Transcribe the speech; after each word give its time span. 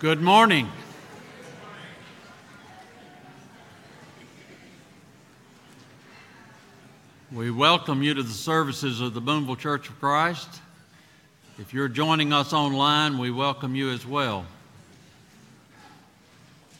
Good 0.00 0.22
morning. 0.22 0.68
We 7.32 7.50
welcome 7.50 8.04
you 8.04 8.14
to 8.14 8.22
the 8.22 8.32
services 8.32 9.00
of 9.00 9.14
the 9.14 9.20
Boonville 9.20 9.56
Church 9.56 9.88
of 9.88 9.98
Christ. 9.98 10.60
If 11.58 11.74
you're 11.74 11.88
joining 11.88 12.32
us 12.32 12.52
online, 12.52 13.18
we 13.18 13.32
welcome 13.32 13.74
you 13.74 13.90
as 13.90 14.06
well. 14.06 14.46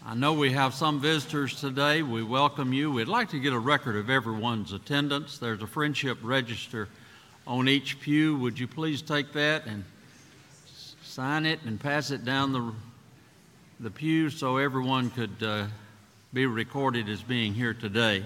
I 0.07 0.15
know 0.15 0.35
we 0.35 0.53
have 0.53 0.73
some 0.73 1.01
visitors 1.01 1.61
today. 1.61 2.05
We 2.05 2.23
welcome 2.23 2.73
you. 2.73 2.93
We'd 2.93 3.09
like 3.09 3.31
to 3.31 3.41
get 3.41 3.53
a 3.53 3.59
record 3.59 3.97
of 3.97 4.11
everyone's 4.11 4.73
attendance. 4.73 5.39
There's 5.39 5.61
a 5.61 5.67
friendship 5.67 6.19
register 6.23 6.89
on 7.49 7.69
each 7.69 7.99
pew. 7.99 8.37
Would 8.37 8.61
you 8.61 8.69
please 8.69 9.03
take 9.03 9.33
that 9.33 9.67
and 9.67 9.83
sign 11.03 11.47
it 11.47 11.59
and 11.65 11.81
pass 11.81 12.13
it 12.13 12.25
down 12.25 12.53
the 12.53 12.73
the 13.81 13.91
pews 13.91 14.37
so 14.37 14.57
everyone 14.57 15.09
could 15.11 15.41
uh, 15.41 15.67
be 16.33 16.47
recorded 16.47 17.09
as 17.09 17.23
being 17.23 17.55
here 17.55 17.73
today. 17.73 18.25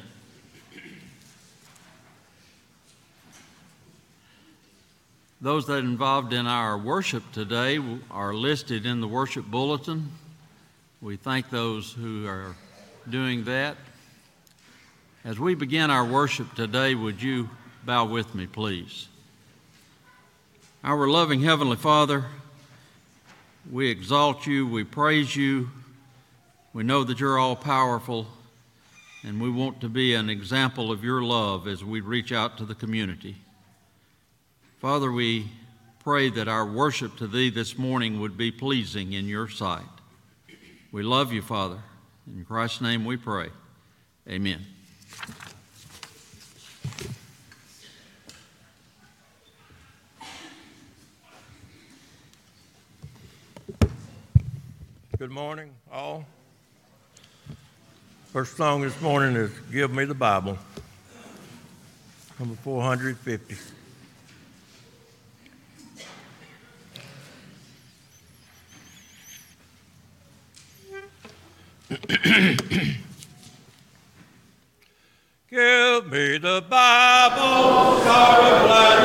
Those 5.42 5.66
that 5.66 5.74
are 5.74 5.78
involved 5.80 6.32
in 6.32 6.46
our 6.46 6.78
worship 6.78 7.22
today 7.32 7.78
are 8.10 8.32
listed 8.32 8.86
in 8.86 9.02
the 9.02 9.08
worship 9.08 9.44
bulletin. 9.44 10.10
We 11.02 11.16
thank 11.16 11.50
those 11.50 11.92
who 11.92 12.26
are 12.26 12.56
doing 13.10 13.44
that. 13.44 13.76
As 15.22 15.38
we 15.38 15.54
begin 15.54 15.90
our 15.90 16.04
worship 16.04 16.54
today, 16.54 16.94
would 16.94 17.20
you 17.20 17.50
bow 17.84 18.06
with 18.06 18.34
me, 18.34 18.46
please? 18.46 19.08
Our 20.82 21.08
loving 21.08 21.42
Heavenly 21.42 21.76
Father, 21.76 22.24
we 23.70 23.88
exalt 23.90 24.46
you, 24.46 24.66
we 24.66 24.84
praise 24.84 25.34
you. 25.36 25.70
We 26.72 26.82
know 26.82 27.04
that 27.04 27.20
you're 27.20 27.38
all 27.38 27.56
powerful, 27.56 28.26
and 29.22 29.40
we 29.40 29.50
want 29.50 29.80
to 29.82 29.88
be 29.88 30.14
an 30.14 30.30
example 30.30 30.90
of 30.90 31.04
your 31.04 31.22
love 31.22 31.68
as 31.68 31.84
we 31.84 32.00
reach 32.00 32.32
out 32.32 32.56
to 32.58 32.64
the 32.64 32.74
community. 32.74 33.36
Father, 34.80 35.12
we 35.12 35.50
pray 36.02 36.30
that 36.30 36.48
our 36.48 36.66
worship 36.66 37.16
to 37.16 37.26
thee 37.26 37.50
this 37.50 37.78
morning 37.78 38.20
would 38.20 38.36
be 38.36 38.50
pleasing 38.50 39.12
in 39.12 39.26
your 39.26 39.48
sight. 39.48 39.82
We 40.90 41.02
love 41.02 41.32
you, 41.32 41.42
Father. 41.42 41.78
In 42.26 42.44
Christ's 42.44 42.80
name 42.80 43.04
we 43.04 43.16
pray. 43.16 43.50
Amen. 44.28 44.64
Good 55.22 55.30
morning, 55.30 55.70
all. 55.92 56.26
First 58.32 58.56
song 58.56 58.82
this 58.82 59.00
morning 59.00 59.36
is 59.36 59.52
Give 59.70 59.92
Me 59.92 60.04
the 60.04 60.16
Bible, 60.16 60.58
number 62.40 62.56
450. 62.56 63.54
Give 75.48 76.10
me 76.10 76.38
the 76.38 76.64
Bible, 76.68 78.02
God 78.02 78.64
of 78.64 78.68
light 78.68 79.02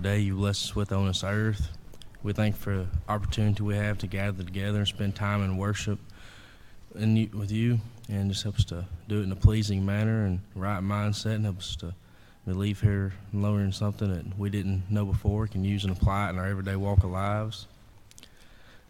day 0.00 0.20
you 0.20 0.36
blessed 0.36 0.64
us 0.64 0.76
with 0.76 0.92
on 0.92 1.06
this 1.06 1.24
earth. 1.24 1.68
We 2.22 2.32
thank 2.32 2.56
for 2.56 2.76
the 2.76 2.86
opportunity 3.08 3.62
we 3.62 3.76
have 3.76 3.98
to 3.98 4.06
gather 4.06 4.42
together 4.44 4.78
and 4.78 4.88
spend 4.88 5.14
time 5.14 5.42
in 5.42 5.56
worship 5.56 5.98
you, 6.94 7.28
with 7.32 7.50
you, 7.50 7.80
and 8.08 8.30
just 8.30 8.42
help 8.42 8.56
us 8.56 8.64
to 8.66 8.84
do 9.08 9.20
it 9.20 9.24
in 9.24 9.32
a 9.32 9.36
pleasing 9.36 9.84
manner 9.84 10.24
and 10.24 10.40
right 10.54 10.82
mindset, 10.82 11.34
and 11.34 11.44
help 11.44 11.58
us 11.58 11.76
to 11.76 11.94
leave 12.46 12.80
here 12.80 13.12
learning 13.32 13.72
something 13.72 14.12
that 14.12 14.38
we 14.38 14.50
didn't 14.50 14.90
know 14.90 15.04
before, 15.04 15.46
can 15.46 15.64
use 15.64 15.84
and 15.84 15.96
apply 15.96 16.26
it 16.26 16.30
in 16.30 16.38
our 16.38 16.46
everyday 16.46 16.76
walk 16.76 17.04
of 17.04 17.10
lives. 17.10 17.66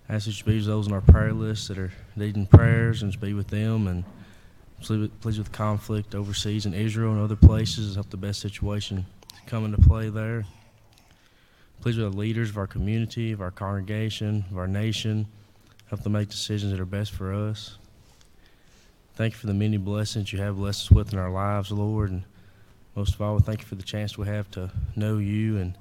I 0.08 0.14
ask 0.16 0.26
that 0.26 0.38
you 0.38 0.44
be 0.44 0.56
with 0.56 0.66
those 0.66 0.86
on 0.86 0.92
our 0.92 1.00
prayer 1.00 1.32
list 1.32 1.68
that 1.68 1.78
are 1.78 1.92
needing 2.16 2.46
prayers 2.46 3.02
and 3.02 3.12
just 3.12 3.22
be 3.22 3.34
with 3.34 3.48
them 3.48 3.86
and 3.86 4.04
please 5.20 5.38
with 5.38 5.52
conflict 5.52 6.14
overseas 6.14 6.66
in 6.66 6.74
Israel 6.74 7.12
and 7.12 7.20
other 7.20 7.36
places, 7.36 7.94
help 7.94 8.10
the 8.10 8.16
best 8.16 8.40
situation 8.40 9.06
come 9.46 9.64
into 9.64 9.80
play 9.80 10.08
there. 10.08 10.44
Please 11.82 11.98
with 11.98 12.12
the 12.12 12.16
leaders 12.16 12.48
of 12.48 12.58
our 12.58 12.68
community, 12.68 13.32
of 13.32 13.40
our 13.40 13.50
congregation, 13.50 14.44
of 14.52 14.56
our 14.56 14.68
nation, 14.68 15.26
help 15.86 16.00
them 16.04 16.12
make 16.12 16.28
decisions 16.28 16.70
that 16.70 16.78
are 16.78 16.84
best 16.84 17.10
for 17.10 17.34
us. 17.34 17.76
Thank 19.16 19.34
you 19.34 19.38
for 19.40 19.48
the 19.48 19.54
many 19.54 19.78
blessings 19.78 20.32
you 20.32 20.38
have 20.38 20.54
blessed 20.56 20.84
us 20.84 20.90
with 20.92 21.12
in 21.12 21.18
our 21.18 21.32
lives, 21.32 21.72
Lord, 21.72 22.12
and 22.12 22.22
most 22.94 23.14
of 23.14 23.20
all, 23.20 23.34
we 23.34 23.42
thank 23.42 23.62
you 23.62 23.66
for 23.66 23.74
the 23.74 23.82
chance 23.82 24.16
we 24.16 24.28
have 24.28 24.48
to 24.52 24.70
know 24.94 25.18
you, 25.18 25.58
and 25.58 25.76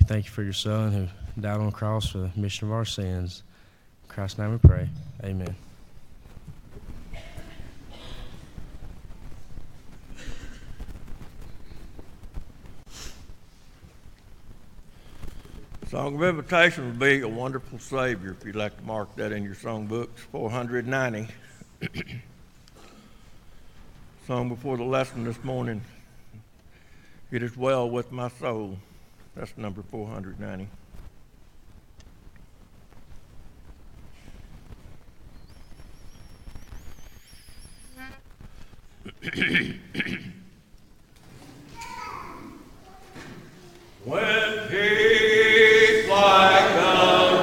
we 0.00 0.06
thank 0.06 0.24
you 0.24 0.32
for 0.32 0.42
your 0.42 0.52
Son 0.52 0.92
who 0.92 1.40
died 1.40 1.60
on 1.60 1.66
the 1.66 1.72
cross 1.72 2.08
for 2.08 2.18
the 2.18 2.30
mission 2.34 2.66
of 2.66 2.72
our 2.72 2.84
sins. 2.84 3.44
In 4.02 4.08
Christ's 4.08 4.38
name 4.38 4.50
we 4.50 4.58
pray. 4.58 4.88
Amen. 5.22 5.54
Song 15.94 16.16
of 16.16 16.22
invitation 16.24 16.86
would 16.86 16.98
be 16.98 17.20
A 17.20 17.28
Wonderful 17.28 17.78
Savior, 17.78 18.36
if 18.36 18.44
you'd 18.44 18.56
like 18.56 18.76
to 18.76 18.82
mark 18.82 19.14
that 19.14 19.30
in 19.30 19.44
your 19.44 19.54
songbooks, 19.54 20.18
490. 20.32 21.28
Song 24.26 24.48
before 24.48 24.76
the 24.76 24.82
lesson 24.82 25.22
this 25.22 25.44
morning, 25.44 25.80
It 27.30 27.44
is 27.44 27.56
Well 27.56 27.88
with 27.88 28.10
My 28.10 28.28
Soul. 28.28 28.76
That's 29.36 29.56
number 29.56 29.84
490. 29.84 30.68
When 44.04 44.68
peace 44.68 46.06
like 46.10 47.33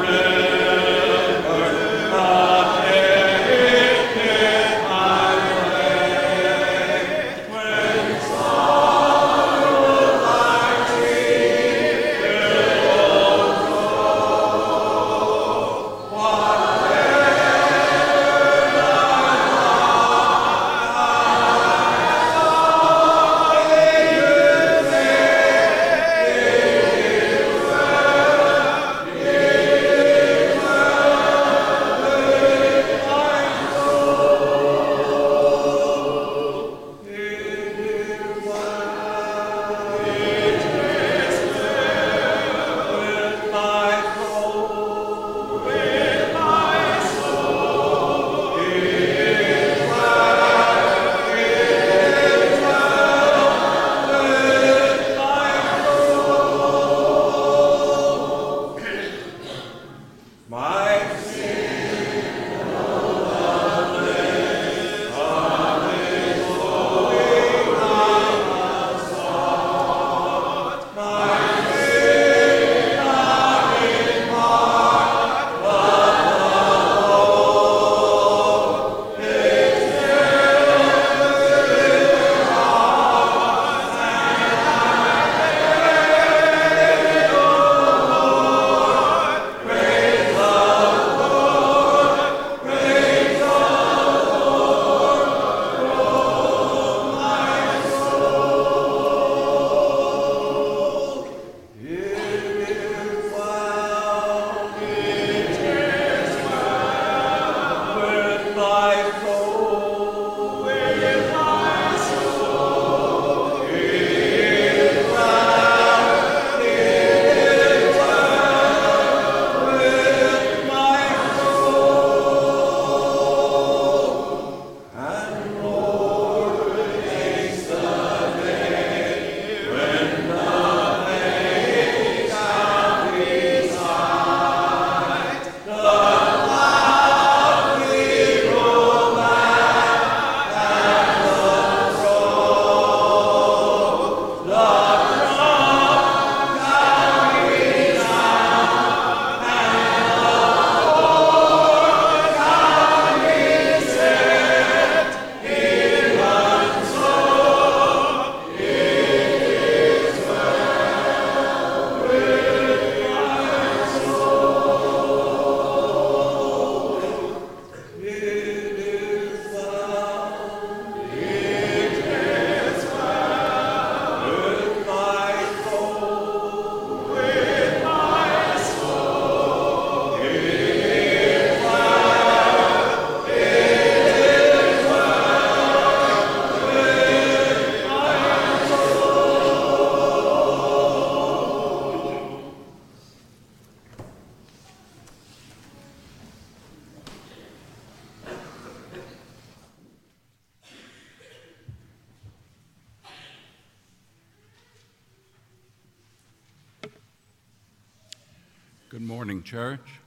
church. 209.51 210.00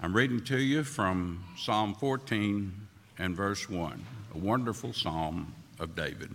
I'm 0.00 0.16
reading 0.16 0.42
to 0.44 0.56
you 0.56 0.82
from 0.82 1.44
Psalm 1.58 1.94
14 1.94 2.72
and 3.18 3.36
verse 3.36 3.68
1, 3.68 4.02
a 4.34 4.38
wonderful 4.38 4.94
psalm 4.94 5.52
of 5.78 5.94
David. 5.94 6.34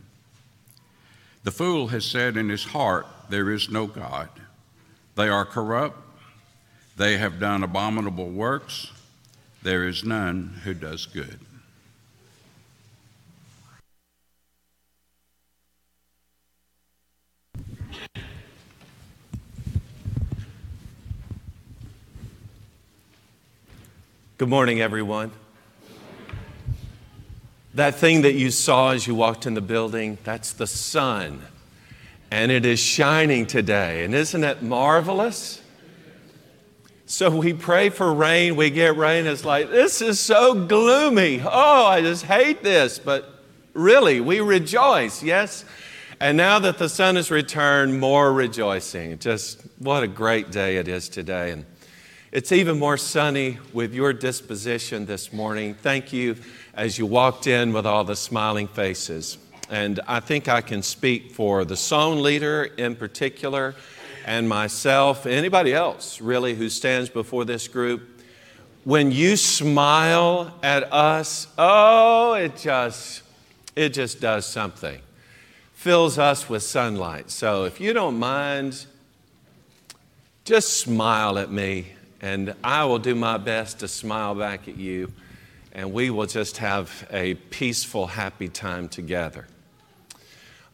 The 1.43 1.49
fool 1.49 1.87
has 1.87 2.05
said 2.05 2.37
in 2.37 2.49
his 2.49 2.63
heart, 2.63 3.07
There 3.27 3.49
is 3.49 3.71
no 3.71 3.87
God. 3.87 4.29
They 5.15 5.29
are 5.29 5.45
corrupt. 5.45 5.97
They 6.95 7.17
have 7.17 7.39
done 7.39 7.63
abominable 7.63 8.29
works. 8.29 8.91
There 9.63 9.87
is 9.87 10.03
none 10.03 10.61
who 10.63 10.75
does 10.75 11.07
good. 11.07 11.39
Good 24.41 24.49
morning, 24.49 24.81
everyone. 24.81 25.29
That 27.75 27.93
thing 27.93 28.23
that 28.23 28.33
you 28.33 28.49
saw 28.49 28.89
as 28.89 29.05
you 29.05 29.13
walked 29.13 29.45
in 29.45 29.53
the 29.53 29.61
building, 29.61 30.17
that's 30.23 30.51
the 30.51 30.65
sun. 30.65 31.43
And 32.31 32.51
it 32.51 32.65
is 32.65 32.79
shining 32.79 33.45
today. 33.45 34.03
And 34.03 34.15
isn't 34.15 34.43
it 34.43 34.63
marvelous? 34.63 35.61
So 37.05 37.29
we 37.29 37.53
pray 37.53 37.89
for 37.89 38.11
rain, 38.11 38.55
we 38.55 38.71
get 38.71 38.97
rain. 38.97 39.27
It's 39.27 39.45
like, 39.45 39.69
this 39.69 40.01
is 40.01 40.19
so 40.19 40.55
gloomy. 40.65 41.39
Oh, 41.45 41.85
I 41.85 42.01
just 42.01 42.25
hate 42.25 42.63
this. 42.63 42.97
But 42.97 43.43
really, 43.75 44.21
we 44.21 44.39
rejoice, 44.39 45.21
yes? 45.21 45.65
And 46.19 46.35
now 46.35 46.57
that 46.57 46.79
the 46.79 46.89
sun 46.89 47.15
has 47.15 47.29
returned, 47.29 47.99
more 47.99 48.33
rejoicing. 48.33 49.19
Just 49.19 49.61
what 49.77 50.01
a 50.01 50.07
great 50.07 50.49
day 50.49 50.77
it 50.77 50.87
is 50.87 51.09
today. 51.09 51.51
And 51.51 51.63
it's 52.31 52.51
even 52.51 52.79
more 52.79 52.97
sunny 52.97 53.57
with 53.73 53.93
your 53.93 54.13
disposition 54.13 55.05
this 55.05 55.33
morning. 55.33 55.73
Thank 55.73 56.13
you 56.13 56.37
as 56.73 56.97
you 56.97 57.05
walked 57.05 57.47
in 57.47 57.73
with 57.73 57.85
all 57.85 58.03
the 58.03 58.15
smiling 58.15 58.67
faces. 58.67 59.37
And 59.69 59.99
I 60.07 60.19
think 60.19 60.47
I 60.47 60.61
can 60.61 60.81
speak 60.81 61.31
for 61.31 61.65
the 61.65 61.77
song 61.77 62.21
leader 62.21 62.63
in 62.63 62.95
particular 62.95 63.75
and 64.25 64.47
myself, 64.47 65.25
anybody 65.25 65.73
else 65.73 66.21
really 66.21 66.55
who 66.55 66.69
stands 66.69 67.09
before 67.09 67.45
this 67.45 67.67
group. 67.67 68.23
When 68.83 69.11
you 69.11 69.35
smile 69.35 70.53
at 70.63 70.91
us, 70.91 71.47
oh, 71.57 72.33
it 72.33 72.57
just 72.57 73.23
it 73.75 73.89
just 73.89 74.19
does 74.19 74.45
something 74.45 75.01
fills 75.81 76.19
us 76.19 76.47
with 76.47 76.61
sunlight. 76.61 77.31
So 77.31 77.63
if 77.63 77.81
you 77.81 77.91
don't 77.91 78.19
mind, 78.19 78.85
just 80.45 80.79
smile 80.79 81.39
at 81.39 81.51
me, 81.51 81.93
and 82.21 82.53
I 82.63 82.85
will 82.85 82.99
do 82.99 83.15
my 83.15 83.37
best 83.37 83.79
to 83.79 83.87
smile 83.87 84.35
back 84.35 84.67
at 84.67 84.77
you, 84.77 85.11
and 85.73 85.91
we 85.91 86.11
will 86.11 86.27
just 86.27 86.57
have 86.57 87.07
a 87.11 87.33
peaceful, 87.33 88.07
happy 88.07 88.47
time 88.47 88.87
together. 88.87 89.47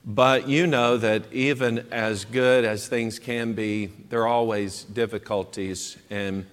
But 0.06 0.48
you 0.48 0.68
know 0.68 0.98
that 0.98 1.24
even 1.34 1.86
as 1.92 2.26
good 2.26 2.64
as 2.64 2.88
things 2.88 3.20
can 3.20 3.54
be, 3.54 3.88
there 4.10 4.22
are 4.22 4.28
always 4.28 4.84
difficulties. 4.84 5.98
And 6.10 6.46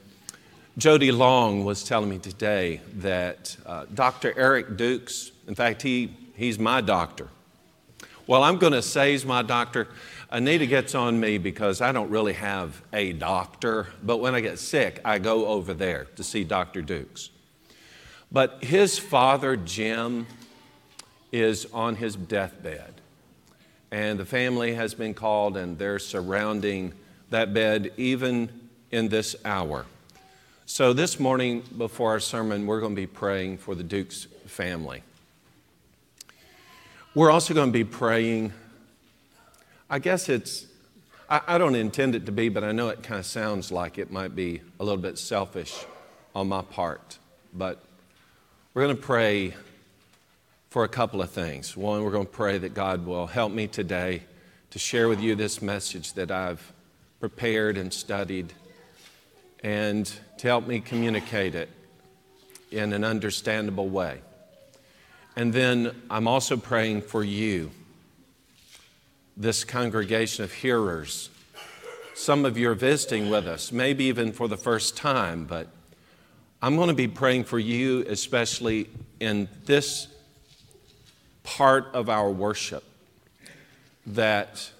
Jody 0.76 1.12
Long 1.12 1.64
was 1.64 1.84
telling 1.84 2.10
me 2.10 2.18
today 2.18 2.80
that 2.96 3.56
uh, 3.64 3.86
Dr. 3.94 4.36
Eric 4.36 4.76
Dukes, 4.76 5.30
in 5.46 5.54
fact, 5.54 5.82
he, 5.82 6.16
he's 6.34 6.58
my 6.58 6.80
doctor. 6.80 7.28
Well, 8.26 8.42
I'm 8.42 8.56
going 8.56 8.72
to 8.72 8.82
say 8.82 9.12
he's 9.12 9.24
my 9.24 9.42
doctor. 9.42 9.86
Anita 10.34 10.66
gets 10.66 10.96
on 10.96 11.20
me 11.20 11.38
because 11.38 11.80
I 11.80 11.92
don't 11.92 12.10
really 12.10 12.32
have 12.32 12.82
a 12.92 13.12
doctor, 13.12 13.86
but 14.02 14.16
when 14.16 14.34
I 14.34 14.40
get 14.40 14.58
sick, 14.58 15.00
I 15.04 15.20
go 15.20 15.46
over 15.46 15.72
there 15.72 16.08
to 16.16 16.24
see 16.24 16.42
Dr. 16.42 16.82
Dukes. 16.82 17.30
But 18.32 18.64
his 18.64 18.98
father, 18.98 19.56
Jim, 19.56 20.26
is 21.30 21.68
on 21.72 21.94
his 21.94 22.16
deathbed. 22.16 22.94
And 23.92 24.18
the 24.18 24.24
family 24.24 24.74
has 24.74 24.92
been 24.92 25.14
called, 25.14 25.56
and 25.56 25.78
they're 25.78 26.00
surrounding 26.00 26.94
that 27.30 27.54
bed 27.54 27.92
even 27.96 28.68
in 28.90 29.10
this 29.10 29.36
hour. 29.44 29.86
So, 30.66 30.92
this 30.92 31.20
morning 31.20 31.62
before 31.78 32.10
our 32.10 32.18
sermon, 32.18 32.66
we're 32.66 32.80
going 32.80 32.96
to 32.96 33.00
be 33.00 33.06
praying 33.06 33.58
for 33.58 33.76
the 33.76 33.84
Dukes 33.84 34.26
family. 34.46 35.04
We're 37.14 37.30
also 37.30 37.54
going 37.54 37.68
to 37.68 37.72
be 37.72 37.84
praying. 37.84 38.52
I 39.94 40.00
guess 40.00 40.28
it's, 40.28 40.66
I, 41.30 41.40
I, 41.46 41.56
don't 41.56 41.76
intend 41.76 42.16
it 42.16 42.26
to 42.26 42.32
be, 42.32 42.48
but 42.48 42.64
I 42.64 42.72
know 42.72 42.88
it 42.88 43.04
kind 43.04 43.20
of 43.20 43.26
sounds 43.26 43.70
like 43.70 43.96
it 43.96 44.10
might 44.10 44.34
be 44.34 44.60
a 44.80 44.84
little 44.84 45.00
bit 45.00 45.18
selfish 45.18 45.84
on 46.34 46.48
my 46.48 46.62
part. 46.62 47.16
But 47.52 47.80
we're 48.74 48.82
going 48.82 48.96
to 48.96 49.00
pray 49.00 49.54
for 50.70 50.82
a 50.82 50.88
couple 50.88 51.22
of 51.22 51.30
things. 51.30 51.76
One, 51.76 52.02
we're 52.02 52.10
going 52.10 52.26
to 52.26 52.32
pray 52.32 52.58
that 52.58 52.74
God 52.74 53.06
will 53.06 53.28
help 53.28 53.52
me 53.52 53.68
today 53.68 54.24
to 54.70 54.80
share 54.80 55.06
with 55.06 55.20
you 55.20 55.36
this 55.36 55.62
message 55.62 56.14
that 56.14 56.32
I've 56.32 56.72
prepared 57.20 57.78
and 57.78 57.92
studied 57.92 58.52
and 59.62 60.12
to 60.38 60.48
help 60.48 60.66
me 60.66 60.80
communicate 60.80 61.54
it 61.54 61.70
in 62.72 62.92
an 62.94 63.04
understandable 63.04 63.88
way. 63.88 64.22
And 65.36 65.52
then 65.52 65.94
I'm 66.10 66.26
also 66.26 66.56
praying 66.56 67.02
for 67.02 67.22
you, 67.22 67.70
this 69.36 69.64
congregation 69.64 70.44
of 70.44 70.52
hearers. 70.52 71.30
Some 72.14 72.44
of 72.44 72.56
you 72.56 72.70
are 72.70 72.74
visiting 72.74 73.28
with 73.30 73.46
us, 73.46 73.72
maybe 73.72 74.04
even 74.04 74.32
for 74.32 74.46
the 74.46 74.56
first 74.56 74.96
time, 74.96 75.46
but 75.46 75.68
I'm 76.62 76.76
going 76.76 76.88
to 76.88 76.94
be 76.94 77.08
praying 77.08 77.44
for 77.44 77.58
you, 77.58 78.04
especially 78.08 78.88
in 79.20 79.48
this 79.64 80.08
part 81.42 81.86
of 81.92 82.08
our 82.08 82.30
worship, 82.30 82.84
that 84.06 84.70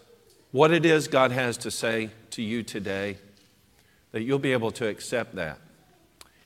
what 0.52 0.70
it 0.70 0.86
is 0.86 1.08
God 1.08 1.32
has 1.32 1.56
to 1.58 1.70
say 1.70 2.10
to 2.30 2.42
you 2.42 2.62
today, 2.62 3.18
that 4.12 4.22
you'll 4.22 4.38
be 4.38 4.52
able 4.52 4.70
to 4.70 4.86
accept 4.86 5.34
that. 5.34 5.58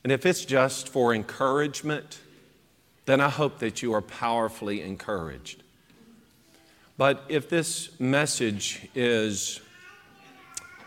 And 0.02 0.10
if 0.10 0.24
it's 0.24 0.44
just 0.44 0.88
for 0.88 1.14
encouragement, 1.14 2.20
then 3.04 3.20
I 3.20 3.28
hope 3.28 3.58
that 3.58 3.82
you 3.82 3.92
are 3.92 4.02
powerfully 4.02 4.80
encouraged. 4.80 5.62
But 6.98 7.24
if 7.28 7.48
this 7.48 7.98
message 8.00 8.88
is 8.92 9.60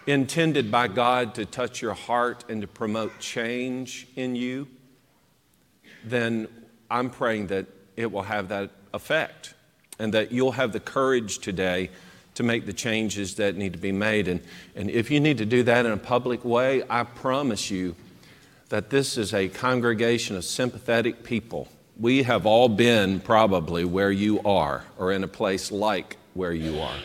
intended 0.06 0.70
by 0.70 0.90
God 0.90 1.36
to 1.36 1.46
touch 1.46 1.82
your 1.82 1.94
heart 1.94 2.44
and 2.50 2.62
to 2.62 2.68
promote 2.68 3.18
change 3.20 4.08
in 4.18 4.36
you, 4.36 4.68
then 6.04 6.50
I'm 6.90 7.10
praying 7.10 7.48
that 7.48 7.68
it 7.96 8.12
will 8.12 8.24
have 8.24 8.50
that 8.50 8.72
effect 8.94 9.54
and 10.00 10.14
that 10.14 10.34
you'll 10.34 10.52
have 10.52 10.74
the 10.74 10.82
courage 10.82 11.40
today 11.40 11.90
to 12.34 12.44
make 12.44 12.66
the 12.66 12.74
changes 12.74 13.36
that 13.36 13.56
need 13.56 13.72
to 13.72 13.80
be 13.80 13.94
made. 13.94 14.28
And, 14.28 14.42
and 14.76 14.90
if 14.90 15.12
you 15.12 15.22
need 15.22 15.38
to 15.38 15.46
do 15.46 15.64
that 15.64 15.86
in 15.86 15.94
a 15.94 15.98
public 15.98 16.44
way, 16.44 16.84
I 16.90 17.04
promise 17.04 17.72
you 17.72 17.96
that 18.68 18.90
this 18.90 19.18
is 19.18 19.34
a 19.34 19.48
congregation 19.48 20.36
of 20.36 20.44
sympathetic 20.44 21.24
people 21.24 21.70
we 22.00 22.24
have 22.24 22.46
all 22.46 22.70
been 22.70 23.20
probably 23.20 23.86
where 23.86 24.12
you 24.12 24.42
are 24.42 24.84
or 24.98 25.12
in 25.12 25.24
a 25.24 25.28
place 25.28 25.72
like 25.72 26.18
where 26.34 26.54
you 26.54 26.80
are. 26.80 26.98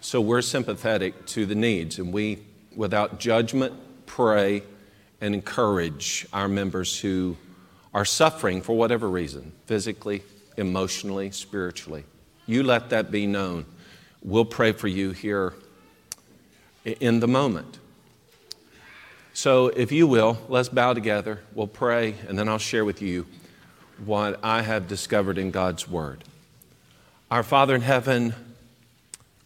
So 0.00 0.20
we're 0.20 0.42
sympathetic 0.42 1.26
to 1.26 1.44
the 1.44 1.54
needs, 1.54 1.98
and 1.98 2.12
we, 2.12 2.38
without 2.74 3.18
judgment, 3.18 3.74
pray 4.06 4.62
and 5.20 5.34
encourage 5.34 6.26
our 6.32 6.48
members 6.48 6.98
who 6.98 7.36
are 7.92 8.04
suffering 8.04 8.62
for 8.62 8.76
whatever 8.76 9.08
reason 9.08 9.52
physically, 9.66 10.22
emotionally, 10.56 11.30
spiritually. 11.30 12.04
You 12.46 12.62
let 12.62 12.90
that 12.90 13.10
be 13.10 13.26
known. 13.26 13.66
We'll 14.22 14.44
pray 14.44 14.72
for 14.72 14.88
you 14.88 15.10
here 15.10 15.54
in 16.84 17.20
the 17.20 17.28
moment. 17.28 17.78
So, 19.34 19.68
if 19.68 19.92
you 19.92 20.06
will, 20.06 20.38
let's 20.48 20.68
bow 20.68 20.94
together. 20.94 21.40
We'll 21.54 21.68
pray, 21.68 22.14
and 22.26 22.36
then 22.38 22.48
I'll 22.48 22.58
share 22.58 22.84
with 22.84 23.02
you 23.02 23.26
what 24.04 24.38
I 24.42 24.62
have 24.62 24.88
discovered 24.88 25.38
in 25.38 25.50
God's 25.50 25.88
Word. 25.88 26.24
Our 27.30 27.42
Father 27.42 27.74
in 27.74 27.80
heaven, 27.80 28.34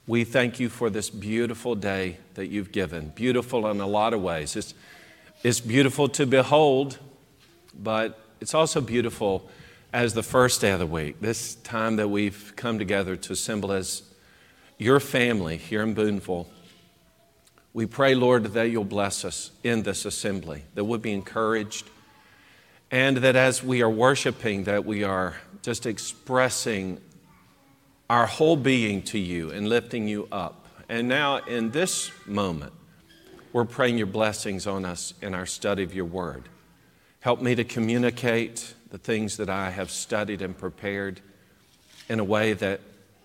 we 0.07 0.25
thank 0.25 0.61
you 0.61 0.69
for 0.69 0.91
this 0.91 1.11
beautiful 1.11 1.75
day 1.75 2.19
that 2.35 2.47
you've 2.47 2.73
given. 2.73 3.09
Beautiful 3.15 3.67
in 3.69 3.81
a 3.81 3.87
lot 3.87 4.15
of 4.15 4.23
ways. 4.23 4.57
It's, 4.57 4.75
it's 5.43 5.61
beautiful 5.61 6.09
to 6.11 6.27
behold, 6.27 6.99
but 7.75 8.19
it's 8.41 8.55
also 8.55 8.81
beautiful 8.81 9.49
as 9.93 10.15
the 10.15 10.23
first 10.23 10.61
day 10.61 10.71
of 10.71 10.79
the 10.79 10.87
week, 10.87 11.21
this 11.21 11.55
time 11.57 11.97
that 11.97 12.09
we've 12.09 12.53
come 12.57 12.79
together 12.79 13.15
to 13.15 13.33
assemble 13.33 13.73
as 13.73 14.03
your 14.79 15.01
family 15.01 15.57
here 15.57 15.83
in 15.83 15.95
Boonville. 15.95 16.49
We 17.75 17.87
pray, 17.87 18.15
Lord, 18.15 18.45
that 18.45 18.71
you'll 18.71 18.85
bless 18.85 19.25
us 19.25 19.51
in 19.63 19.83
this 19.83 20.05
assembly, 20.05 20.65
that 20.75 20.85
we'll 20.85 20.99
be 20.99 21.13
encouraged 21.13 21.89
and 22.93 23.17
that 23.17 23.35
as 23.35 23.65
we 23.65 23.81
are 23.81 23.91
worshiping 23.91 24.65
that 24.65 24.85
we 24.85 25.03
are 25.03 25.35
just 25.63 25.87
expressing 25.87 27.01
our 28.11 28.27
whole 28.27 28.57
being 28.57 29.01
to 29.01 29.19
you 29.19 29.51
and 29.51 29.67
lifting 29.67 30.07
you 30.07 30.29
up. 30.31 30.67
And 30.91 31.09
now 31.09 31.39
in 31.39 31.71
this 31.71 32.13
moment 32.27 32.75
we're 33.55 33.65
praying 33.65 33.97
your 33.97 34.07
blessings 34.07 34.67
on 34.67 34.85
us 34.85 35.15
in 35.23 35.35
our 35.35 35.47
study 35.47 35.83
of 35.83 35.95
your 35.95 36.05
word. 36.05 36.51
Help 37.21 37.41
me 37.41 37.55
to 37.55 37.65
communicate 37.65 38.75
the 38.91 38.99
things 38.99 39.39
that 39.39 39.49
i 39.49 39.71
have 39.71 39.91
studied 39.91 40.43
and 40.43 40.57
prepared 40.57 41.21
in 42.11 42.21
a 42.21 42.25
way 42.25 42.53
that 42.53 42.81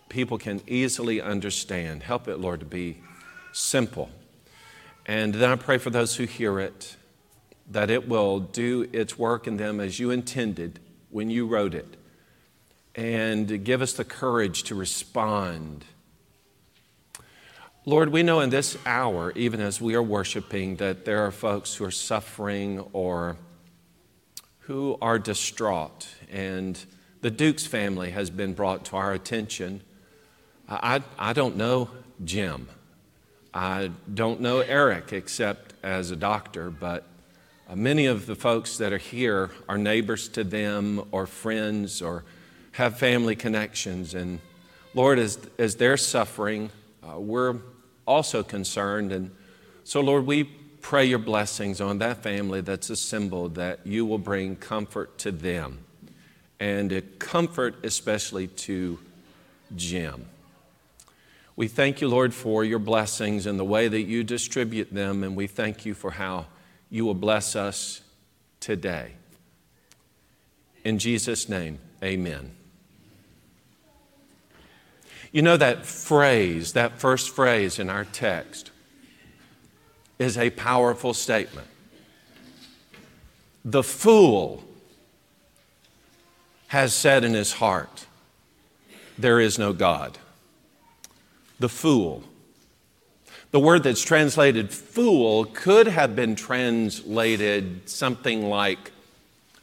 people 0.08 0.38
can 0.38 0.62
easily 0.66 1.22
understand. 1.22 2.04
Help 2.04 2.30
it 2.30 2.38
lord 2.38 2.62
to 2.62 2.66
be 2.66 2.98
simple. 3.52 4.10
And 5.06 5.34
then 5.36 5.50
i 5.50 5.56
pray 5.56 5.78
for 5.78 5.90
those 5.90 6.16
who 6.16 6.24
hear 6.24 6.58
it 6.62 6.97
that 7.70 7.90
it 7.90 8.08
will 8.08 8.40
do 8.40 8.88
its 8.94 9.18
work 9.18 9.48
in 9.48 9.58
them 9.58 9.80
as 9.80 10.00
you 10.00 10.12
intended 10.12 10.80
when 11.10 11.30
you 11.30 11.46
wrote 11.46 11.74
it, 11.74 11.98
and 12.96 13.64
give 13.64 13.82
us 13.82 13.94
the 13.94 14.06
courage 14.06 14.64
to 14.64 14.76
respond. 14.76 15.86
Lord, 17.86 18.12
we 18.12 18.22
know 18.22 18.42
in 18.42 18.50
this 18.50 18.78
hour, 18.86 19.32
even 19.36 19.62
as 19.62 19.80
we 19.80 19.96
are 19.96 20.04
worshiping, 20.04 20.76
that 20.76 21.06
there 21.06 21.26
are 21.26 21.32
folks 21.32 21.76
who 21.76 21.86
are 21.86 21.92
suffering 21.92 22.80
or 22.92 23.38
who 24.60 24.98
are 25.02 25.18
distraught. 25.18 26.10
And 26.30 26.78
the 27.22 27.32
Duke's 27.32 27.66
family 27.66 28.12
has 28.12 28.30
been 28.30 28.54
brought 28.54 28.84
to 28.86 28.98
our 28.98 29.14
attention. 29.14 29.82
I, 30.68 31.02
I 31.18 31.32
don't 31.32 31.56
know 31.56 31.90
Jim. 32.26 32.68
I 33.54 33.92
don't 34.14 34.42
know 34.42 34.60
Eric 34.60 35.14
except 35.14 35.74
as 35.82 36.12
a 36.12 36.18
doctor, 36.18 36.70
but 36.70 37.06
many 37.76 38.06
of 38.06 38.26
the 38.26 38.36
folks 38.36 38.78
that 38.78 38.94
are 38.94 38.98
here 38.98 39.52
are 39.68 39.78
neighbors 39.78 40.28
to 40.30 40.44
them 40.44 41.04
or 41.12 41.28
friends 41.28 42.02
or 42.02 42.24
have 42.74 42.98
family 42.98 43.36
connections. 43.36 44.14
And 44.14 44.40
Lord, 44.94 45.20
as, 45.20 45.38
as 45.58 45.76
they're 45.76 45.98
suffering, 45.98 46.70
uh, 47.04 47.20
we're 47.20 47.58
also 48.06 48.44
concerned. 48.44 49.12
And 49.12 49.32
so, 49.84 50.02
Lord, 50.02 50.26
we 50.26 50.46
pray 50.82 51.06
your 51.06 51.20
blessings 51.20 51.82
on 51.82 51.98
that 51.98 52.24
family 52.24 52.62
that's 52.62 52.90
assembled, 52.90 53.56
that 53.56 53.86
you 53.86 54.06
will 54.06 54.18
bring 54.18 54.56
comfort 54.56 55.18
to 55.20 55.32
them 55.32 55.80
and 56.60 57.04
comfort 57.20 57.76
especially 57.84 58.48
to 58.48 59.00
Jim. 59.76 60.26
We 61.56 61.68
thank 61.68 62.02
you, 62.02 62.08
Lord, 62.08 62.34
for 62.34 62.64
your 62.64 62.80
blessings 62.80 63.46
and 63.46 63.60
the 63.60 63.66
way 63.66 63.88
that 63.88 64.04
you 64.04 64.24
distribute 64.24 64.94
them, 64.94 65.24
and 65.24 65.36
we 65.36 65.48
thank 65.48 65.86
you 65.86 65.94
for 65.94 66.12
how 66.12 66.46
you 66.90 67.06
will 67.06 67.14
bless 67.14 67.56
us 67.56 68.02
today. 68.60 69.14
In 70.84 71.00
Jesus' 71.00 71.50
name, 71.50 71.80
amen. 72.04 72.52
You 75.32 75.42
know 75.42 75.58
that 75.58 75.86
phrase, 75.86 76.74
that 76.74 77.00
first 77.00 77.30
phrase 77.30 77.80
in 77.80 77.90
our 77.90 78.06
text, 78.06 78.72
is 80.18 80.38
a 80.38 80.50
powerful 80.52 81.14
statement. 81.14 81.68
The 83.66 83.84
fool 83.84 84.64
has 86.68 86.94
said 86.94 87.24
in 87.24 87.34
his 87.34 87.54
heart, 87.54 88.06
There 89.18 89.40
is 89.40 89.60
no 89.60 89.74
God. 89.74 90.18
The 91.60 91.70
fool. 91.70 92.24
The 93.52 93.60
word 93.60 93.84
that's 93.84 94.04
translated 94.04 94.72
fool 94.72 95.46
could 95.46 95.88
have 95.88 96.16
been 96.16 96.36
translated 96.36 97.90
something 97.90 98.50
like 98.50 98.92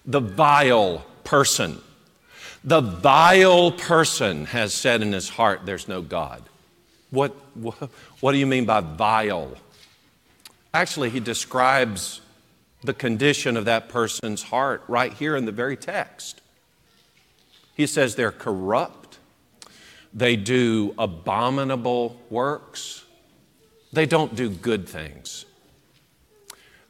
the 0.07 0.20
vile 0.20 1.05
person. 1.23 1.79
The 2.62 2.81
vile 2.81 3.73
person 3.73 4.47
has 4.47 4.73
said 4.73 5.03
in 5.03 5.12
his 5.12 5.29
heart, 5.29 5.66
There's 5.66 5.87
no 5.87 6.01
God. 6.01 6.42
What, 7.11 7.33
what, 7.55 7.75
what 8.20 8.33
do 8.33 8.38
you 8.38 8.47
mean 8.47 8.64
by 8.64 8.81
vile? 8.81 9.55
Actually, 10.73 11.11
he 11.11 11.20
describes 11.20 12.20
the 12.83 12.94
condition 12.94 13.57
of 13.57 13.66
that 13.66 13.88
person's 13.88 14.42
heart 14.42 14.83
right 14.88 15.12
here 15.12 15.37
in 15.37 15.44
the 15.44 15.53
very 15.53 15.77
text. 15.77 16.40
He 17.75 17.87
says 17.87 18.14
they're 18.14 18.33
corrupt, 18.33 19.18
they 20.12 20.37
do 20.37 20.94
abominable 20.99 22.20
works, 22.31 23.04
they 23.95 24.07
don't 24.07 24.35
do 24.35 24.49
good 24.49 24.89
things. 24.89 25.45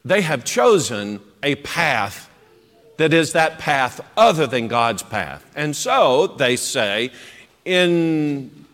They 0.03 0.21
have 0.21 0.43
chosen 0.43 1.19
a 1.41 1.55
path 1.55 2.29
that 2.97 3.13
is 3.13 3.33
that 3.33 3.59
path 3.59 3.99
other 4.15 4.47
than 4.47 4.67
God's 4.67 5.03
path. 5.03 5.45
And 5.55 5.75
so, 5.75 6.27
they 6.27 6.55
say, 6.55 7.11
in 7.65 8.65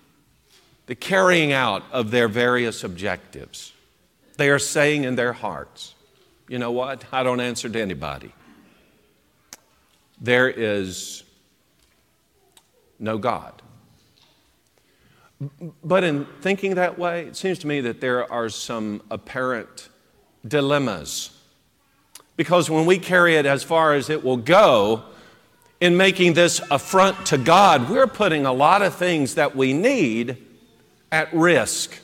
the 0.86 0.96
carrying 0.96 1.52
out 1.52 1.84
of 1.92 2.12
their 2.12 2.28
various 2.28 2.84
objectives, 2.84 3.74
they 4.38 4.50
are 4.50 4.60
saying 4.60 5.04
in 5.04 5.16
their 5.16 5.34
hearts, 5.34 5.96
you 6.48 6.60
know 6.60 6.72
what? 6.72 7.04
I 7.12 7.24
don't 7.24 7.40
answer 7.40 7.70
to 7.70 7.82
anybody. 7.82 8.32
There 10.20 10.50
is 10.50 11.24
no 13.00 13.18
God. 13.18 13.62
But 15.84 16.04
in 16.04 16.28
thinking 16.42 16.76
that 16.76 17.00
way, 17.00 17.26
it 17.26 17.36
seems 17.36 17.58
to 17.60 17.68
me 17.68 17.82
that 17.82 18.00
there 18.00 18.32
are 18.32 18.48
some 18.48 19.02
apparent 19.10 19.90
dilemmas. 20.48 21.32
Because 22.38 22.70
when 22.70 22.86
we 22.86 23.00
carry 23.00 23.36
it 23.36 23.46
as 23.46 23.64
far 23.64 23.94
as 23.94 24.10
it 24.10 24.24
will 24.24 24.38
go, 24.38 25.04
in 25.80 25.98
making 25.98 26.34
this 26.34 26.62
affront 26.70 27.26
to 27.26 27.40
God, 27.40 27.90
we're 27.90 28.06
putting 28.06 28.46
a 28.46 28.54
lot 28.54 28.84
of 28.84 28.94
things 28.94 29.34
that 29.34 29.56
we 29.56 29.74
need 29.74 30.38
at 31.12 31.34
risk. 31.34 31.98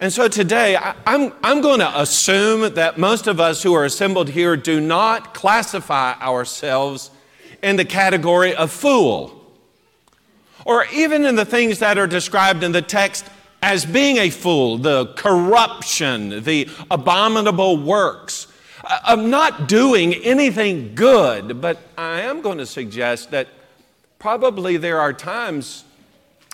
And 0.00 0.12
so 0.12 0.26
today, 0.26 0.74
I, 0.74 0.90
am 0.90 0.96
I'm, 1.06 1.32
I'm 1.42 1.60
going 1.60 1.78
to 1.78 2.00
assume 2.00 2.74
that 2.74 2.98
most 2.98 3.28
of 3.28 3.38
us 3.38 3.62
who 3.62 3.74
are 3.74 3.84
assembled 3.84 4.30
here 4.30 4.56
do 4.56 4.80
not 4.80 5.34
classify 5.34 6.14
ourselves 6.20 7.12
in 7.62 7.76
the 7.76 7.84
category 7.84 8.54
of 8.54 8.72
fool 8.72 9.35
or 10.66 10.84
even 10.92 11.24
in 11.24 11.36
the 11.36 11.44
things 11.44 11.78
that 11.78 11.96
are 11.96 12.08
described 12.08 12.64
in 12.64 12.72
the 12.72 12.82
text 12.82 13.24
as 13.62 13.86
being 13.86 14.18
a 14.18 14.30
fool, 14.30 14.76
the 14.76 15.06
corruption, 15.14 16.42
the 16.42 16.68
abominable 16.90 17.76
works 17.76 18.48
uh, 18.84 18.98
of 19.06 19.20
not 19.20 19.68
doing 19.68 20.12
anything 20.16 20.94
good. 20.96 21.60
But 21.60 21.78
I 21.96 22.22
am 22.22 22.42
going 22.42 22.58
to 22.58 22.66
suggest 22.66 23.30
that 23.30 23.46
probably 24.18 24.76
there 24.76 25.00
are 25.00 25.12
times, 25.12 25.84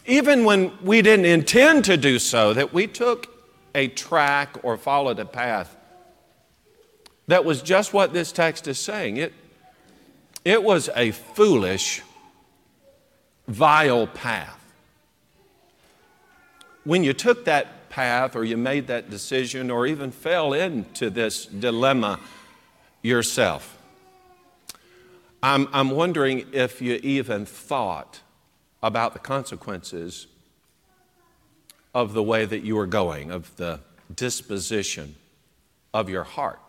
even 0.06 0.44
when 0.44 0.70
we 0.82 1.00
didn't 1.00 1.26
intend 1.26 1.86
to 1.86 1.96
do 1.96 2.18
so, 2.18 2.52
that 2.52 2.74
we 2.74 2.86
took 2.86 3.28
a 3.74 3.88
track 3.88 4.56
or 4.62 4.76
followed 4.76 5.18
a 5.18 5.24
path 5.24 5.74
that 7.28 7.46
was 7.46 7.62
just 7.62 7.94
what 7.94 8.12
this 8.12 8.30
text 8.30 8.68
is 8.68 8.78
saying. 8.78 9.16
It, 9.16 9.32
it 10.44 10.62
was 10.62 10.90
a 10.94 11.12
foolish 11.12 12.02
vile 13.48 14.06
path. 14.06 14.58
When 16.84 17.04
you 17.04 17.12
took 17.12 17.44
that 17.44 17.88
path 17.90 18.34
or 18.34 18.44
you 18.44 18.56
made 18.56 18.86
that 18.88 19.10
decision 19.10 19.70
or 19.70 19.86
even 19.86 20.10
fell 20.10 20.52
into 20.52 21.10
this 21.10 21.46
dilemma 21.46 22.18
yourself, 23.02 23.78
I'm, 25.42 25.68
I'm 25.72 25.90
wondering 25.90 26.46
if 26.52 26.80
you 26.80 27.00
even 27.02 27.46
thought 27.46 28.20
about 28.82 29.12
the 29.12 29.18
consequences 29.18 30.26
of 31.94 32.14
the 32.14 32.22
way 32.22 32.44
that 32.44 32.60
you 32.60 32.76
were 32.76 32.86
going, 32.86 33.30
of 33.30 33.54
the 33.56 33.80
disposition 34.14 35.14
of 35.92 36.08
your 36.08 36.24
heart. 36.24 36.60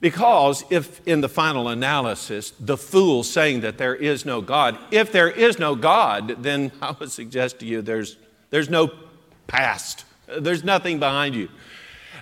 Because 0.00 0.64
if 0.70 1.06
in 1.08 1.20
the 1.20 1.28
final 1.28 1.68
analysis, 1.68 2.52
the 2.60 2.76
fool 2.76 3.24
saying 3.24 3.60
that 3.62 3.78
there 3.78 3.96
is 3.96 4.24
no 4.24 4.40
God, 4.40 4.78
if 4.92 5.10
there 5.10 5.30
is 5.30 5.58
no 5.58 5.74
God, 5.74 6.42
then 6.42 6.70
I 6.82 6.92
would 6.92 7.10
suggest 7.10 7.58
to 7.60 7.66
you 7.66 7.82
there's, 7.82 8.16
there's 8.50 8.70
no 8.70 8.90
past, 9.46 10.04
there's 10.26 10.62
nothing 10.62 10.98
behind 10.98 11.34
you. 11.34 11.48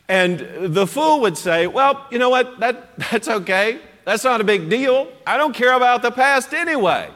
And 0.09 0.75
the 0.75 0.87
fool 0.87 1.21
would 1.21 1.37
say, 1.37 1.67
Well, 1.67 2.07
you 2.11 2.19
know 2.19 2.31
what? 2.31 2.61
That, 2.61 2.97
that's 2.99 3.29
okay. 3.29 3.81
That's 4.05 4.23
not 4.23 4.41
a 4.41 4.45
big 4.45 4.71
deal. 4.71 5.09
I 5.27 5.37
don't 5.37 5.53
care 5.53 5.73
about 5.73 6.01
the 6.03 6.13
past 6.13 6.55
anyway. 6.55 7.11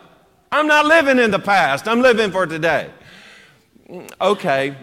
I'm 0.50 0.66
not 0.66 0.86
living 0.86 1.20
in 1.20 1.30
the 1.30 1.38
past, 1.38 1.86
I'm 1.86 2.02
living 2.02 2.32
for 2.32 2.46
today. 2.46 2.90
Okay, 4.20 4.76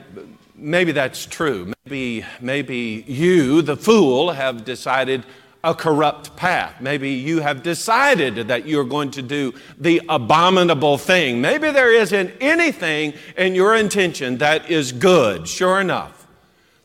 maybe 0.56 0.94
that's 0.94 1.26
true. 1.26 1.74
Maybe, 1.86 2.26
maybe 2.40 3.04
you, 3.08 3.62
the 3.62 3.76
fool, 3.76 4.32
have 4.32 4.64
decided 4.64 5.26
a 5.68 5.76
corrupt 5.76 6.34
path. 6.38 6.80
Maybe 6.80 7.10
you 7.10 7.42
have 7.42 7.62
decided 7.62 8.48
that 8.48 8.66
you're 8.66 8.86
going 8.86 9.12
to 9.12 9.22
do 9.22 9.54
the 9.78 10.02
abominable 10.08 10.98
thing. 10.98 11.42
Maybe 11.42 11.72
there 11.72 11.94
isn't 11.94 12.32
anything 12.40 13.14
in 13.36 13.54
your 13.54 13.76
intention 13.76 14.38
that 14.38 14.72
is 14.72 14.94
good. 14.94 15.46
Sure 15.46 15.82
enough, 15.82 16.26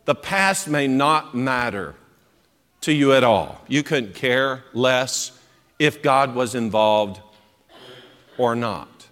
the 0.05 0.17
past 0.17 0.67
may 0.67 0.89
not 0.89 1.33
matter 1.33 1.95
to 2.81 2.93
you 2.93 3.13
at 3.13 3.23
all. 3.23 3.61
You 3.69 3.85
couldn't 3.85 4.17
care 4.17 4.65
less 4.73 5.39
if 5.79 6.03
God 6.03 6.35
was 6.35 6.57
involved 6.57 7.21
or 8.37 8.57
not. 8.57 9.07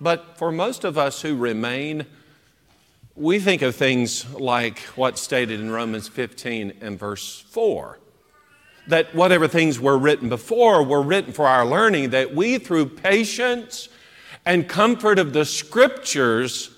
But 0.00 0.38
for 0.38 0.52
most 0.52 0.84
of 0.84 0.96
us 0.96 1.20
who 1.20 1.34
remain, 1.36 2.06
we 3.16 3.40
think 3.40 3.62
of 3.62 3.74
things 3.74 4.32
like 4.34 4.78
what's 4.94 5.20
stated 5.20 5.58
in 5.58 5.72
Romans 5.72 6.06
15 6.06 6.74
and 6.80 6.96
verse 6.96 7.40
4 7.50 7.98
that 8.88 9.14
whatever 9.14 9.46
things 9.46 9.78
were 9.78 9.96
written 9.96 10.28
before 10.28 10.82
were 10.82 11.02
written 11.02 11.32
for 11.32 11.46
our 11.46 11.64
learning, 11.64 12.10
that 12.10 12.34
we, 12.34 12.58
through 12.58 12.86
patience 12.86 13.88
and 14.44 14.68
comfort 14.68 15.18
of 15.18 15.32
the 15.32 15.44
scriptures, 15.44 16.70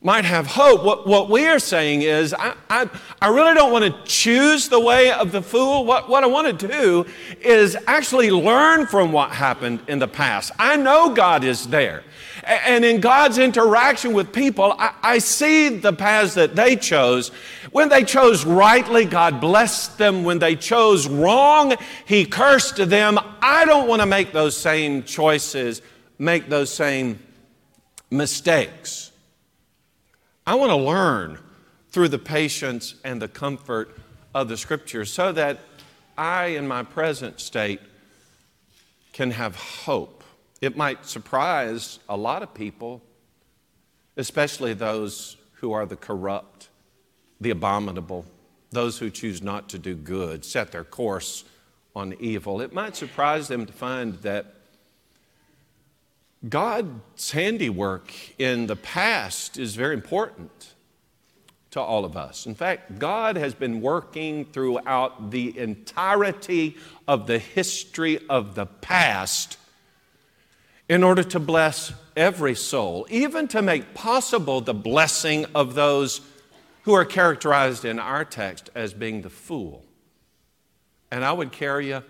might 0.00 0.24
have 0.26 0.46
hope. 0.46 0.84
What, 0.84 1.06
what 1.06 1.30
we 1.30 1.46
are 1.46 1.58
saying 1.58 2.02
is, 2.02 2.34
I, 2.34 2.54
I, 2.68 2.90
I 3.22 3.28
really 3.28 3.54
don't 3.54 3.72
want 3.72 3.84
to 3.86 4.04
choose 4.04 4.68
the 4.68 4.78
way 4.78 5.10
of 5.10 5.32
the 5.32 5.40
fool. 5.40 5.86
What, 5.86 6.10
what 6.10 6.22
I 6.22 6.26
want 6.26 6.60
to 6.60 6.68
do 6.68 7.06
is 7.40 7.74
actually 7.86 8.30
learn 8.30 8.86
from 8.86 9.12
what 9.12 9.30
happened 9.30 9.80
in 9.88 9.98
the 9.98 10.06
past. 10.08 10.52
I 10.58 10.76
know 10.76 11.14
God 11.14 11.42
is 11.42 11.66
there. 11.68 12.04
And 12.46 12.84
in 12.84 13.00
God's 13.00 13.38
interaction 13.38 14.12
with 14.12 14.32
people, 14.32 14.74
I, 14.78 15.18
see 15.18 15.70
the 15.70 15.92
paths 15.92 16.34
that 16.34 16.54
they 16.54 16.76
chose. 16.76 17.28
When 17.72 17.88
they 17.88 18.04
chose 18.04 18.44
rightly, 18.44 19.06
God 19.06 19.40
blessed 19.40 19.96
them. 19.98 20.24
When 20.24 20.38
they 20.38 20.54
chose 20.54 21.08
wrong, 21.08 21.74
He 22.04 22.26
cursed 22.26 22.76
them. 22.76 23.18
I 23.40 23.64
don't 23.64 23.88
want 23.88 24.02
to 24.02 24.06
make 24.06 24.32
those 24.32 24.56
same 24.56 25.04
choices, 25.04 25.80
make 26.18 26.48
those 26.48 26.70
same 26.70 27.18
mistakes. 28.10 29.10
I 30.46 30.56
want 30.56 30.70
to 30.70 30.76
learn 30.76 31.38
through 31.90 32.08
the 32.08 32.18
patience 32.18 32.94
and 33.04 33.22
the 33.22 33.28
comfort 33.28 33.96
of 34.34 34.48
the 34.48 34.56
Scriptures 34.56 35.10
so 35.10 35.32
that 35.32 35.60
I, 36.18 36.46
in 36.46 36.68
my 36.68 36.82
present 36.82 37.40
state, 37.40 37.80
can 39.12 39.30
have 39.30 39.56
hope 39.56 40.13
It 40.64 40.78
might 40.78 41.04
surprise 41.04 41.98
a 42.08 42.16
lot 42.16 42.42
of 42.42 42.54
people, 42.54 43.02
especially 44.16 44.72
those 44.72 45.36
who 45.56 45.72
are 45.72 45.84
the 45.84 45.94
corrupt, 45.94 46.70
the 47.38 47.50
abominable, 47.50 48.24
those 48.70 48.96
who 48.96 49.10
choose 49.10 49.42
not 49.42 49.68
to 49.68 49.78
do 49.78 49.94
good, 49.94 50.42
set 50.42 50.72
their 50.72 50.82
course 50.82 51.44
on 51.94 52.14
evil. 52.18 52.62
It 52.62 52.72
might 52.72 52.96
surprise 52.96 53.46
them 53.46 53.66
to 53.66 53.74
find 53.74 54.14
that 54.22 54.54
God's 56.48 57.30
handiwork 57.30 58.10
in 58.38 58.66
the 58.66 58.76
past 58.76 59.58
is 59.58 59.74
very 59.74 59.92
important 59.92 60.72
to 61.72 61.80
all 61.82 62.06
of 62.06 62.16
us. 62.16 62.46
In 62.46 62.54
fact, 62.54 62.98
God 62.98 63.36
has 63.36 63.52
been 63.52 63.82
working 63.82 64.46
throughout 64.46 65.30
the 65.30 65.58
entirety 65.58 66.78
of 67.06 67.26
the 67.26 67.38
history 67.38 68.18
of 68.30 68.54
the 68.54 68.64
past 68.64 69.58
in 70.88 71.02
order 71.02 71.22
to 71.22 71.40
bless 71.40 71.92
every 72.16 72.54
soul, 72.54 73.06
even 73.10 73.48
to 73.48 73.62
make 73.62 73.94
possible 73.94 74.60
the 74.60 74.74
blessing 74.74 75.46
of 75.54 75.74
those 75.74 76.20
who 76.82 76.92
are 76.92 77.04
characterized 77.04 77.84
in 77.84 77.98
our 77.98 78.24
text 78.24 78.70
as 78.74 78.92
being 78.92 79.22
the 79.22 79.30
fool. 79.30 79.84
And 81.10 81.24
I 81.24 81.32
would 81.32 81.52
carry 81.52 81.88
you, 81.88 82.02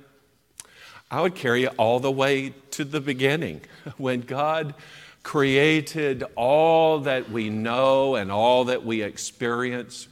I 1.10 1.20
would 1.20 1.34
carry 1.34 1.62
you 1.62 1.68
all 1.76 2.00
the 2.00 2.10
way 2.10 2.54
to 2.72 2.84
the 2.84 3.00
beginning 3.00 3.60
when 3.96 4.20
God 4.20 4.74
created 5.22 6.24
all 6.36 7.00
that 7.00 7.30
we 7.30 7.50
know 7.50 8.16
and 8.16 8.30
all 8.30 8.64
that 8.64 8.84
we 8.84 9.02
experience. 9.02 10.08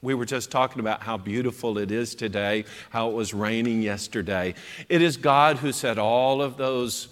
We 0.00 0.14
were 0.14 0.24
just 0.24 0.50
talking 0.52 0.78
about 0.78 1.02
how 1.02 1.16
beautiful 1.16 1.76
it 1.76 1.90
is 1.90 2.14
today, 2.14 2.64
how 2.90 3.10
it 3.10 3.14
was 3.14 3.34
raining 3.34 3.82
yesterday. 3.82 4.54
It 4.88 5.02
is 5.02 5.16
God 5.16 5.56
who 5.56 5.72
set 5.72 5.98
all 5.98 6.40
of 6.40 6.56
those 6.56 7.08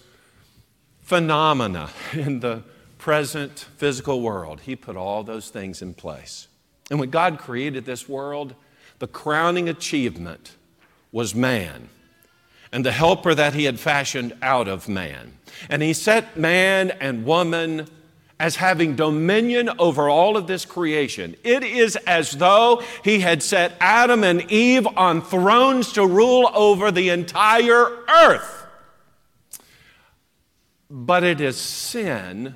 phenomena 1.07 1.89
in 2.13 2.41
the 2.41 2.63
present 2.99 3.67
physical 3.77 4.21
world. 4.21 4.61
He 4.63 4.75
put 4.75 4.97
all 4.97 5.23
those 5.23 5.49
things 5.49 5.81
in 5.81 5.95
place. 5.95 6.49
And 6.91 6.99
when 6.99 7.11
God 7.11 7.39
created 7.39 7.85
this 7.85 8.09
world, 8.09 8.55
the 8.99 9.07
crowning 9.07 9.69
achievement 9.69 10.57
was 11.13 11.35
man 11.35 11.89
and 12.73 12.85
the 12.85 12.93
helper 12.93 13.35
that 13.35 13.55
he 13.55 13.65
had 13.65 13.79
fashioned 13.79 14.37
out 14.43 14.67
of 14.67 14.89
man. 14.89 15.39
And 15.71 15.81
he 15.81 15.93
set 15.93 16.37
man 16.37 16.91
and 16.91 17.25
woman 17.25 17.87
as 18.41 18.57
having 18.57 18.97
dominion 18.97 19.71
over 19.79 20.11
all 20.11 20.37
of 20.37 20.49
this 20.49 20.65
creation. 20.65 21.37
It 21.45 21.63
is 21.63 21.95
as 22.07 22.33
though 22.33 22.83
he 23.05 23.21
had 23.21 23.43
set 23.45 23.75
Adam 23.81 24.25
and 24.25 24.51
Eve 24.51 24.87
on 24.97 25.23
thrones 25.23 25.93
to 25.93 26.05
rule 26.05 26.51
over 26.53 26.91
the 26.91 27.11
entire 27.11 27.87
earth. 28.09 28.66
But 30.89 31.25
it 31.25 31.41
is 31.41 31.57
sin 31.57 32.55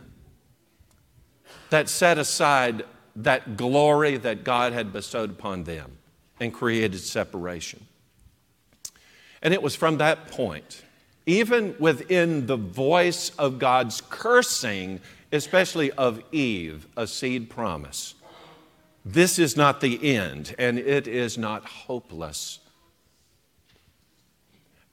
that 1.71 1.89
set 1.89 2.19
aside 2.19 2.85
that 3.17 3.57
glory 3.57 4.17
that 4.17 4.45
God 4.45 4.73
had 4.73 4.93
bestowed 4.93 5.31
upon 5.31 5.65
them 5.65 5.99
and 6.39 6.55
created 6.55 7.01
separation. 7.01 7.87
And 9.43 9.53
it 9.53 9.63
was 9.63 9.75
from 9.75 9.99
that 9.99 10.29
point, 10.29 10.85
even 11.27 11.75
within 11.79 12.47
the 12.47 12.57
voice 12.57 13.31
of 13.39 13.59
God's 13.59 14.01
cursing, 14.09 15.01
especially 15.33 15.91
of 15.93 16.23
Eve, 16.33 16.87
a 16.97 17.07
seed 17.07 17.51
promise. 17.51 18.15
This 19.05 19.39
is 19.39 19.57
not 19.57 19.81
the 19.81 20.17
end, 20.17 20.55
and 20.59 20.79
it 20.79 21.09
is 21.09 21.39
not 21.39 21.65
hopeless. 21.65 22.60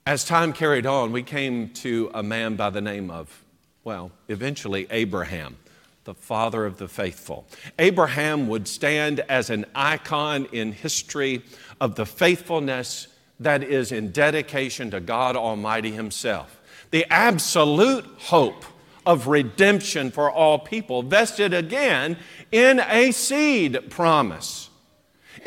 As 0.08 0.24
time 0.24 0.54
carried 0.54 0.86
on, 0.86 1.12
we 1.12 1.22
came 1.22 1.68
to 1.84 2.10
a 2.14 2.22
man 2.22 2.56
by 2.56 2.70
the 2.70 2.80
name 2.80 3.10
of, 3.10 3.44
well, 3.84 4.10
eventually 4.28 4.86
Abraham, 4.90 5.58
the 6.04 6.14
father 6.14 6.64
of 6.64 6.78
the 6.78 6.88
faithful. 6.88 7.46
Abraham 7.78 8.48
would 8.48 8.66
stand 8.66 9.20
as 9.28 9.50
an 9.50 9.66
icon 9.74 10.46
in 10.50 10.72
history 10.72 11.42
of 11.78 11.94
the 11.96 12.06
faithfulness 12.06 13.08
that 13.38 13.62
is 13.62 13.92
in 13.92 14.10
dedication 14.10 14.90
to 14.92 15.00
God 15.00 15.36
Almighty 15.36 15.90
Himself. 15.90 16.58
The 16.90 17.04
absolute 17.12 18.06
hope 18.16 18.64
of 19.04 19.26
redemption 19.26 20.10
for 20.10 20.30
all 20.30 20.58
people 20.58 21.02
vested 21.02 21.52
again 21.52 22.16
in 22.50 22.80
a 22.80 23.10
seed 23.10 23.90
promise. 23.90 24.67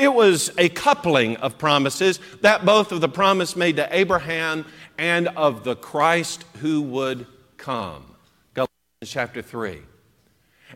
It 0.01 0.15
was 0.15 0.51
a 0.57 0.67
coupling 0.67 1.37
of 1.37 1.59
promises 1.59 2.19
that 2.41 2.65
both 2.65 2.91
of 2.91 3.01
the 3.01 3.07
promise 3.07 3.55
made 3.55 3.75
to 3.75 3.87
Abraham 3.95 4.65
and 4.97 5.27
of 5.27 5.63
the 5.63 5.75
Christ 5.75 6.43
who 6.57 6.81
would 6.81 7.27
come. 7.57 8.15
Galatians 8.55 8.71
chapter 9.03 9.43
3. 9.43 9.79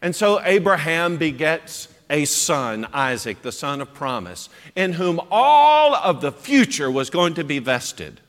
And 0.04 0.16
so 0.16 0.40
Abraham 0.44 1.18
begets 1.18 1.88
a 2.08 2.26
son, 2.26 2.86
Isaac, 2.94 3.42
the 3.42 3.52
son 3.52 3.82
of 3.82 3.96
promise, 3.96 4.48
in 4.76 4.94
whom 4.94 5.20
all 5.32 5.96
of 5.96 6.22
the 6.22 6.32
future 6.32 6.92
was 6.92 7.10
going 7.10 7.34
to 7.34 7.44
be 7.44 7.58
vested. 7.58 8.22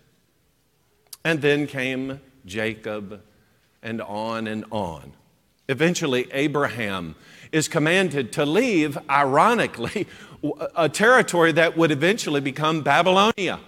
And 1.26 1.42
then 1.42 1.66
came 1.66 2.22
Jacob, 2.46 3.20
and 3.82 4.00
on 4.00 4.46
and 4.46 4.64
on. 4.70 5.12
Eventually, 5.68 6.26
Abraham 6.32 7.16
is 7.52 7.68
commanded 7.68 8.32
to 8.32 8.46
leave, 8.46 8.96
ironically, 9.10 10.06
a 10.74 10.88
territory 10.88 11.52
that 11.52 11.76
would 11.76 11.90
eventually 11.90 12.40
become 12.40 12.82
Babylonia. 12.82 13.60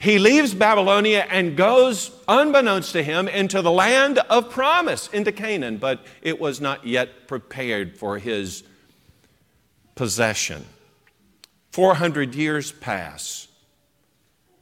He 0.00 0.18
leaves 0.18 0.54
Babylonia 0.54 1.26
and 1.28 1.56
goes, 1.56 2.12
unbeknownst 2.28 2.92
to 2.92 3.02
him, 3.02 3.26
into 3.26 3.62
the 3.62 3.70
land 3.70 4.18
of 4.30 4.50
promise, 4.50 5.08
into 5.08 5.32
Canaan, 5.32 5.78
but 5.78 6.04
it 6.22 6.40
was 6.40 6.60
not 6.60 6.86
yet 6.86 7.26
prepared 7.26 7.96
for 7.96 8.18
his 8.18 8.62
possession. 9.96 10.64
400 11.72 12.34
years 12.34 12.70
pass, 12.70 13.48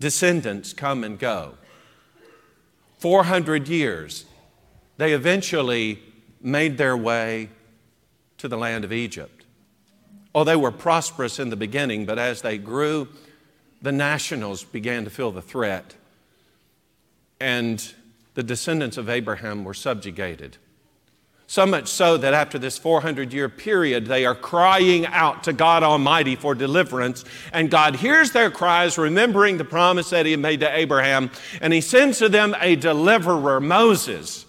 descendants 0.01 0.73
come 0.73 1.05
and 1.05 1.19
go. 1.19 1.55
400 2.99 3.69
years, 3.69 4.25
they 4.97 5.13
eventually 5.13 6.03
made 6.41 6.79
their 6.79 6.97
way 6.97 7.51
to 8.39 8.49
the 8.49 8.57
land 8.57 8.85
of 8.85 8.93
Egypt. 8.93 9.36
Oh, 10.37 10.45
they 10.45 10.55
were 10.55 10.71
prosperous 10.71 11.39
in 11.39 11.49
the 11.49 11.57
beginning, 11.57 12.05
but 12.05 12.19
as 12.19 12.43
they 12.43 12.59
grew, 12.59 13.09
the 13.81 13.91
nationals 13.91 14.65
began 14.65 15.05
to 15.05 15.11
feel 15.11 15.31
the 15.31 15.41
threat, 15.41 15.95
and 17.41 17.95
the 18.35 18.43
descendants 18.43 18.99
of 18.99 19.09
Abraham 19.09 19.65
were 19.65 19.73
subjugated. 19.73 20.59
So 21.47 21.65
much 21.65 21.89
so 21.89 22.19
that 22.19 22.35
after 22.35 22.59
this 22.59 22.77
400 22.77 23.33
year 23.33 23.49
period, 23.49 24.07
they 24.07 24.27
are 24.27 24.35
crying 24.35 25.07
out 25.07 25.45
to 25.45 25.55
God 25.55 25.83
Almighty 25.83 26.37
for 26.37 26.55
deliverance. 26.55 27.25
And 27.53 27.71
God 27.71 27.97
hears 27.97 28.33
their 28.33 28.51
cries, 28.51 28.99
remembering 28.99 29.57
the 29.57 29.65
promise 29.65 30.11
that 30.11 30.27
He 30.27 30.37
made 30.37 30.61
to 30.61 30.77
Abraham, 30.77 31.31
and 31.63 31.73
He 31.73 31.81
sends 31.81 32.19
to 32.19 32.29
them 32.29 32.55
a 32.61 32.77
deliverer, 32.77 33.61
Moses. 33.61 34.46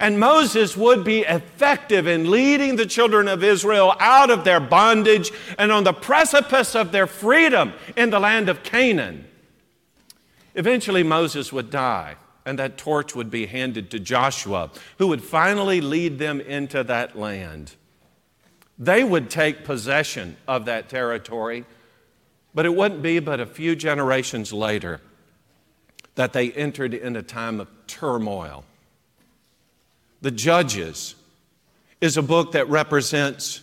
And 0.00 0.18
Moses 0.18 0.76
would 0.76 1.04
be 1.04 1.20
effective 1.20 2.06
in 2.06 2.30
leading 2.30 2.76
the 2.76 2.86
children 2.86 3.28
of 3.28 3.44
Israel 3.44 3.94
out 4.00 4.30
of 4.30 4.44
their 4.44 4.60
bondage 4.60 5.30
and 5.58 5.70
on 5.70 5.84
the 5.84 5.92
precipice 5.92 6.74
of 6.74 6.92
their 6.92 7.06
freedom 7.06 7.72
in 7.96 8.10
the 8.10 8.20
land 8.20 8.48
of 8.48 8.62
Canaan. 8.62 9.26
Eventually, 10.54 11.02
Moses 11.02 11.52
would 11.52 11.70
die 11.70 12.16
and 12.46 12.60
that 12.60 12.78
torch 12.78 13.14
would 13.14 13.28
be 13.28 13.46
handed 13.46 13.90
to 13.90 13.98
Joshua, 13.98 14.70
who 14.98 15.08
would 15.08 15.22
finally 15.22 15.80
lead 15.80 16.18
them 16.18 16.40
into 16.40 16.84
that 16.84 17.18
land. 17.18 17.74
They 18.78 19.02
would 19.02 19.28
take 19.28 19.64
possession 19.64 20.36
of 20.46 20.64
that 20.66 20.88
territory, 20.88 21.64
but 22.54 22.64
it 22.64 22.74
wouldn't 22.74 23.02
be 23.02 23.18
but 23.18 23.40
a 23.40 23.46
few 23.46 23.74
generations 23.74 24.52
later 24.52 25.00
that 26.14 26.32
they 26.32 26.52
entered 26.52 26.94
in 26.94 27.16
a 27.16 27.22
time 27.22 27.58
of 27.58 27.68
turmoil. 27.88 28.64
The 30.22 30.30
Judges 30.30 31.14
is 32.00 32.16
a 32.16 32.22
book 32.22 32.52
that 32.52 32.68
represents, 32.68 33.60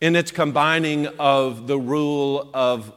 in 0.00 0.16
its 0.16 0.30
combining 0.30 1.06
of 1.18 1.66
the 1.66 1.78
rule 1.78 2.50
of 2.54 2.92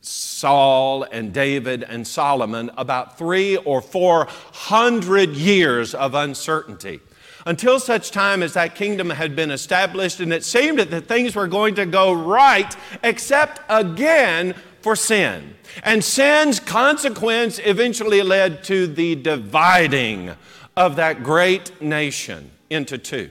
Saul 0.00 1.02
and 1.02 1.32
David 1.32 1.82
and 1.82 2.06
Solomon 2.06 2.70
about 2.76 3.18
three 3.18 3.56
or 3.56 3.80
four 3.80 4.28
hundred 4.28 5.30
years 5.30 5.94
of 5.94 6.14
uncertainty. 6.14 7.00
Until 7.44 7.80
such 7.80 8.10
time 8.10 8.42
as 8.42 8.54
that 8.54 8.74
kingdom 8.74 9.10
had 9.10 9.34
been 9.34 9.50
established, 9.50 10.20
and 10.20 10.32
it 10.32 10.44
seemed 10.44 10.78
that 10.78 11.08
things 11.08 11.34
were 11.34 11.48
going 11.48 11.74
to 11.76 11.86
go 11.86 12.12
right, 12.12 12.76
except 13.02 13.60
again 13.68 14.54
for 14.80 14.94
sin. 14.94 15.54
And 15.82 16.04
sin's 16.04 16.60
consequence 16.60 17.60
eventually 17.64 18.22
led 18.22 18.62
to 18.64 18.86
the 18.86 19.16
dividing 19.16 20.34
of 20.76 20.96
that 20.96 21.22
great 21.22 21.80
nation 21.80 22.50
into 22.70 22.98
two. 22.98 23.30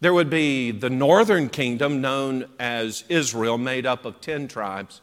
There 0.00 0.12
would 0.12 0.30
be 0.30 0.72
the 0.72 0.90
northern 0.90 1.48
kingdom 1.48 2.00
known 2.00 2.46
as 2.58 3.04
Israel, 3.08 3.56
made 3.56 3.86
up 3.86 4.04
of 4.04 4.20
10 4.20 4.48
tribes. 4.48 5.00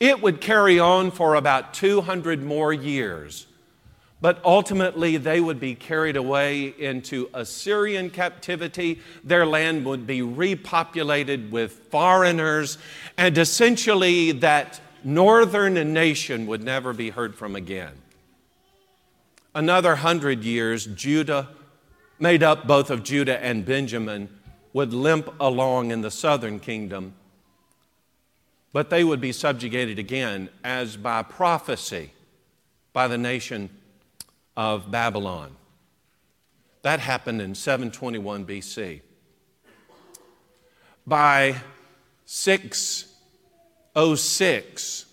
It 0.00 0.20
would 0.20 0.40
carry 0.40 0.80
on 0.80 1.12
for 1.12 1.36
about 1.36 1.72
200 1.72 2.42
more 2.42 2.72
years 2.72 3.46
but 4.24 4.40
ultimately 4.42 5.18
they 5.18 5.38
would 5.38 5.60
be 5.60 5.74
carried 5.74 6.16
away 6.16 6.74
into 6.78 7.28
Assyrian 7.34 8.08
captivity. 8.08 8.98
Their 9.22 9.44
land 9.44 9.84
would 9.84 10.06
be 10.06 10.20
repopulated 10.20 11.50
with 11.50 11.72
foreigners, 11.90 12.78
and 13.18 13.36
essentially 13.36 14.32
that 14.32 14.80
northern 15.04 15.92
nation 15.92 16.46
would 16.46 16.62
never 16.62 16.94
be 16.94 17.10
heard 17.10 17.34
from 17.34 17.54
again. 17.54 17.92
Another 19.54 19.96
hundred 19.96 20.42
years, 20.42 20.86
Judah, 20.86 21.50
made 22.18 22.42
up 22.42 22.66
both 22.66 22.88
of 22.90 23.04
Judah 23.04 23.42
and 23.42 23.64
Benjamin, 23.64 24.28
would 24.72 24.92
limp 24.92 25.32
along 25.38 25.92
in 25.92 26.00
the 26.00 26.10
southern 26.10 26.58
kingdom, 26.58 27.14
but 28.72 28.90
they 28.90 29.04
would 29.04 29.20
be 29.20 29.30
subjugated 29.30 30.00
again 30.00 30.48
as 30.64 30.96
by 30.96 31.22
prophecy 31.22 32.10
by 32.92 33.06
the 33.06 33.16
nation 33.16 33.70
of 34.56 34.90
Babylon. 34.90 35.54
That 36.82 36.98
happened 37.00 37.40
in 37.40 37.54
721 37.54 38.44
BC. 38.44 39.02
By 41.06 41.54
606, 42.26 45.06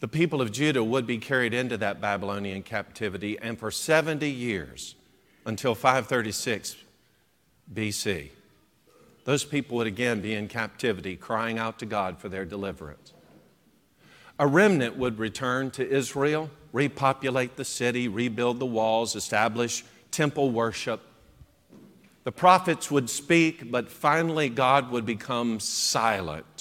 the 0.00 0.08
people 0.08 0.40
of 0.40 0.52
Judah 0.52 0.84
would 0.84 1.06
be 1.06 1.18
carried 1.18 1.52
into 1.52 1.76
that 1.78 2.00
Babylonian 2.00 2.62
captivity, 2.62 3.38
and 3.40 3.58
for 3.58 3.70
70 3.70 4.30
years, 4.30 4.94
until 5.44 5.74
536 5.74 6.76
BC, 7.72 8.30
those 9.24 9.44
people 9.44 9.76
would 9.78 9.86
again 9.86 10.20
be 10.20 10.34
in 10.34 10.48
captivity, 10.48 11.16
crying 11.16 11.58
out 11.58 11.78
to 11.80 11.86
God 11.86 12.18
for 12.18 12.28
their 12.28 12.44
deliverance. 12.44 13.12
A 14.38 14.46
remnant 14.46 14.96
would 14.96 15.18
return 15.18 15.70
to 15.72 15.88
Israel, 15.88 16.48
repopulate 16.72 17.56
the 17.56 17.64
city, 17.64 18.06
rebuild 18.06 18.60
the 18.60 18.66
walls, 18.66 19.16
establish 19.16 19.84
temple 20.10 20.50
worship. 20.50 21.00
The 22.24 22.32
prophets 22.32 22.90
would 22.90 23.10
speak, 23.10 23.70
but 23.70 23.90
finally 23.90 24.48
God 24.48 24.90
would 24.90 25.04
become 25.04 25.60
silent. 25.60 26.57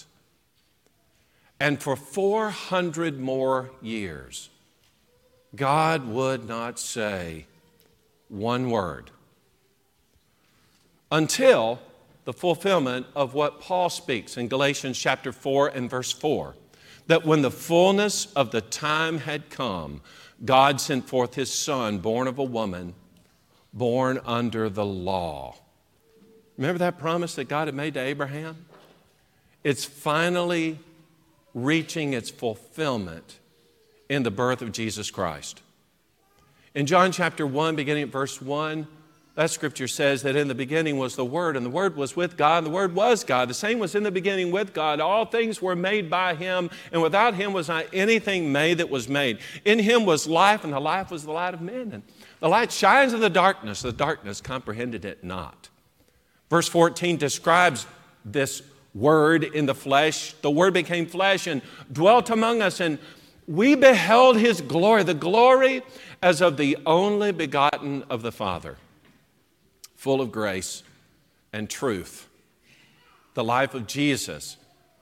And 1.60 1.82
for 1.82 1.96
400 1.96 3.20
more 3.20 3.72
years, 3.82 4.50
God 5.56 6.08
would 6.08 6.48
not 6.48 6.80
say 6.80 7.46
one 8.30 8.70
word 8.70 9.10
until 11.12 11.80
the 12.26 12.34
fulfillment 12.34 13.08
of 13.16 13.34
what 13.34 13.62
Paul 13.62 13.90
speaks 13.90 14.38
in 14.38 14.50
Galatians 14.50 15.00
chapter 15.00 15.32
4 15.32 15.70
and 15.70 15.90
verse 15.90 16.12
4 16.12 16.56
that 17.08 17.26
when 17.26 17.42
the 17.42 17.52
fullness 17.52 18.32
of 18.34 18.52
the 18.52 18.62
time 18.62 19.20
had 19.20 19.50
come, 19.50 20.02
God 20.44 20.80
sent 20.82 21.08
forth 21.08 21.36
his 21.36 21.52
son, 21.52 22.00
born 22.00 22.28
of 22.28 22.38
a 22.38 22.44
woman, 22.44 22.94
born 23.74 24.20
under 24.26 24.70
the 24.70 24.86
law. 24.86 25.56
Remember 26.58 26.80
that 26.80 27.00
promise 27.00 27.36
that 27.36 27.48
God 27.48 27.68
had 27.68 27.76
made 27.76 27.94
to 27.94 28.02
Abraham? 28.02 28.66
It's 29.64 29.86
finally 29.86 30.80
reaching 31.58 32.14
its 32.14 32.30
fulfillment 32.30 33.40
in 34.10 34.22
the 34.22 34.30
birth 34.30 34.62
of 34.62 34.72
Jesus 34.72 35.10
Christ. 35.10 35.62
In 36.76 36.86
John 36.86 37.12
chapter 37.12 37.48
1, 37.48 37.76
beginning 37.76 38.04
at 38.04 38.10
verse 38.10 38.40
1, 38.40 38.88
that 39.34 39.50
scripture 39.50 39.88
says 39.88 40.22
that 40.22 40.36
in 40.36 40.48
the 40.48 40.56
beginning 40.56 40.98
was 40.98 41.16
the 41.16 41.26
Word, 41.26 41.58
and 41.58 41.66
the 41.66 41.72
Word 41.72 41.96
was 41.96 42.16
with 42.16 42.38
God, 42.38 42.60
and 42.60 42.68
the 42.68 42.72
Word 42.72 42.94
was 42.94 43.24
God. 43.24 43.50
The 43.50 43.56
same 43.56 43.80
was 43.80 43.96
in 43.96 44.04
the 44.04 44.12
beginning 44.12 44.52
with 44.52 44.74
God. 44.74 45.00
All 45.00 45.26
things 45.26 45.60
were 45.60 45.76
made 45.76 46.12
by 46.12 46.36
Him, 46.36 46.70
and 46.92 47.02
without 47.02 47.34
Him 47.34 47.54
was 47.54 47.68
not 47.68 47.88
anything 47.92 48.52
made 48.52 48.78
that 48.78 48.92
was 48.92 49.10
made. 49.10 49.40
In 49.66 49.80
Him 49.80 50.06
was 50.06 50.28
life, 50.28 50.64
and 50.64 50.74
the 50.74 50.80
life 50.80 51.10
was 51.10 51.24
the 51.24 51.32
light 51.32 51.56
of 51.56 51.62
men. 51.62 51.92
And 51.92 52.04
the 52.40 52.50
light 52.50 52.72
shines 52.72 53.14
in 53.14 53.20
the 53.20 53.30
darkness, 53.32 53.82
the 53.82 53.92
darkness 53.92 54.42
comprehended 54.42 55.06
it 55.06 55.24
not. 55.24 55.70
Verse 56.52 56.68
14 56.68 57.18
describes 57.18 57.88
this 58.24 58.62
Word 58.98 59.44
in 59.44 59.66
the 59.66 59.76
flesh. 59.76 60.34
The 60.42 60.52
Word 60.52 60.74
became 60.74 61.06
flesh 61.06 61.48
and 61.48 61.62
dwelt 61.92 62.30
among 62.30 62.62
us, 62.62 62.80
and 62.80 63.00
we 63.48 63.76
beheld 63.76 64.38
His 64.38 64.62
glory, 64.62 65.04
the 65.04 65.14
glory 65.14 65.84
as 66.22 66.42
of 66.42 66.58
the 66.58 66.78
only 66.86 67.32
begotten 67.32 68.04
of 68.10 68.22
the 68.22 68.32
Father 68.32 68.78
full 69.98 70.22
of 70.22 70.32
grace 70.32 70.84
and 71.52 71.70
truth. 71.70 72.30
The 73.34 73.44
life 73.44 73.74
of 73.74 73.88
Jesus, 73.88 74.58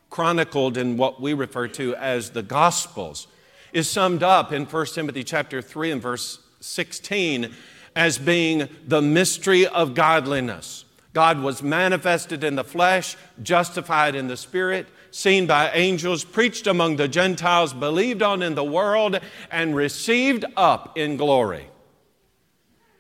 chronicled 0.10 0.78
in 0.78 0.98
what 0.98 1.22
we 1.22 1.34
refer 1.34 1.68
to 1.68 1.96
as 1.96 2.32
the 2.32 2.42
Gospels, 2.42 3.28
is 3.74 3.90
summed 3.90 4.24
up 4.24 4.52
in 4.52 4.66
1 4.66 4.86
Timothy 4.88 5.24
chapter 5.24 5.62
3 5.62 5.92
and 5.92 6.02
verse 6.02 6.40
16 6.62 7.54
as 7.96 8.18
being 8.18 8.68
the 8.88 9.02
mystery 9.02 9.68
of 9.68 9.94
godliness. 9.94 10.85
God 11.16 11.40
was 11.40 11.64
manifested 11.64 12.44
in 12.44 12.56
the 12.56 12.64
flesh, 12.66 13.16
justified 13.42 14.16
in 14.16 14.28
the 14.28 14.36
spirit, 14.36 14.86
seen 15.12 15.48
by 15.48 15.72
angels, 15.72 16.26
preached 16.26 16.68
among 16.68 16.98
the 16.98 17.08
Gentiles, 17.08 17.72
believed 17.74 18.22
on 18.22 18.44
in 18.44 18.54
the 18.54 18.66
world, 18.66 19.22
and 19.50 19.78
received 19.78 20.44
up 20.58 20.98
in 20.98 21.16
glory. 21.16 21.70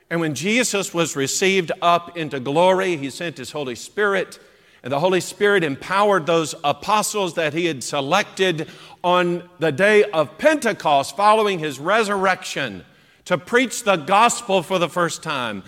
And 0.09 0.21
when 0.21 0.33
Jesus 0.33 0.93
was 0.93 1.17
received 1.17 1.73
up 1.81 2.15
into 2.17 2.39
glory, 2.39 2.95
he 2.95 3.09
sent 3.09 3.37
his 3.37 3.51
Holy 3.51 3.75
Spirit, 3.75 4.39
and 4.81 4.93
the 4.93 5.01
Holy 5.01 5.19
Spirit 5.19 5.65
empowered 5.65 6.25
those 6.25 6.55
apostles 6.63 7.33
that 7.33 7.53
he 7.53 7.65
had 7.65 7.83
selected 7.83 8.69
on 9.03 9.49
the 9.59 9.73
day 9.73 10.05
of 10.05 10.37
Pentecost 10.37 11.17
following 11.17 11.59
his 11.59 11.81
resurrection 11.81 12.85
to 13.25 13.37
preach 13.37 13.83
the 13.83 13.97
gospel 13.97 14.63
for 14.63 14.79
the 14.79 14.87
first 14.87 15.21
time. 15.21 15.63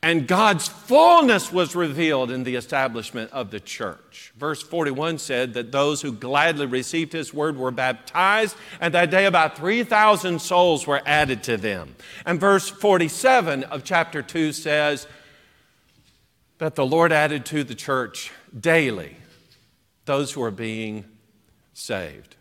And 0.00 0.28
God's 0.28 0.68
fullness 0.68 1.52
was 1.52 1.74
revealed 1.74 2.30
in 2.30 2.44
the 2.44 2.54
establishment 2.54 3.32
of 3.32 3.50
the 3.50 3.58
church. 3.58 4.32
Verse 4.36 4.62
41 4.62 5.18
said 5.18 5.54
that 5.54 5.72
those 5.72 6.02
who 6.02 6.12
gladly 6.12 6.66
received 6.66 7.12
his 7.12 7.34
word 7.34 7.56
were 7.56 7.72
baptized, 7.72 8.56
and 8.80 8.94
that 8.94 9.10
day 9.10 9.26
about 9.26 9.56
3,000 9.56 10.40
souls 10.40 10.86
were 10.86 11.02
added 11.04 11.42
to 11.44 11.56
them. 11.56 11.96
And 12.24 12.38
verse 12.38 12.68
47 12.68 13.64
of 13.64 13.82
chapter 13.82 14.22
2 14.22 14.52
says 14.52 15.08
that 16.58 16.76
the 16.76 16.86
Lord 16.86 17.10
added 17.10 17.44
to 17.46 17.64
the 17.64 17.74
church 17.74 18.30
daily 18.58 19.16
those 20.04 20.32
who 20.32 20.42
are 20.42 20.52
being 20.52 21.04
saved. 21.74 22.36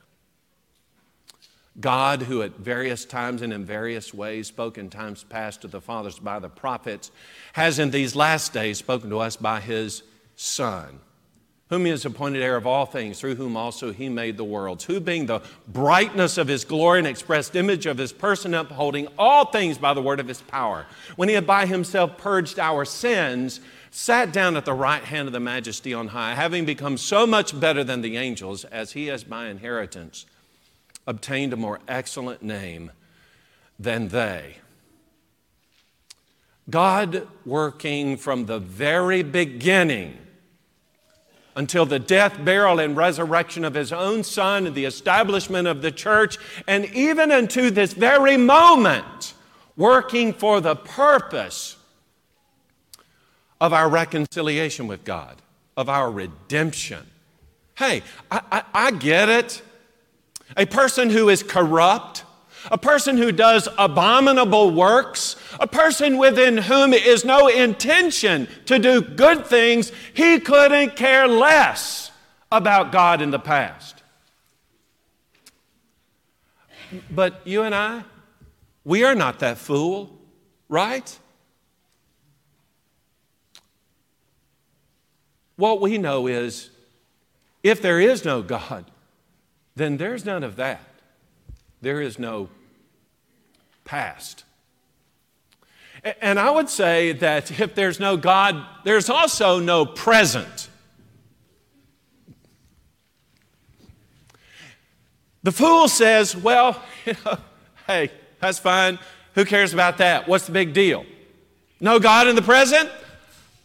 God, 1.80 2.24
who 2.24 2.42
at 2.42 2.58
various 2.58 3.06
times 3.06 3.42
and 3.42 3.54
in 3.54 3.64
various 3.64 4.14
ways 4.14 4.48
spoke 4.48 4.78
in 4.78 4.90
times 4.90 5.24
past 5.24 5.62
to 5.62 5.68
the 5.68 5.82
fathers 5.82 6.18
by 6.18 6.40
the 6.40 6.50
prophets, 6.50 7.12
has 7.54 7.78
in 7.78 7.92
these 7.92 8.16
last 8.16 8.52
days 8.52 8.80
spoken 8.80 9.10
to 9.12 9.20
us 9.20 9.36
by 9.36 9.60
his 9.60 10.02
Son, 10.36 11.00
whom 11.70 11.86
he 11.86 11.92
has 11.92 12.06
appointed 12.06 12.42
heir 12.42 12.56
of 12.56 12.66
all 12.66 12.86
things, 12.86 13.20
through 13.20 13.36
whom 13.36 13.56
also 13.56 13.92
he 13.92 14.10
made 14.10 14.38
the 14.38 14.44
worlds, 14.44 14.86
who 14.86 15.00
being 15.00 15.28
the 15.28 15.42
brightness 15.68 16.38
of 16.38 16.48
his 16.48 16.66
glory 16.66 17.00
and 17.00 17.08
expressed 17.08 17.56
image 17.56 17.86
of 17.86 17.98
his 17.98 18.12
person, 18.12 18.56
upholding 18.56 19.08
all 19.18 19.46
things 19.46 19.78
by 19.78 19.94
the 19.94 20.02
word 20.02 20.20
of 20.20 20.28
his 20.28 20.42
power, 20.42 20.86
when 21.16 21.30
he 21.30 21.36
had 21.36 21.46
by 21.46 21.66
himself 21.68 22.18
purged 22.18 22.58
our 22.58 22.86
sins, 22.86 23.60
sat 23.92 24.32
down 24.32 24.58
at 24.58 24.66
the 24.66 24.74
right 24.74 25.04
hand 25.04 25.28
of 25.28 25.34
the 25.34 25.40
majesty 25.40 25.94
on 25.94 26.08
high, 26.08 26.34
having 26.34 26.66
become 26.66 26.98
so 26.98 27.28
much 27.28 27.60
better 27.60 27.84
than 27.84 28.02
the 28.02 28.18
angels, 28.18 28.64
as 28.66 28.94
he 28.94 29.08
has 29.08 29.24
by 29.24 29.48
inheritance 29.48 30.26
obtained 31.08 31.54
a 31.54 31.58
more 31.58 31.80
excellent 31.88 32.44
name 32.44 32.92
than 33.80 34.10
they. 34.10 34.58
God 36.70 37.28
working 37.46 38.18
from 38.18 38.46
the 38.46 38.60
very 38.60 39.24
beginning 39.24 40.18
until 41.56 41.86
the 41.86 41.98
death, 41.98 42.44
burial, 42.44 42.80
and 42.80 42.96
resurrection 42.96 43.64
of 43.66 43.74
his 43.74 43.92
own 43.92 44.24
son 44.24 44.68
and 44.68 44.76
the 44.76 44.86
establishment 44.86 45.68
of 45.68 45.82
the 45.82 45.92
church, 45.92 46.38
and 46.68 46.86
even 46.94 47.32
unto 47.32 47.72
this 47.72 47.94
very 47.94 48.38
moment, 48.38 49.34
working 49.76 50.34
for 50.34 50.62
the 50.62 50.76
purpose 50.76 51.78
of 53.60 53.74
our 53.74 53.90
reconciliation 53.90 54.86
with 54.86 55.04
God, 55.04 55.42
of 55.76 55.90
our 55.90 56.12
redemption. 56.12 57.08
Hey, 57.76 58.04
I, 58.30 58.42
I, 58.52 58.64
I 58.74 58.92
get 58.92 59.30
it 59.30 59.62
a 60.56 60.66
person 60.66 61.10
who 61.10 61.30
is 61.30 61.44
corrupt, 61.44 62.24
a 62.72 62.78
person 62.78 63.18
who 63.18 63.32
does 63.32 63.68
abominable 63.78 64.72
works, 64.72 65.36
a 65.60 65.68
person 65.68 66.18
within 66.18 66.58
whom 66.58 66.94
is 66.94 67.26
no 67.26 67.48
intention 67.48 68.48
to 68.66 68.80
do 68.80 69.02
good 69.02 69.46
things, 69.46 69.92
he 70.14 70.40
couldn't 70.40 70.96
care 70.96 71.28
less 71.28 72.12
about 72.52 72.92
God 72.92 73.22
in 73.22 73.32
the 73.32 73.40
past. 73.40 74.04
But 77.12 77.42
you 77.46 77.64
and 77.64 77.76
I, 77.76 78.04
we 78.86 79.04
are 79.04 79.16
not 79.16 79.40
that 79.40 79.58
fool, 79.58 80.18
right? 80.70 81.20
What 85.58 85.82
we 85.82 85.98
know 85.98 86.28
is 86.28 86.70
if 87.64 87.82
there 87.82 88.00
is 88.00 88.24
no 88.24 88.42
God, 88.42 88.86
then 89.78 89.98
there's 89.98 90.26
none 90.26 90.44
of 90.44 90.56
that. 90.56 90.82
There 91.82 92.02
is 92.02 92.18
no 92.18 92.50
past. 93.86 94.44
And 96.22 96.40
I 96.40 96.50
would 96.50 96.70
say 96.70 97.12
that 97.14 97.60
if 97.60 97.76
there's 97.76 98.00
no 98.00 98.18
God, 98.18 98.64
there's 98.84 99.10
also 99.10 99.60
no 99.60 99.86
present. 99.86 100.70
The 105.44 105.52
fool 105.52 105.88
says, 105.88 106.36
Well, 106.36 106.82
you 107.06 107.14
know, 107.26 107.38
hey, 107.86 108.12
that's 108.40 108.60
fine. 108.60 109.00
Who 109.36 109.46
cares 109.46 109.74
about 109.74 110.00
that? 110.00 110.28
What's 110.28 110.48
the 110.48 110.52
big 110.52 110.74
deal? 110.74 111.06
No 111.80 112.00
God 112.00 112.28
in 112.28 112.36
the 112.36 112.42
present? 112.42 112.90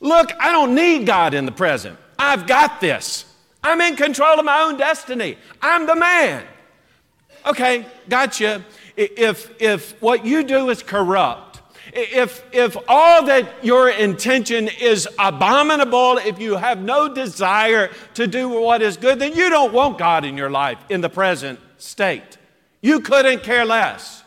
Look, 0.01 0.31
I 0.39 0.53
don't 0.53 0.75
need 0.75 1.07
God 1.07 1.33
in 1.33 1.47
the 1.47 1.53
present. 1.53 1.99
I've 2.19 2.47
got 2.47 2.81
this. 2.81 3.25
I'm 3.63 3.81
in 3.81 3.97
control 3.97 4.39
of 4.39 4.45
my 4.45 4.63
own 4.63 4.77
destiny. 4.77 5.39
I'm 5.61 5.87
the 5.87 5.97
man. 5.97 6.45
Okay, 7.47 7.87
gotcha. 8.09 8.65
If, 8.97 9.61
if 9.61 10.01
what 10.03 10.25
you 10.25 10.43
do 10.43 10.69
is 10.71 10.83
corrupt, 10.83 11.61
if, 11.93 12.45
if 12.53 12.77
all 12.89 13.25
that 13.27 13.65
your 13.65 13.91
intention 13.91 14.69
is 14.69 15.09
abominable, 15.19 16.19
if 16.19 16.39
you 16.39 16.57
have 16.57 16.81
no 16.81 17.13
desire 17.13 17.91
to 18.15 18.27
do 18.27 18.49
what 18.49 18.83
is 18.83 18.97
good, 18.97 19.19
then 19.19 19.35
you 19.35 19.51
don't 19.51 19.73
want 19.73 19.99
God 19.99 20.25
in 20.25 20.37
your 20.37 20.51
life 20.51 20.79
in 20.89 21.01
the 21.01 21.11
present 21.11 21.59
state. 21.79 22.39
You 22.81 23.01
couldn't 23.01 23.43
care 23.43 23.65
less. 23.65 24.25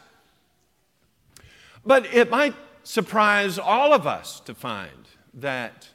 But 1.85 2.13
it 2.13 2.29
might 2.29 2.55
surprise 2.83 3.57
all 3.57 3.93
of 3.93 4.05
us 4.05 4.39
to 4.41 4.53
find 4.53 4.91
that 5.33 5.89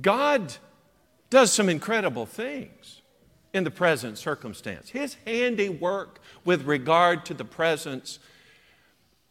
God 0.00 0.56
does 1.32 1.50
some 1.50 1.70
incredible 1.70 2.26
things 2.26 3.00
in 3.54 3.64
the 3.64 3.70
present 3.70 4.18
circumstance. 4.18 4.90
His 4.90 5.16
handiwork 5.26 6.20
with 6.44 6.64
regard 6.64 7.24
to 7.24 7.32
the 7.34 7.44
presence, 7.44 8.18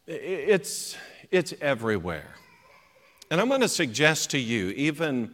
it's, 0.08 0.96
it's 1.30 1.54
everywhere. 1.60 2.34
And 3.30 3.40
I'm 3.40 3.46
going 3.46 3.60
to 3.60 3.68
suggest 3.68 4.32
to 4.32 4.38
you, 4.38 4.70
even, 4.70 5.32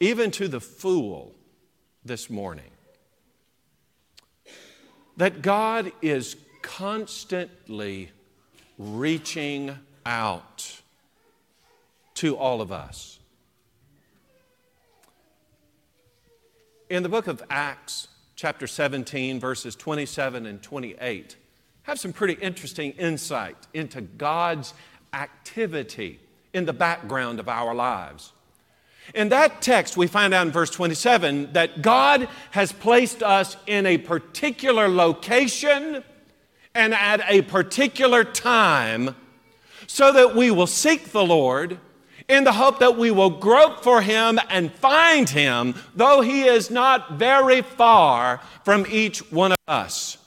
even 0.00 0.32
to 0.32 0.48
the 0.48 0.60
fool 0.60 1.36
this 2.04 2.28
morning, 2.28 2.72
that 5.18 5.40
God 5.40 5.92
is 6.02 6.34
constantly 6.62 8.10
reaching 8.76 9.78
out 10.04 10.80
to 12.14 12.36
all 12.36 12.60
of 12.60 12.72
us. 12.72 13.19
In 16.90 17.04
the 17.04 17.08
book 17.08 17.28
of 17.28 17.40
Acts, 17.50 18.08
chapter 18.34 18.66
17, 18.66 19.38
verses 19.38 19.76
27 19.76 20.44
and 20.44 20.60
28, 20.60 21.36
have 21.84 22.00
some 22.00 22.12
pretty 22.12 22.32
interesting 22.32 22.90
insight 22.92 23.56
into 23.72 24.00
God's 24.00 24.74
activity 25.12 26.18
in 26.52 26.64
the 26.64 26.72
background 26.72 27.38
of 27.38 27.48
our 27.48 27.76
lives. 27.76 28.32
In 29.14 29.28
that 29.28 29.62
text, 29.62 29.96
we 29.96 30.08
find 30.08 30.34
out 30.34 30.48
in 30.48 30.52
verse 30.52 30.70
27 30.70 31.52
that 31.52 31.80
God 31.80 32.28
has 32.50 32.72
placed 32.72 33.22
us 33.22 33.56
in 33.68 33.86
a 33.86 33.96
particular 33.96 34.88
location 34.88 36.02
and 36.74 36.92
at 36.92 37.20
a 37.28 37.42
particular 37.42 38.24
time 38.24 39.14
so 39.86 40.12
that 40.12 40.34
we 40.34 40.50
will 40.50 40.66
seek 40.66 41.12
the 41.12 41.24
Lord 41.24 41.78
in 42.28 42.44
the 42.44 42.52
hope 42.52 42.78
that 42.80 42.96
we 42.96 43.10
will 43.10 43.30
grope 43.30 43.82
for 43.82 44.02
him 44.02 44.38
and 44.48 44.72
find 44.72 45.28
him, 45.28 45.74
though 45.94 46.20
he 46.20 46.42
is 46.42 46.70
not 46.70 47.12
very 47.12 47.62
far 47.62 48.40
from 48.64 48.86
each 48.88 49.30
one 49.30 49.52
of 49.52 49.58
us. 49.68 50.18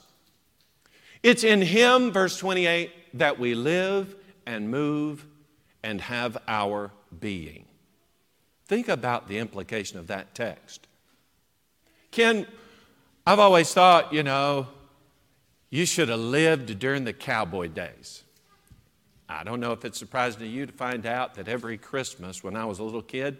It's 1.22 1.44
in 1.44 1.62
him, 1.62 2.12
verse 2.12 2.38
28, 2.38 2.92
that 3.14 3.38
we 3.38 3.54
live 3.54 4.14
and 4.46 4.70
move 4.70 5.26
and 5.82 6.00
have 6.00 6.36
our 6.46 6.90
being. 7.18 7.64
Think 8.66 8.88
about 8.88 9.28
the 9.28 9.38
implication 9.38 9.98
of 9.98 10.06
that 10.08 10.34
text. 10.34 10.86
Ken, 12.10 12.46
I've 13.26 13.38
always 13.38 13.72
thought, 13.72 14.12
you 14.12 14.22
know, 14.22 14.68
you 15.70 15.86
should 15.86 16.08
have 16.08 16.20
lived 16.20 16.78
during 16.78 17.04
the 17.04 17.12
cowboy 17.12 17.68
days. 17.68 18.22
I 19.28 19.44
don't 19.44 19.60
know 19.60 19.72
if 19.72 19.84
it's 19.84 19.98
surprising 19.98 20.40
to 20.40 20.46
you 20.46 20.66
to 20.66 20.72
find 20.72 21.06
out 21.06 21.34
that 21.34 21.48
every 21.48 21.78
Christmas 21.78 22.44
when 22.44 22.56
I 22.56 22.64
was 22.66 22.78
a 22.78 22.84
little 22.84 23.02
kid, 23.02 23.38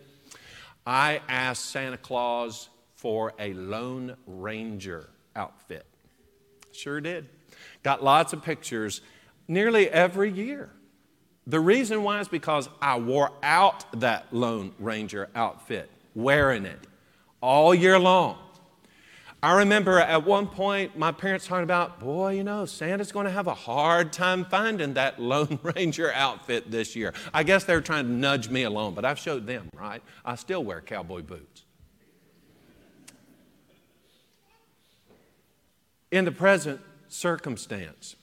I 0.86 1.20
asked 1.28 1.66
Santa 1.66 1.96
Claus 1.96 2.68
for 2.94 3.34
a 3.38 3.52
Lone 3.52 4.16
Ranger 4.26 5.10
outfit. 5.36 5.86
Sure 6.72 7.00
did. 7.00 7.28
Got 7.82 8.02
lots 8.02 8.32
of 8.32 8.42
pictures 8.42 9.00
nearly 9.46 9.88
every 9.90 10.30
year. 10.30 10.70
The 11.46 11.60
reason 11.60 12.02
why 12.02 12.20
is 12.20 12.28
because 12.28 12.68
I 12.80 12.98
wore 12.98 13.30
out 13.42 14.00
that 14.00 14.32
Lone 14.32 14.72
Ranger 14.78 15.28
outfit, 15.34 15.90
wearing 16.14 16.64
it 16.64 16.86
all 17.42 17.74
year 17.74 17.98
long. 17.98 18.38
I 19.44 19.58
remember 19.58 20.00
at 20.00 20.24
one 20.24 20.46
point 20.46 20.96
my 20.96 21.12
parents 21.12 21.46
talking 21.46 21.64
about, 21.64 22.00
boy, 22.00 22.32
you 22.32 22.44
know, 22.44 22.64
Santa's 22.64 23.12
going 23.12 23.26
to 23.26 23.30
have 23.30 23.46
a 23.46 23.52
hard 23.52 24.10
time 24.10 24.46
finding 24.46 24.94
that 24.94 25.18
Lone 25.20 25.58
Ranger 25.62 26.10
outfit 26.14 26.70
this 26.70 26.96
year. 26.96 27.12
I 27.34 27.42
guess 27.42 27.64
they 27.64 27.74
were 27.74 27.82
trying 27.82 28.06
to 28.06 28.10
nudge 28.10 28.48
me 28.48 28.62
along, 28.62 28.94
but 28.94 29.04
I've 29.04 29.18
showed 29.18 29.46
them, 29.46 29.68
right? 29.76 30.02
I 30.24 30.36
still 30.36 30.64
wear 30.64 30.80
cowboy 30.80 31.20
boots. 31.20 31.64
In 36.10 36.24
the 36.24 36.32
present 36.32 36.80
circumstance, 37.08 38.16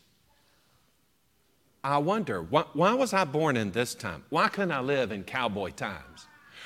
I 1.84 2.00
wonder, 2.00 2.42
why, 2.42 2.64
why 2.74 2.96
was 2.96 3.14
I 3.14 3.26
born 3.26 3.58
in 3.58 3.74
this 3.74 3.94
time? 3.94 4.24
Why 4.32 4.48
couldn't 4.48 4.72
I 4.72 4.80
live 4.80 5.12
in 5.12 5.24
cowboy 5.24 5.70
times? 5.70 6.26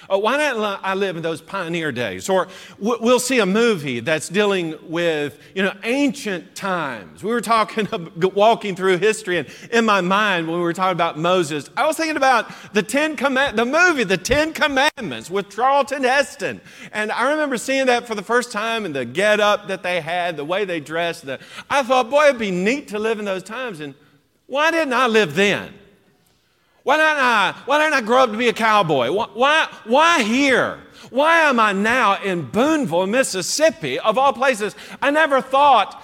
Oh, 0.09 0.19
why 0.19 0.37
not 0.37 0.79
I 0.83 0.93
live 0.93 1.17
in 1.17 1.23
those 1.23 1.41
pioneer 1.41 1.91
days? 1.91 2.29
Or 2.29 2.47
we'll 2.79 3.19
see 3.19 3.39
a 3.39 3.45
movie 3.45 3.99
that's 3.99 4.29
dealing 4.29 4.75
with, 4.83 5.39
you 5.55 5.63
know, 5.63 5.73
ancient 5.83 6.55
times. 6.55 7.23
We 7.23 7.31
were 7.31 7.41
talking, 7.41 7.87
about 7.91 8.33
walking 8.33 8.75
through 8.75 8.97
history, 8.97 9.37
and 9.39 9.47
in 9.71 9.85
my 9.85 10.01
mind, 10.01 10.47
when 10.47 10.57
we 10.57 10.63
were 10.63 10.73
talking 10.73 10.93
about 10.93 11.17
Moses, 11.17 11.69
I 11.75 11.87
was 11.87 11.97
thinking 11.97 12.17
about 12.17 12.51
the 12.73 12.83
Ten 12.83 13.15
Command, 13.15 13.57
the 13.57 13.65
movie, 13.65 14.03
The 14.03 14.17
Ten 14.17 14.53
Commandments 14.53 15.29
with 15.29 15.49
Charlton 15.49 16.03
Heston. 16.03 16.61
And 16.91 17.11
I 17.11 17.31
remember 17.31 17.57
seeing 17.57 17.87
that 17.87 18.07
for 18.07 18.15
the 18.15 18.23
first 18.23 18.51
time 18.51 18.85
and 18.85 18.95
the 18.95 19.05
get 19.05 19.39
up 19.39 19.67
that 19.67 19.83
they 19.83 20.01
had, 20.01 20.37
the 20.37 20.45
way 20.45 20.65
they 20.65 20.79
dressed. 20.79 21.25
The, 21.25 21.39
I 21.69 21.83
thought, 21.83 22.09
boy, 22.09 22.25
it'd 22.25 22.39
be 22.39 22.51
neat 22.51 22.89
to 22.89 22.99
live 22.99 23.19
in 23.19 23.25
those 23.25 23.43
times. 23.43 23.79
And 23.79 23.95
why 24.47 24.71
didn't 24.71 24.93
I 24.93 25.07
live 25.07 25.35
then? 25.35 25.73
Why 26.85 26.97
didn't 26.97 27.17
I, 27.17 27.55
why 27.65 27.79
didn't 27.79 27.95
I 27.95 28.01
grow 28.01 28.19
up 28.19 28.31
to 28.31 28.37
be 28.37 28.47
a 28.47 28.53
cowboy? 28.53 29.11
Why, 29.11 29.25
why, 29.33 29.67
why 29.85 30.21
here? 30.21 30.77
Why 31.09 31.39
am 31.39 31.59
I 31.59 31.73
now 31.73 32.21
in 32.21 32.43
Booneville, 32.43 33.07
Mississippi, 33.07 33.97
of 33.97 34.19
all 34.19 34.33
places? 34.33 34.75
I 35.01 35.09
never 35.09 35.41
thought 35.41 36.03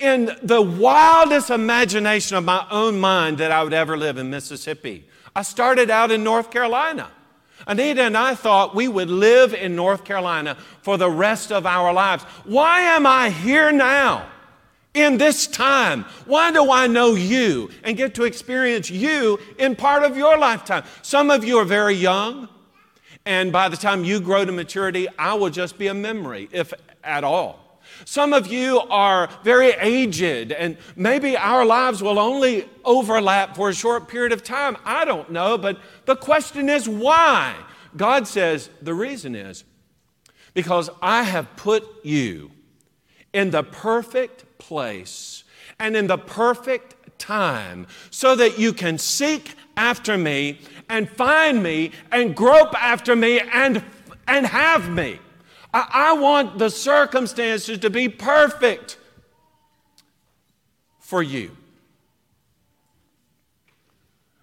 in 0.00 0.34
the 0.42 0.62
wildest 0.62 1.50
imagination 1.50 2.38
of 2.38 2.44
my 2.44 2.66
own 2.70 2.98
mind 2.98 3.36
that 3.38 3.52
I 3.52 3.62
would 3.62 3.74
ever 3.74 3.98
live 3.98 4.16
in 4.16 4.30
Mississippi. 4.30 5.06
I 5.36 5.42
started 5.42 5.90
out 5.90 6.10
in 6.10 6.24
North 6.24 6.50
Carolina. 6.50 7.10
Anita 7.66 8.00
and 8.00 8.16
I 8.16 8.34
thought 8.34 8.74
we 8.74 8.88
would 8.88 9.10
live 9.10 9.52
in 9.52 9.76
North 9.76 10.02
Carolina 10.02 10.56
for 10.80 10.96
the 10.96 11.10
rest 11.10 11.52
of 11.52 11.66
our 11.66 11.92
lives. 11.92 12.24
Why 12.44 12.80
am 12.80 13.06
I 13.06 13.28
here 13.28 13.70
now? 13.70 14.31
In 14.94 15.18
this 15.18 15.46
time? 15.46 16.04
Why 16.26 16.52
do 16.52 16.70
I 16.70 16.86
know 16.86 17.14
you 17.14 17.70
and 17.82 17.96
get 17.96 18.14
to 18.14 18.24
experience 18.24 18.90
you 18.90 19.38
in 19.58 19.76
part 19.76 20.02
of 20.02 20.16
your 20.16 20.38
lifetime? 20.38 20.84
Some 21.02 21.30
of 21.30 21.44
you 21.44 21.58
are 21.58 21.64
very 21.64 21.94
young, 21.94 22.48
and 23.24 23.52
by 23.52 23.68
the 23.68 23.76
time 23.76 24.04
you 24.04 24.20
grow 24.20 24.44
to 24.44 24.52
maturity, 24.52 25.08
I 25.18 25.34
will 25.34 25.50
just 25.50 25.78
be 25.78 25.86
a 25.86 25.94
memory, 25.94 26.48
if 26.52 26.72
at 27.04 27.24
all. 27.24 27.62
Some 28.04 28.32
of 28.32 28.46
you 28.48 28.80
are 28.80 29.28
very 29.44 29.70
aged, 29.72 30.52
and 30.52 30.76
maybe 30.96 31.36
our 31.36 31.64
lives 31.64 32.02
will 32.02 32.18
only 32.18 32.68
overlap 32.84 33.54
for 33.54 33.68
a 33.68 33.74
short 33.74 34.08
period 34.08 34.32
of 34.32 34.42
time. 34.42 34.76
I 34.84 35.04
don't 35.04 35.30
know, 35.30 35.58
but 35.58 35.78
the 36.04 36.16
question 36.16 36.68
is 36.68 36.88
why? 36.88 37.54
God 37.96 38.26
says 38.26 38.70
the 38.80 38.94
reason 38.94 39.34
is 39.34 39.64
because 40.54 40.90
I 41.00 41.22
have 41.22 41.54
put 41.56 41.84
you 42.04 42.50
in 43.32 43.50
the 43.50 43.62
perfect 43.62 44.44
place 44.72 45.44
and 45.78 45.94
in 45.94 46.06
the 46.06 46.16
perfect 46.16 47.18
time 47.18 47.86
so 48.10 48.34
that 48.34 48.58
you 48.58 48.72
can 48.72 48.96
seek 48.96 49.54
after 49.76 50.16
me 50.16 50.58
and 50.88 51.10
find 51.10 51.62
me 51.62 51.90
and 52.10 52.34
grope 52.34 52.74
after 52.82 53.14
me 53.14 53.38
and, 53.38 53.84
and 54.26 54.46
have 54.46 54.88
me. 54.88 55.18
I, 55.74 55.88
I 55.92 56.12
want 56.14 56.58
the 56.58 56.70
circumstances 56.70 57.78
to 57.80 57.90
be 57.90 58.08
perfect 58.08 58.96
for 61.00 61.22
you. 61.22 61.54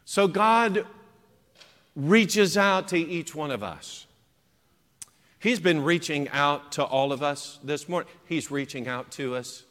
So 0.06 0.28
God 0.28 0.86
reaches 1.96 2.56
out 2.56 2.88
to 2.90 3.00
each 3.00 3.34
one 3.34 3.50
of 3.50 3.64
us. 3.64 4.06
He's 5.40 5.60
been 5.60 5.84
reaching 5.84 6.30
out 6.30 6.74
to 6.74 6.84
all 6.84 7.12
of 7.12 7.24
us 7.24 7.58
this 7.64 7.90
morning. 7.90 8.12
He's 8.28 8.52
reaching 8.52 8.88
out 8.88 9.10
to 9.14 9.36
us 9.36 9.64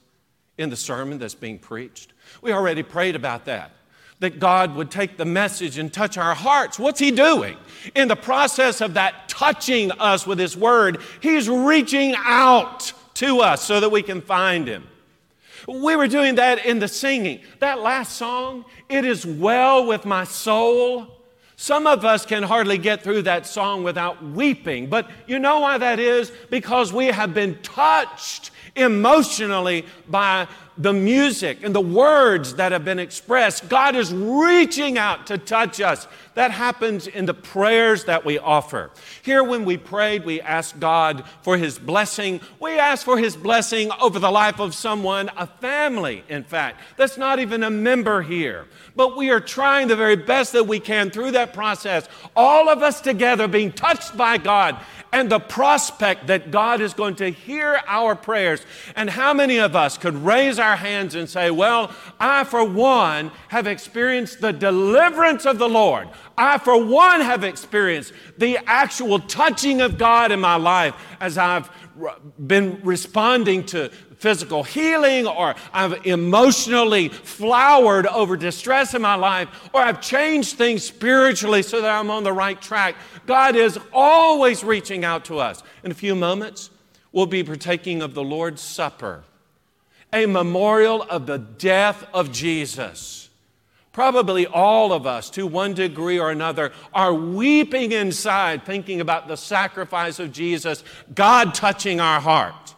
in 0.58 0.70
the 0.70 0.76
sermon 0.76 1.18
that's 1.18 1.34
being 1.34 1.58
preached. 1.58 2.12
We 2.42 2.52
already 2.52 2.82
prayed 2.82 3.16
about 3.16 3.46
that. 3.46 3.72
That 4.20 4.40
God 4.40 4.74
would 4.74 4.90
take 4.90 5.16
the 5.16 5.24
message 5.24 5.78
and 5.78 5.92
touch 5.92 6.18
our 6.18 6.34
hearts. 6.34 6.78
What's 6.78 6.98
He 6.98 7.12
doing? 7.12 7.56
In 7.94 8.08
the 8.08 8.16
process 8.16 8.80
of 8.80 8.94
that 8.94 9.28
touching 9.28 9.92
us 9.92 10.26
with 10.26 10.40
His 10.40 10.56
Word, 10.56 11.00
He's 11.20 11.48
reaching 11.48 12.14
out 12.18 12.92
to 13.14 13.40
us 13.40 13.62
so 13.62 13.78
that 13.78 13.90
we 13.90 14.02
can 14.02 14.20
find 14.20 14.66
Him. 14.66 14.88
We 15.68 15.94
were 15.94 16.08
doing 16.08 16.34
that 16.36 16.66
in 16.66 16.80
the 16.80 16.88
singing. 16.88 17.40
That 17.60 17.78
last 17.78 18.16
song, 18.16 18.64
It 18.88 19.04
Is 19.04 19.24
Well 19.24 19.86
With 19.86 20.04
My 20.04 20.24
Soul. 20.24 21.06
Some 21.54 21.86
of 21.86 22.04
us 22.04 22.24
can 22.24 22.42
hardly 22.44 22.78
get 22.78 23.02
through 23.02 23.22
that 23.22 23.44
song 23.44 23.82
without 23.82 24.24
weeping, 24.24 24.88
but 24.88 25.10
you 25.26 25.40
know 25.40 25.60
why 25.60 25.76
that 25.78 25.98
is? 25.98 26.30
Because 26.50 26.92
we 26.92 27.06
have 27.06 27.34
been 27.34 27.60
touched 27.62 28.52
emotionally 28.78 29.84
by 30.08 30.48
the 30.78 30.92
music 30.92 31.64
and 31.64 31.74
the 31.74 31.80
words 31.80 32.54
that 32.54 32.72
have 32.72 32.84
been 32.84 33.00
expressed. 33.00 33.68
God 33.68 33.96
is 33.96 34.12
reaching 34.14 34.96
out 34.96 35.26
to 35.26 35.36
touch 35.36 35.80
us. 35.80 36.06
That 36.38 36.52
happens 36.52 37.08
in 37.08 37.26
the 37.26 37.34
prayers 37.34 38.04
that 38.04 38.24
we 38.24 38.38
offer. 38.38 38.92
Here, 39.22 39.42
when 39.42 39.64
we 39.64 39.76
prayed, 39.76 40.24
we 40.24 40.40
asked 40.40 40.78
God 40.78 41.24
for 41.42 41.58
His 41.58 41.80
blessing. 41.80 42.40
We 42.60 42.78
asked 42.78 43.04
for 43.04 43.18
His 43.18 43.34
blessing 43.34 43.90
over 44.00 44.20
the 44.20 44.30
life 44.30 44.60
of 44.60 44.72
someone, 44.72 45.32
a 45.36 45.48
family, 45.48 46.22
in 46.28 46.44
fact, 46.44 46.80
that's 46.96 47.18
not 47.18 47.40
even 47.40 47.64
a 47.64 47.70
member 47.70 48.22
here. 48.22 48.68
But 48.94 49.16
we 49.16 49.30
are 49.30 49.40
trying 49.40 49.88
the 49.88 49.96
very 49.96 50.14
best 50.14 50.52
that 50.52 50.68
we 50.68 50.78
can 50.78 51.10
through 51.10 51.32
that 51.32 51.52
process, 51.52 52.08
all 52.36 52.68
of 52.68 52.84
us 52.84 53.00
together 53.00 53.48
being 53.48 53.72
touched 53.72 54.16
by 54.16 54.38
God 54.38 54.78
and 55.12 55.30
the 55.30 55.40
prospect 55.40 56.26
that 56.26 56.50
God 56.50 56.80
is 56.80 56.94
going 56.94 57.16
to 57.16 57.30
hear 57.30 57.80
our 57.86 58.14
prayers. 58.14 58.60
And 58.94 59.08
how 59.08 59.32
many 59.32 59.58
of 59.58 59.74
us 59.74 59.96
could 59.96 60.14
raise 60.14 60.58
our 60.58 60.76
hands 60.76 61.14
and 61.14 61.28
say, 61.28 61.50
Well, 61.50 61.90
I, 62.20 62.44
for 62.44 62.64
one, 62.64 63.30
have 63.48 63.66
experienced 63.66 64.40
the 64.40 64.52
deliverance 64.52 65.46
of 65.46 65.58
the 65.58 65.68
Lord. 65.68 66.08
I, 66.38 66.58
for 66.58 66.82
one, 66.82 67.20
have 67.20 67.44
experienced 67.44 68.12
the 68.38 68.58
actual 68.66 69.18
touching 69.18 69.80
of 69.80 69.98
God 69.98 70.32
in 70.32 70.40
my 70.40 70.56
life 70.56 70.94
as 71.20 71.36
I've 71.36 71.68
been 72.38 72.80
responding 72.84 73.66
to 73.66 73.90
physical 74.18 74.62
healing, 74.64 75.26
or 75.26 75.54
I've 75.72 76.06
emotionally 76.06 77.08
flowered 77.08 78.06
over 78.06 78.36
distress 78.36 78.94
in 78.94 79.02
my 79.02 79.14
life, 79.14 79.48
or 79.72 79.80
I've 79.80 80.00
changed 80.00 80.56
things 80.56 80.84
spiritually 80.84 81.62
so 81.62 81.80
that 81.80 81.90
I'm 81.90 82.10
on 82.10 82.24
the 82.24 82.32
right 82.32 82.60
track. 82.60 82.96
God 83.26 83.56
is 83.56 83.78
always 83.92 84.64
reaching 84.64 85.04
out 85.04 85.24
to 85.26 85.38
us. 85.38 85.62
In 85.84 85.90
a 85.90 85.94
few 85.94 86.14
moments, 86.14 86.70
we'll 87.12 87.26
be 87.26 87.42
partaking 87.44 88.02
of 88.02 88.14
the 88.14 88.22
Lord's 88.22 88.62
Supper, 88.62 89.24
a 90.12 90.26
memorial 90.26 91.02
of 91.02 91.26
the 91.26 91.38
death 91.38 92.04
of 92.12 92.32
Jesus. 92.32 93.17
Probably 93.92 94.46
all 94.46 94.92
of 94.92 95.06
us, 95.06 95.30
to 95.30 95.46
one 95.46 95.74
degree 95.74 96.18
or 96.18 96.30
another, 96.30 96.72
are 96.92 97.12
weeping 97.12 97.92
inside 97.92 98.64
thinking 98.64 99.00
about 99.00 99.28
the 99.28 99.36
sacrifice 99.36 100.18
of 100.18 100.32
Jesus, 100.32 100.84
God 101.14 101.54
touching 101.54 102.00
our 102.00 102.20
heart. 102.20 102.74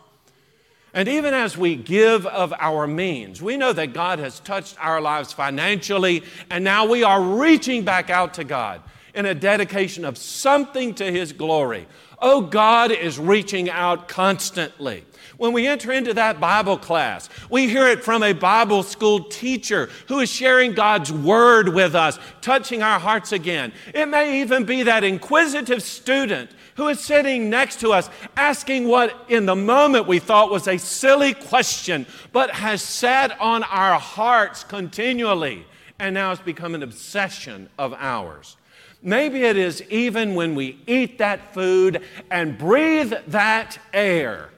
And 0.92 1.08
even 1.08 1.34
as 1.34 1.56
we 1.56 1.76
give 1.76 2.26
of 2.26 2.52
our 2.58 2.86
means, 2.86 3.40
we 3.40 3.56
know 3.56 3.72
that 3.72 3.92
God 3.92 4.18
has 4.18 4.40
touched 4.40 4.76
our 4.80 5.00
lives 5.00 5.32
financially, 5.32 6.24
and 6.48 6.64
now 6.64 6.86
we 6.86 7.04
are 7.04 7.20
reaching 7.22 7.84
back 7.84 8.11
out 8.11 8.34
to 8.34 8.44
God 8.44 8.82
in 9.14 9.26
a 9.26 9.34
dedication 9.34 10.04
of 10.04 10.18
something 10.18 10.94
to 10.94 11.11
His 11.11 11.32
glory. 11.32 11.86
Oh, 12.18 12.40
God 12.40 12.90
is 12.90 13.18
reaching 13.18 13.70
out 13.70 14.08
constantly. 14.08 15.04
When 15.41 15.55
we 15.55 15.66
enter 15.66 15.91
into 15.91 16.12
that 16.12 16.38
Bible 16.38 16.76
class, 16.76 17.30
we 17.49 17.66
hear 17.66 17.88
it 17.88 18.05
from 18.05 18.22
a 18.22 18.34
Bible 18.34 18.82
school 18.82 19.24
teacher 19.24 19.88
who 20.07 20.18
is 20.18 20.30
sharing 20.30 20.74
God's 20.74 21.11
Word 21.11 21.70
with 21.70 21.95
us, 21.95 22.18
touching 22.43 22.82
our 22.82 23.01
hearts 23.01 23.32
again. 23.32 23.72
It 23.95 24.05
may 24.05 24.43
even 24.43 24.64
be 24.64 24.82
that 24.82 25.03
inquisitive 25.03 25.82
student 25.82 26.51
who 26.74 26.88
is 26.88 27.01
sitting 27.01 27.49
next 27.49 27.80
to 27.80 27.95
us 27.95 28.11
asking 28.36 28.86
what 28.86 29.16
in 29.30 29.47
the 29.47 29.57
moment 29.57 30.07
we 30.07 30.18
thought 30.18 30.51
was 30.51 30.68
a 30.68 30.76
silly 30.76 31.32
question, 31.32 32.05
but 32.32 32.51
has 32.51 32.82
sat 32.82 33.41
on 33.41 33.62
our 33.62 33.99
hearts 33.99 34.62
continually 34.62 35.64
and 35.99 36.12
now 36.12 36.28
has 36.28 36.41
become 36.41 36.74
an 36.74 36.82
obsession 36.82 37.70
of 37.78 37.95
ours. 37.95 38.59
Maybe 39.03 39.45
it 39.45 39.57
is 39.57 39.82
even 39.88 40.34
when 40.34 40.55
we 40.55 40.78
eat 40.86 41.16
that 41.16 41.55
food 41.55 42.03
and 42.30 42.59
breathe 42.59 43.14
that 43.28 43.78
air 43.95 44.51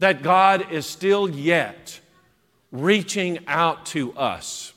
that 0.00 0.22
God 0.22 0.72
is 0.72 0.84
still 0.84 1.30
yet 1.30 2.00
reaching 2.72 3.38
out 3.46 3.86
to 3.86 4.12
us. 4.14 4.72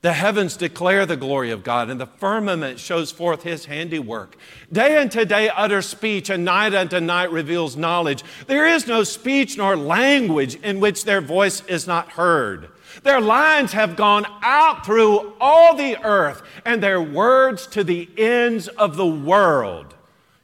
The 0.00 0.12
heavens 0.12 0.56
declare 0.56 1.06
the 1.06 1.16
glory 1.16 1.50
of 1.50 1.64
God, 1.64 1.90
and 1.90 2.00
the 2.00 2.06
firmament 2.06 2.78
shows 2.78 3.10
forth 3.10 3.42
his 3.42 3.64
handiwork. 3.64 4.36
Day 4.72 4.96
unto 4.96 5.24
day 5.24 5.48
utters 5.48 5.86
speech, 5.86 6.30
and 6.30 6.44
night 6.44 6.72
unto 6.72 7.00
night 7.00 7.32
reveals 7.32 7.76
knowledge. 7.76 8.22
There 8.46 8.66
is 8.66 8.86
no 8.86 9.02
speech 9.02 9.56
nor 9.56 9.76
language 9.76 10.54
in 10.56 10.78
which 10.78 11.04
their 11.04 11.20
voice 11.20 11.64
is 11.66 11.88
not 11.88 12.10
heard. 12.10 12.68
Their 13.02 13.20
lines 13.20 13.72
have 13.72 13.96
gone 13.96 14.24
out 14.42 14.86
through 14.86 15.34
all 15.40 15.74
the 15.74 16.00
earth, 16.04 16.42
and 16.64 16.80
their 16.80 17.02
words 17.02 17.66
to 17.68 17.82
the 17.82 18.08
ends 18.16 18.68
of 18.68 18.96
the 18.96 19.06
world. 19.06 19.94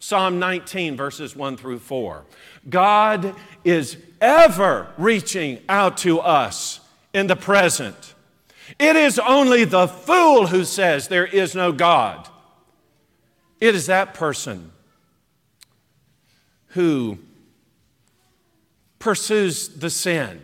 Psalm 0.01 0.41
19, 0.41 0.97
verses 0.97 1.35
1 1.37 1.57
through 1.57 1.79
4. 1.79 2.25
God 2.69 3.35
is 3.65 3.97
ever 4.21 4.89
reaching 4.97 5.61
out 5.69 5.99
to 5.99 6.21
us 6.21 6.81
in 7.13 7.27
the 7.27 7.37
present. 7.37 8.15
It 8.79 8.97
is 8.97 9.19
only 9.19 9.65
the 9.65 9.87
fool 9.87 10.47
who 10.47 10.65
says 10.65 11.09
there 11.09 11.27
is 11.27 11.55
no 11.55 11.73
God. 11.73 12.29
It 13.61 13.75
is 13.75 13.87
that 13.87 14.15
person 14.15 14.73
who 16.69 17.19
pursues 18.99 19.69
the 19.69 19.91
sin 19.91 20.41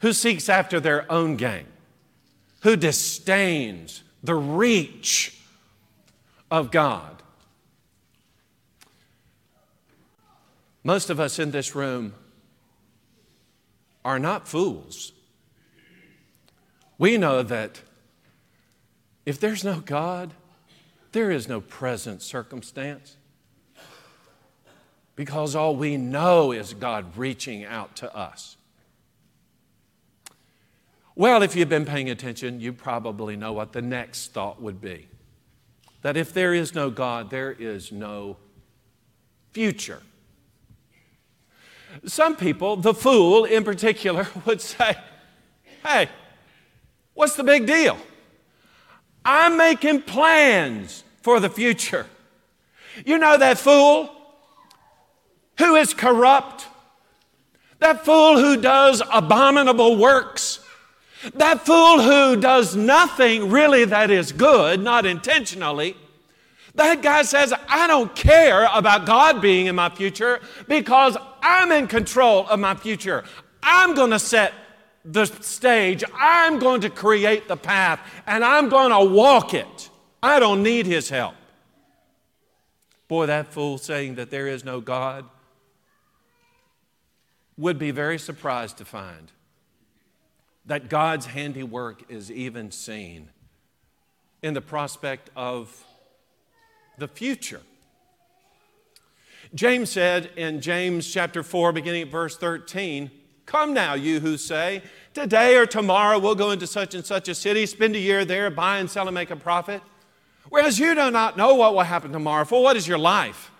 who 0.00 0.12
seeks 0.12 0.48
after 0.48 0.78
their 0.78 1.10
own 1.10 1.36
gain, 1.36 1.66
who 2.62 2.76
disdains 2.76 4.02
the 4.22 4.34
reach 4.34 5.36
of 6.50 6.70
God. 6.70 7.15
Most 10.86 11.10
of 11.10 11.18
us 11.18 11.40
in 11.40 11.50
this 11.50 11.74
room 11.74 12.14
are 14.04 14.20
not 14.20 14.46
fools. 14.46 15.10
We 16.96 17.18
know 17.18 17.42
that 17.42 17.80
if 19.24 19.40
there's 19.40 19.64
no 19.64 19.80
God, 19.80 20.32
there 21.10 21.32
is 21.32 21.48
no 21.48 21.60
present 21.60 22.22
circumstance. 22.22 23.16
Because 25.16 25.56
all 25.56 25.74
we 25.74 25.96
know 25.96 26.52
is 26.52 26.72
God 26.72 27.16
reaching 27.16 27.64
out 27.64 27.96
to 27.96 28.16
us. 28.16 28.56
Well, 31.16 31.42
if 31.42 31.56
you've 31.56 31.68
been 31.68 31.84
paying 31.84 32.10
attention, 32.10 32.60
you 32.60 32.72
probably 32.72 33.34
know 33.34 33.52
what 33.52 33.72
the 33.72 33.82
next 33.82 34.32
thought 34.32 34.62
would 34.62 34.80
be 34.80 35.08
that 36.02 36.16
if 36.16 36.32
there 36.32 36.54
is 36.54 36.76
no 36.76 36.90
God, 36.90 37.30
there 37.30 37.50
is 37.50 37.90
no 37.90 38.36
future. 39.50 40.00
Some 42.04 42.36
people, 42.36 42.76
the 42.76 42.94
fool 42.94 43.44
in 43.44 43.64
particular, 43.64 44.28
would 44.46 44.60
say, 44.60 44.96
Hey, 45.84 46.08
what's 47.14 47.36
the 47.36 47.44
big 47.44 47.66
deal? 47.66 47.98
I'm 49.24 49.56
making 49.56 50.02
plans 50.02 51.04
for 51.22 51.40
the 51.40 51.50
future. 51.50 52.06
You 53.04 53.18
know 53.18 53.36
that 53.36 53.58
fool 53.58 54.10
who 55.58 55.74
is 55.76 55.94
corrupt, 55.94 56.66
that 57.78 58.04
fool 58.04 58.38
who 58.38 58.60
does 58.60 59.02
abominable 59.12 59.96
works 59.96 60.60
that 61.34 61.64
fool 61.64 62.00
who 62.00 62.40
does 62.40 62.76
nothing 62.76 63.50
really 63.50 63.84
that 63.84 64.10
is 64.10 64.32
good, 64.32 64.80
not 64.80 65.06
intentionally, 65.06 65.96
that 66.76 67.02
guy 67.02 67.22
says, 67.22 67.52
I 67.68 67.86
don't 67.86 68.14
care 68.14 68.68
about 68.72 69.06
God 69.06 69.40
being 69.40 69.66
in 69.66 69.74
my 69.74 69.88
future 69.90 70.40
because 70.68 71.16
I'm 71.42 71.72
in 71.72 71.86
control 71.86 72.46
of 72.48 72.60
my 72.60 72.74
future. 72.74 73.24
I'm 73.62 73.94
going 73.94 74.10
to 74.10 74.18
set 74.18 74.52
the 75.04 75.24
stage, 75.24 76.02
I'm 76.14 76.58
going 76.58 76.80
to 76.80 76.90
create 76.90 77.48
the 77.48 77.56
path, 77.56 78.00
and 78.26 78.44
I'm 78.44 78.68
going 78.68 78.90
to 78.90 79.14
walk 79.14 79.54
it. 79.54 79.90
I 80.22 80.40
don't 80.40 80.62
need 80.62 80.86
his 80.86 81.08
help. 81.08 81.34
Boy, 83.08 83.26
that 83.26 83.52
fool 83.52 83.78
saying 83.78 84.16
that 84.16 84.30
there 84.30 84.48
is 84.48 84.64
no 84.64 84.80
God 84.80 85.24
would 87.56 87.78
be 87.78 87.92
very 87.92 88.18
surprised 88.18 88.78
to 88.78 88.84
find 88.84 89.30
that 90.66 90.88
God's 90.88 91.26
handiwork 91.26 92.10
is 92.10 92.30
even 92.30 92.72
seen 92.72 93.30
in 94.42 94.54
the 94.54 94.60
prospect 94.60 95.30
of 95.36 95.85
the 96.98 97.08
future. 97.08 97.62
James 99.54 99.90
said 99.90 100.30
in 100.36 100.60
James 100.60 101.10
chapter 101.10 101.42
4, 101.42 101.72
beginning 101.72 102.02
at 102.02 102.08
verse 102.08 102.36
13, 102.36 103.10
Come 103.46 103.72
now, 103.72 103.94
you 103.94 104.20
who 104.20 104.36
say, 104.36 104.82
Today 105.14 105.56
or 105.56 105.66
tomorrow 105.66 106.18
we'll 106.18 106.34
go 106.34 106.50
into 106.50 106.66
such 106.66 106.94
and 106.94 107.04
such 107.04 107.28
a 107.28 107.34
city, 107.34 107.64
spend 107.64 107.94
a 107.94 107.98
year 107.98 108.24
there, 108.24 108.50
buy 108.50 108.78
and 108.78 108.90
sell 108.90 109.06
and 109.06 109.14
make 109.14 109.30
a 109.30 109.36
profit. 109.36 109.80
Whereas 110.48 110.78
you 110.78 110.94
do 110.94 111.10
not 111.10 111.36
know 111.36 111.54
what 111.54 111.74
will 111.74 111.82
happen 111.82 112.12
tomorrow, 112.12 112.44
for 112.44 112.62
what 112.62 112.76
is 112.76 112.86
your 112.86 112.98
life? 112.98 113.50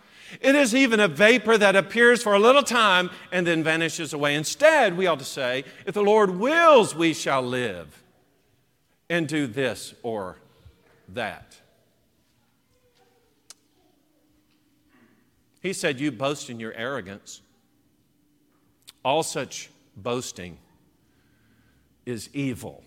It 0.41 0.55
is 0.55 0.75
even 0.75 1.01
a 1.01 1.09
vapor 1.09 1.57
that 1.57 1.77
appears 1.77 2.23
for 2.23 2.35
a 2.35 2.39
little 2.39 2.63
time 2.63 3.11
and 3.31 3.47
then 3.47 3.63
vanishes 3.63 4.13
away. 4.13 4.35
Instead, 4.35 4.97
we 4.97 5.07
ought 5.07 5.21
to 5.21 5.25
say, 5.25 5.65
If 5.87 5.95
the 5.95 6.03
Lord 6.03 6.31
wills, 6.31 6.95
we 6.95 7.15
shall 7.15 7.43
live 7.43 8.03
and 9.09 9.29
do 9.29 9.47
this 9.47 9.95
or 10.03 10.37
that. 11.09 11.46
He 15.67 15.73
said, 15.73 15.99
You 15.99 16.13
boast 16.13 16.49
in 16.49 16.61
your 16.61 16.73
arrogance. 16.75 17.43
All 19.05 19.25
such 19.25 19.69
boasting 19.97 20.59
is 22.05 22.31
evil. 22.33 22.85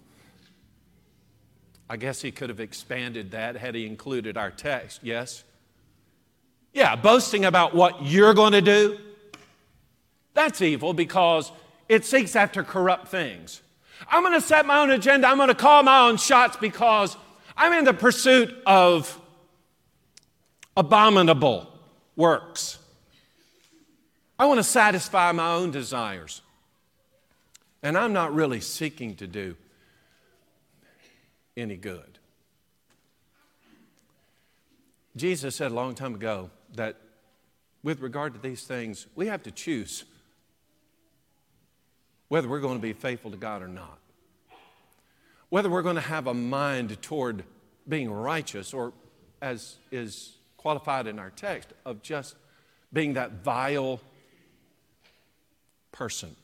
I 1.90 1.98
guess 1.98 2.22
he 2.22 2.32
could 2.32 2.48
have 2.48 2.62
expanded 2.62 3.32
that 3.32 3.58
had 3.58 3.76
he 3.76 3.86
included 3.86 4.38
our 4.38 4.50
text, 4.50 5.02
yes? 5.04 5.44
Yeah, 6.72 6.96
boasting 6.96 7.44
about 7.44 7.76
what 7.76 8.02
you're 8.02 8.34
going 8.34 8.54
to 8.54 8.62
do, 8.62 8.98
that's 10.34 10.62
evil 10.62 10.94
because 10.94 11.52
it 11.90 12.06
seeks 12.06 12.34
after 12.34 12.64
corrupt 12.64 13.10
things. 13.10 13.62
I'm 14.10 14.24
going 14.24 14.40
to 14.40 14.42
set 14.42 14.66
my 14.66 14.80
own 14.80 14.92
agenda, 14.92 15.28
I'm 15.28 15.36
going 15.36 15.50
to 15.50 15.54
call 15.54 15.84
my 15.84 16.08
own 16.08 16.16
shots 16.16 16.56
because 16.56 17.18
I'm 17.58 17.74
in 17.74 17.84
the 17.84 17.94
pursuit 17.94 18.56
of 18.66 19.20
abominable 20.78 21.70
works. 22.20 22.78
I 24.38 24.46
want 24.46 24.60
to 24.60 24.64
satisfy 24.64 25.32
my 25.32 25.54
own 25.54 25.72
desires. 25.72 26.42
And 27.82 27.98
I'm 27.98 28.12
not 28.12 28.36
really 28.36 28.60
seeking 28.60 29.16
to 29.16 29.26
do 29.26 29.56
any 31.56 31.78
good. 31.78 32.20
Jesus 35.16 35.56
said 35.56 35.72
a 35.72 35.74
long 35.74 35.96
time 35.96 36.14
ago 36.14 36.50
that 36.76 36.98
with 37.84 38.02
regard 38.02 38.34
to 38.34 38.40
these 38.42 38.64
things, 38.64 39.08
we 39.16 39.28
have 39.28 39.42
to 39.44 39.52
choose 39.52 40.04
whether 42.28 42.50
we're 42.50 42.60
going 42.60 42.78
to 42.78 42.82
be 42.82 42.92
faithful 42.92 43.32
to 43.32 43.38
God 43.38 43.62
or 43.62 43.70
not. 43.70 43.98
Whether 45.48 45.70
we're 45.70 45.84
going 45.84 45.96
to 45.96 46.02
have 46.02 46.28
a 46.28 46.34
mind 46.34 47.02
toward 47.02 47.46
being 47.88 48.12
righteous 48.12 48.74
or, 48.74 48.92
as 49.42 49.78
is 49.90 50.34
qualified 50.60 51.08
in 51.08 51.20
our 51.20 51.30
text, 51.30 51.70
of 51.86 52.02
just 52.02 52.36
being 52.92 53.14
that 53.14 53.44
vile 53.44 54.02
person, 55.94 56.36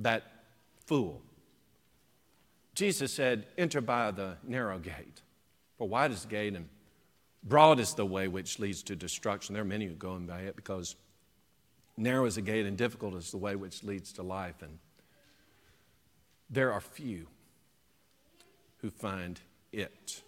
that 0.00 0.24
fool. 0.84 1.22
Jesus 2.74 3.12
said, 3.12 3.46
Enter 3.56 3.80
by 3.80 4.10
the 4.10 4.36
narrow 4.42 4.80
gate, 4.80 5.22
for 5.78 5.88
wide 5.88 6.10
is 6.10 6.22
the 6.22 6.28
gate 6.28 6.56
and 6.56 6.68
broad 7.44 7.78
is 7.78 7.94
the 7.94 8.04
way 8.04 8.26
which 8.26 8.58
leads 8.58 8.82
to 8.82 8.96
destruction. 8.96 9.52
There 9.52 9.62
are 9.62 9.64
many 9.64 9.86
who 9.86 9.94
go 9.94 10.16
in 10.16 10.26
by 10.26 10.40
it 10.40 10.56
because 10.56 10.96
narrow 11.96 12.24
is 12.24 12.34
the 12.34 12.42
gate 12.42 12.66
and 12.66 12.76
difficult 12.76 13.14
is 13.14 13.30
the 13.30 13.36
way 13.36 13.54
which 13.54 13.84
leads 13.84 14.12
to 14.14 14.24
life. 14.24 14.60
And 14.60 14.80
there 16.50 16.72
are 16.72 16.80
few 16.80 17.28
who 18.78 18.90
find 18.90 19.40
it. 19.72 20.22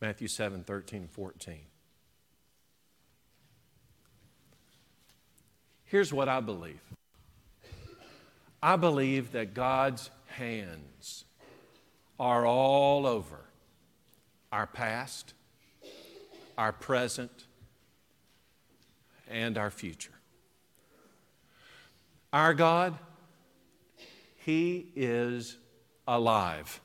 Matthew 0.00 0.28
7 0.28 0.64
13 0.64 1.08
14. 1.08 1.58
Here's 5.90 6.12
what 6.12 6.28
I 6.28 6.38
believe 6.38 6.80
I 8.62 8.76
believe 8.76 9.32
that 9.32 9.54
God's 9.54 10.08
hands 10.26 11.24
are 12.18 12.46
all 12.46 13.06
over 13.06 13.40
our 14.52 14.68
past, 14.68 15.34
our 16.56 16.72
present, 16.72 17.46
and 19.28 19.58
our 19.58 19.70
future. 19.70 20.12
Our 22.32 22.54
God, 22.54 22.96
He 24.36 24.92
is 24.94 25.56
alive. 26.06 26.80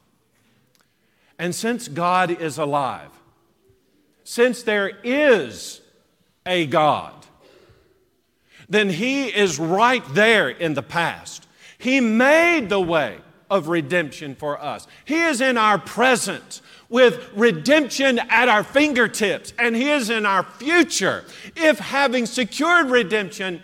And 1.38 1.54
since 1.54 1.88
God 1.88 2.32
is 2.32 2.58
alive, 2.58 3.12
since 4.24 4.64
there 4.64 4.92
is 5.04 5.82
a 6.44 6.66
God, 6.66 7.25
then 8.70 8.90
He 8.90 9.28
is 9.28 9.60
right 9.60 10.04
there 10.14 10.50
in 10.50 10.74
the 10.74 10.84
past. 10.84 11.48
He 11.78 12.00
made 12.00 12.70
the 12.70 12.80
way 12.80 13.18
of 13.50 13.68
redemption 13.68 14.36
for 14.36 14.62
us. 14.62 14.88
He 15.06 15.22
is 15.22 15.42
in 15.42 15.58
our 15.58 15.78
present 15.78 16.62
with 16.90 17.30
redemption 17.36 18.20
at 18.20 18.48
our 18.50 18.64
fingertips, 18.64 19.54
and 19.60 19.76
He 19.76 19.90
is 19.90 20.10
in 20.10 20.26
our 20.26 20.44
future, 20.44 21.26
if 21.56 21.80
having 21.80 22.26
secured 22.26 22.90
redemption, 22.90 23.62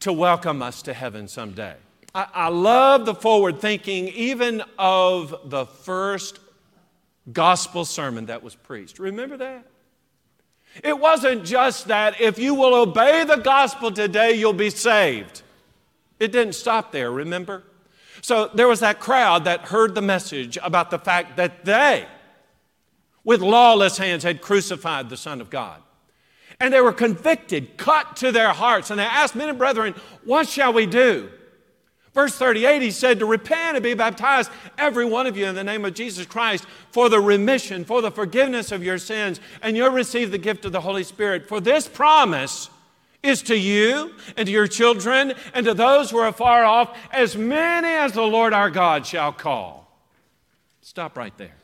to 0.00 0.12
welcome 0.12 0.62
us 0.62 0.82
to 0.82 0.94
heaven 0.94 1.26
someday. 1.26 1.74
I, 2.14 2.26
I 2.32 2.48
love 2.48 3.04
the 3.04 3.14
forward 3.14 3.60
thinking, 3.60 4.08
even 4.08 4.62
of 4.78 5.50
the 5.50 5.66
first 5.66 6.38
gospel 7.32 7.84
sermon 7.84 8.26
that 8.26 8.42
was 8.42 8.54
preached. 8.54 8.98
Remember 8.98 9.36
that? 9.36 9.66
It 10.82 10.98
wasn't 10.98 11.44
just 11.44 11.88
that 11.88 12.20
if 12.20 12.38
you 12.38 12.54
will 12.54 12.74
obey 12.74 13.24
the 13.24 13.36
gospel 13.36 13.90
today, 13.90 14.34
you'll 14.34 14.52
be 14.52 14.70
saved. 14.70 15.42
It 16.20 16.32
didn't 16.32 16.54
stop 16.54 16.92
there, 16.92 17.10
remember? 17.10 17.64
So 18.20 18.50
there 18.54 18.68
was 18.68 18.80
that 18.80 19.00
crowd 19.00 19.44
that 19.44 19.62
heard 19.62 19.94
the 19.94 20.02
message 20.02 20.58
about 20.62 20.90
the 20.90 20.98
fact 20.98 21.36
that 21.36 21.64
they, 21.64 22.06
with 23.24 23.40
lawless 23.40 23.98
hands, 23.98 24.22
had 24.22 24.40
crucified 24.40 25.08
the 25.08 25.16
Son 25.16 25.40
of 25.40 25.50
God. 25.50 25.82
And 26.60 26.72
they 26.74 26.80
were 26.80 26.92
convicted, 26.92 27.76
cut 27.76 28.16
to 28.16 28.32
their 28.32 28.52
hearts, 28.52 28.90
and 28.90 28.98
they 28.98 29.04
asked, 29.04 29.36
Men 29.36 29.48
and 29.48 29.58
brethren, 29.58 29.94
what 30.24 30.48
shall 30.48 30.72
we 30.72 30.86
do? 30.86 31.30
Verse 32.18 32.34
38, 32.34 32.82
he 32.82 32.90
said, 32.90 33.20
To 33.20 33.26
repent 33.26 33.76
and 33.76 33.84
be 33.84 33.94
baptized, 33.94 34.50
every 34.76 35.04
one 35.04 35.28
of 35.28 35.36
you, 35.36 35.46
in 35.46 35.54
the 35.54 35.62
name 35.62 35.84
of 35.84 35.94
Jesus 35.94 36.26
Christ, 36.26 36.66
for 36.90 37.08
the 37.08 37.20
remission, 37.20 37.84
for 37.84 38.02
the 38.02 38.10
forgiveness 38.10 38.72
of 38.72 38.82
your 38.82 38.98
sins, 38.98 39.38
and 39.62 39.76
you'll 39.76 39.92
receive 39.92 40.32
the 40.32 40.36
gift 40.36 40.64
of 40.64 40.72
the 40.72 40.80
Holy 40.80 41.04
Spirit. 41.04 41.46
For 41.46 41.60
this 41.60 41.86
promise 41.86 42.70
is 43.22 43.40
to 43.42 43.56
you 43.56 44.16
and 44.36 44.46
to 44.46 44.52
your 44.52 44.66
children 44.66 45.32
and 45.54 45.64
to 45.64 45.74
those 45.74 46.10
who 46.10 46.18
are 46.18 46.32
far 46.32 46.64
off, 46.64 46.98
as 47.12 47.36
many 47.36 47.86
as 47.86 48.14
the 48.14 48.22
Lord 48.22 48.52
our 48.52 48.68
God 48.68 49.06
shall 49.06 49.30
call. 49.30 49.88
Stop 50.80 51.16
right 51.16 51.38
there. 51.38 51.54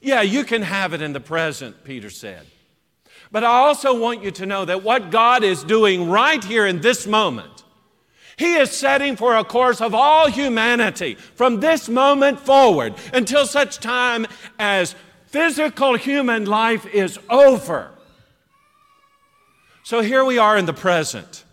Yeah, 0.00 0.22
you 0.22 0.42
can 0.42 0.62
have 0.62 0.94
it 0.94 1.02
in 1.02 1.12
the 1.12 1.20
present, 1.20 1.84
Peter 1.84 2.08
said. 2.08 2.46
But 3.30 3.44
I 3.44 3.58
also 3.58 4.00
want 4.00 4.22
you 4.22 4.30
to 4.30 4.46
know 4.46 4.64
that 4.64 4.82
what 4.82 5.10
God 5.10 5.44
is 5.44 5.64
doing 5.64 6.08
right 6.08 6.42
here 6.42 6.64
in 6.64 6.80
this 6.80 7.06
moment, 7.06 7.55
He 8.36 8.56
is 8.56 8.70
setting 8.70 9.16
for 9.16 9.34
a 9.36 9.44
course 9.44 9.80
of 9.80 9.94
all 9.94 10.28
humanity 10.28 11.14
from 11.14 11.60
this 11.60 11.88
moment 11.88 12.38
forward 12.38 12.94
until 13.14 13.46
such 13.46 13.78
time 13.78 14.26
as 14.58 14.94
physical 15.26 15.94
human 15.94 16.44
life 16.44 16.86
is 16.86 17.18
over. 17.30 17.92
So 19.84 20.00
here 20.00 20.24
we 20.24 20.36
are 20.36 20.58
in 20.58 20.66
the 20.66 20.74
present, 20.74 21.44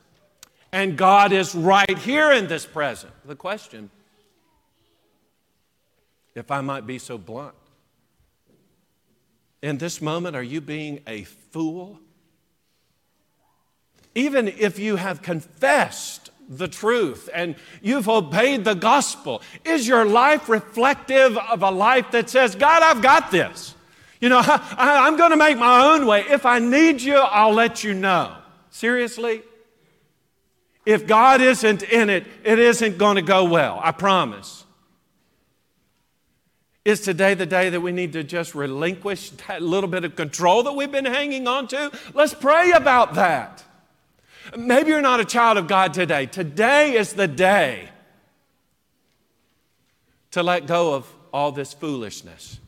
and 0.71 0.97
God 0.97 1.31
is 1.31 1.55
right 1.55 1.97
here 1.99 2.31
in 2.31 2.47
this 2.47 2.65
present. 2.65 3.13
The 3.25 3.35
question, 3.35 3.89
if 6.35 6.51
I 6.51 6.61
might 6.61 6.85
be 6.85 6.97
so 6.97 7.17
blunt, 7.17 7.55
in 9.61 9.77
this 9.77 10.01
moment, 10.01 10.35
are 10.35 10.43
you 10.43 10.59
being 10.59 10.99
a 11.07 11.23
fool? 11.23 11.99
Even 14.15 14.49
if 14.49 14.77
you 14.77 14.97
have 14.97 15.21
confessed 15.21 16.31
the 16.57 16.67
truth 16.67 17.29
and 17.33 17.55
you've 17.81 18.09
obeyed 18.09 18.65
the 18.65 18.73
gospel, 18.73 19.41
is 19.63 19.87
your 19.87 20.05
life 20.05 20.49
reflective 20.49 21.37
of 21.37 21.63
a 21.63 21.71
life 21.71 22.11
that 22.11 22.29
says, 22.29 22.55
God, 22.55 22.83
I've 22.83 23.01
got 23.01 23.31
this? 23.31 23.75
You 24.19 24.29
know, 24.29 24.41
I, 24.45 25.07
am 25.07 25.17
going 25.17 25.31
to 25.31 25.37
make 25.37 25.57
my 25.57 25.93
own 25.93 26.05
way. 26.05 26.21
If 26.21 26.45
I 26.45 26.59
need 26.59 27.01
you, 27.01 27.17
I'll 27.17 27.53
let 27.53 27.83
you 27.83 27.93
know. 27.93 28.35
Seriously? 28.69 29.41
If 30.85 31.07
God 31.07 31.41
isn't 31.41 31.83
in 31.83 32.09
it, 32.09 32.25
it 32.43 32.59
isn't 32.59 32.97
going 32.97 33.15
to 33.15 33.21
go 33.21 33.45
well. 33.45 33.79
I 33.83 33.91
promise. 33.91 34.63
Is 36.85 36.99
today 36.99 37.33
the 37.33 37.45
day 37.45 37.69
that 37.69 37.79
we 37.79 37.93
need 37.93 38.13
to 38.13 38.23
just 38.23 38.53
relinquish 38.53 39.29
that 39.47 39.61
little 39.61 39.89
bit 39.89 40.03
of 40.03 40.17
control 40.17 40.63
that 40.63 40.73
we've 40.73 40.91
been 40.91 41.05
hanging 41.05 41.47
on 41.47 41.67
to? 41.69 41.91
Let's 42.13 42.33
pray 42.33 42.71
about 42.71 43.13
that. 43.13 43.63
Maybe 44.57 44.89
you're 44.89 45.01
not 45.01 45.19
a 45.19 45.25
child 45.25 45.57
of 45.57 45.67
God 45.67 45.93
today. 45.93 46.25
Today 46.25 46.93
is 46.95 47.13
the 47.13 47.27
day 47.27 47.89
to 50.31 50.43
let 50.43 50.67
go 50.67 50.93
of 50.93 51.11
all 51.31 51.51
this 51.51 51.73
foolishness 51.73 52.59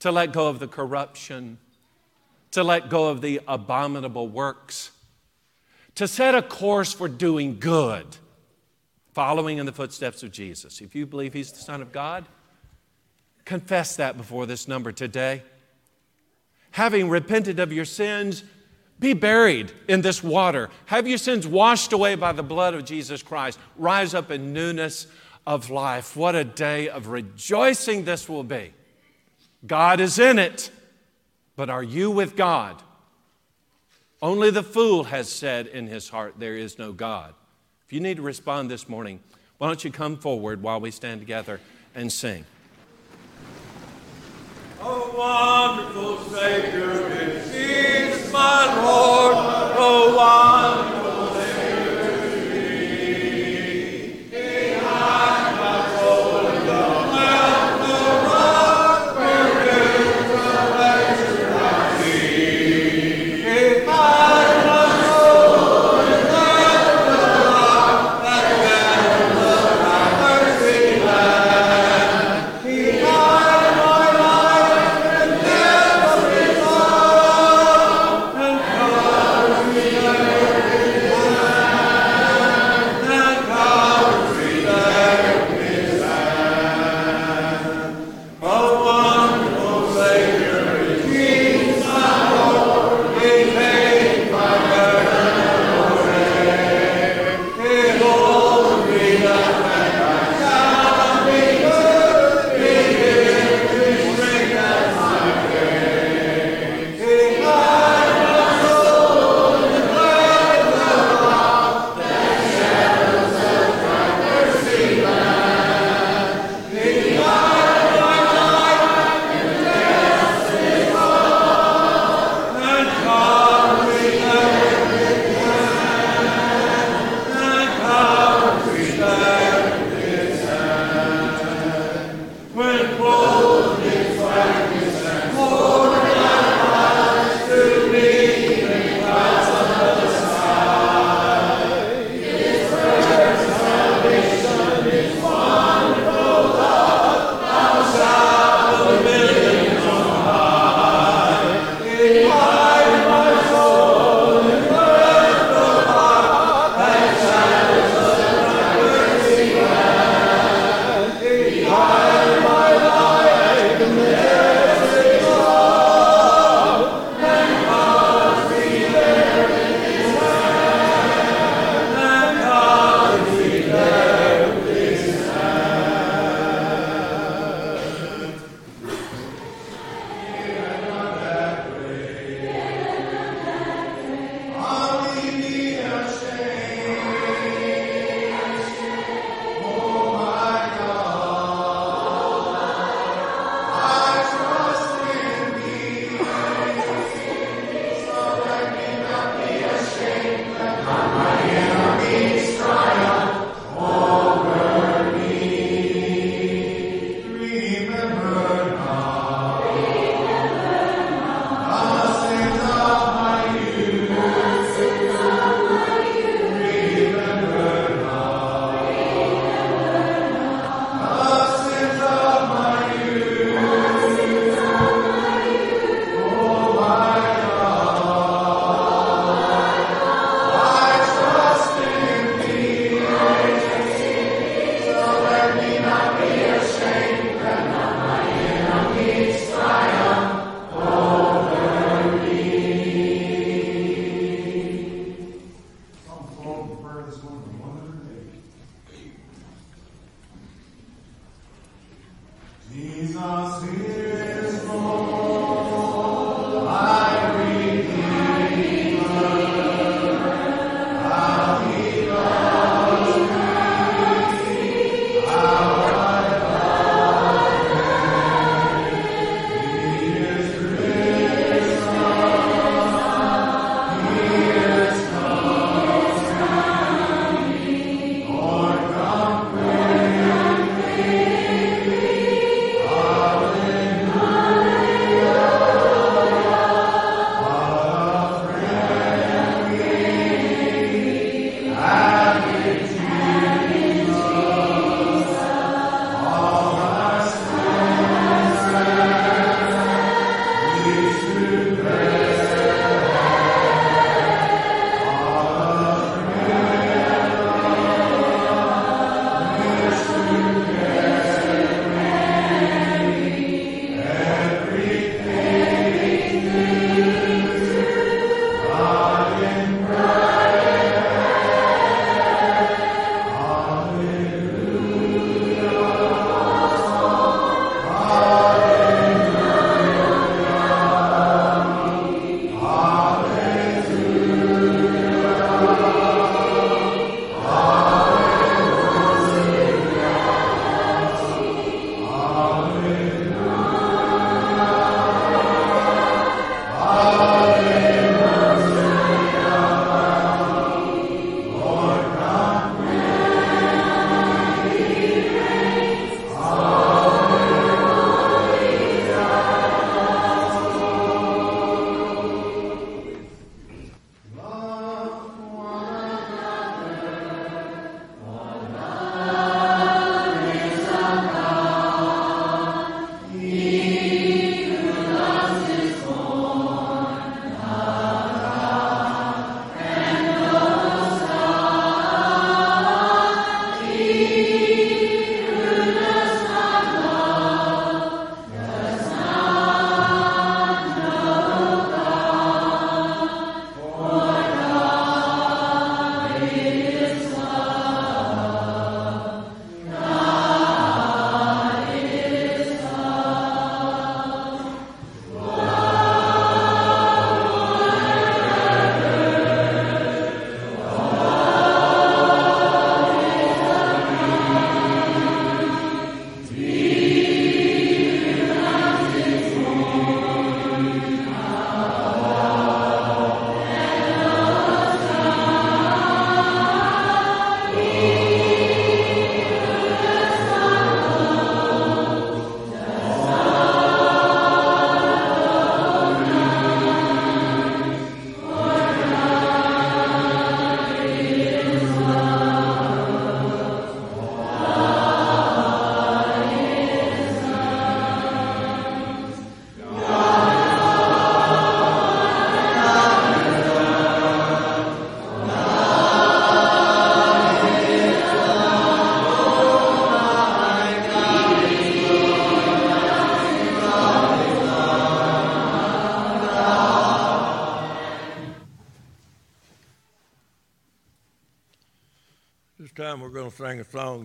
to 0.00 0.12
let 0.12 0.32
go 0.32 0.48
of 0.48 0.58
the 0.58 0.68
corruption, 0.68 1.58
to 2.52 2.62
let 2.62 2.88
go 2.88 3.08
of 3.08 3.20
the 3.20 3.40
abominable 3.48 4.28
works, 4.28 4.90
to 5.94 6.06
set 6.06 6.34
a 6.34 6.42
course 6.42 6.92
for 6.92 7.08
doing 7.08 7.58
good 7.58 8.04
following 9.12 9.58
in 9.58 9.66
the 9.66 9.72
footsteps 9.72 10.22
of 10.22 10.30
Jesus. 10.30 10.80
If 10.80 10.94
you 10.94 11.06
believe 11.06 11.32
He's 11.32 11.50
the 11.50 11.58
Son 11.58 11.80
of 11.80 11.90
God, 11.90 12.26
confess 13.44 13.96
that 13.96 14.16
before 14.16 14.46
this 14.46 14.68
number 14.68 14.92
today. 14.92 15.42
Having 16.72 17.08
repented 17.08 17.58
of 17.58 17.72
your 17.72 17.86
sins, 17.86 18.44
be 18.98 19.12
buried 19.12 19.72
in 19.88 20.00
this 20.00 20.22
water. 20.22 20.70
Have 20.86 21.06
your 21.06 21.18
sins 21.18 21.46
washed 21.46 21.92
away 21.92 22.14
by 22.14 22.32
the 22.32 22.42
blood 22.42 22.74
of 22.74 22.84
Jesus 22.84 23.22
Christ. 23.22 23.58
Rise 23.76 24.14
up 24.14 24.30
in 24.30 24.52
newness 24.52 25.06
of 25.46 25.70
life. 25.70 26.16
What 26.16 26.34
a 26.34 26.44
day 26.44 26.88
of 26.88 27.08
rejoicing 27.08 28.04
this 28.04 28.28
will 28.28 28.44
be. 28.44 28.72
God 29.66 30.00
is 30.00 30.18
in 30.18 30.38
it, 30.38 30.70
but 31.56 31.70
are 31.70 31.82
you 31.82 32.10
with 32.10 32.36
God? 32.36 32.82
Only 34.22 34.50
the 34.50 34.62
fool 34.62 35.04
has 35.04 35.28
said 35.28 35.66
in 35.66 35.86
his 35.86 36.08
heart, 36.08 36.34
There 36.38 36.56
is 36.56 36.78
no 36.78 36.92
God. 36.92 37.34
If 37.84 37.92
you 37.92 38.00
need 38.00 38.16
to 38.16 38.22
respond 38.22 38.70
this 38.70 38.88
morning, 38.88 39.20
why 39.58 39.68
don't 39.68 39.84
you 39.84 39.90
come 39.90 40.16
forward 40.16 40.62
while 40.62 40.80
we 40.80 40.90
stand 40.90 41.20
together 41.20 41.60
and 41.94 42.10
sing? 42.10 42.44
Oh, 44.88 45.10
wonderful 45.18 46.18
Savior 46.30 47.08
is 47.52 48.32
my 48.32 48.66
Lord. 48.84 49.34
Oh, 49.76 50.14
wonderful 50.14 51.05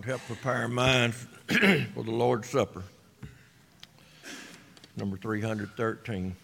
help 0.04 0.20
prepare 0.26 0.54
our 0.54 0.68
minds 0.68 1.16
for 1.48 2.02
the 2.02 2.10
Lord's 2.10 2.48
Supper. 2.48 2.82
Number 4.96 5.16
313. 5.16 6.36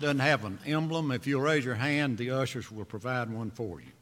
Doesn't 0.00 0.20
have 0.20 0.44
an 0.44 0.58
emblem, 0.66 1.10
if 1.10 1.26
you'll 1.26 1.40
raise 1.40 1.64
your 1.64 1.74
hand, 1.74 2.18
the 2.18 2.30
ushers 2.30 2.70
will 2.70 2.84
provide 2.84 3.30
one 3.30 3.50
for 3.50 3.80
you. 3.80 3.92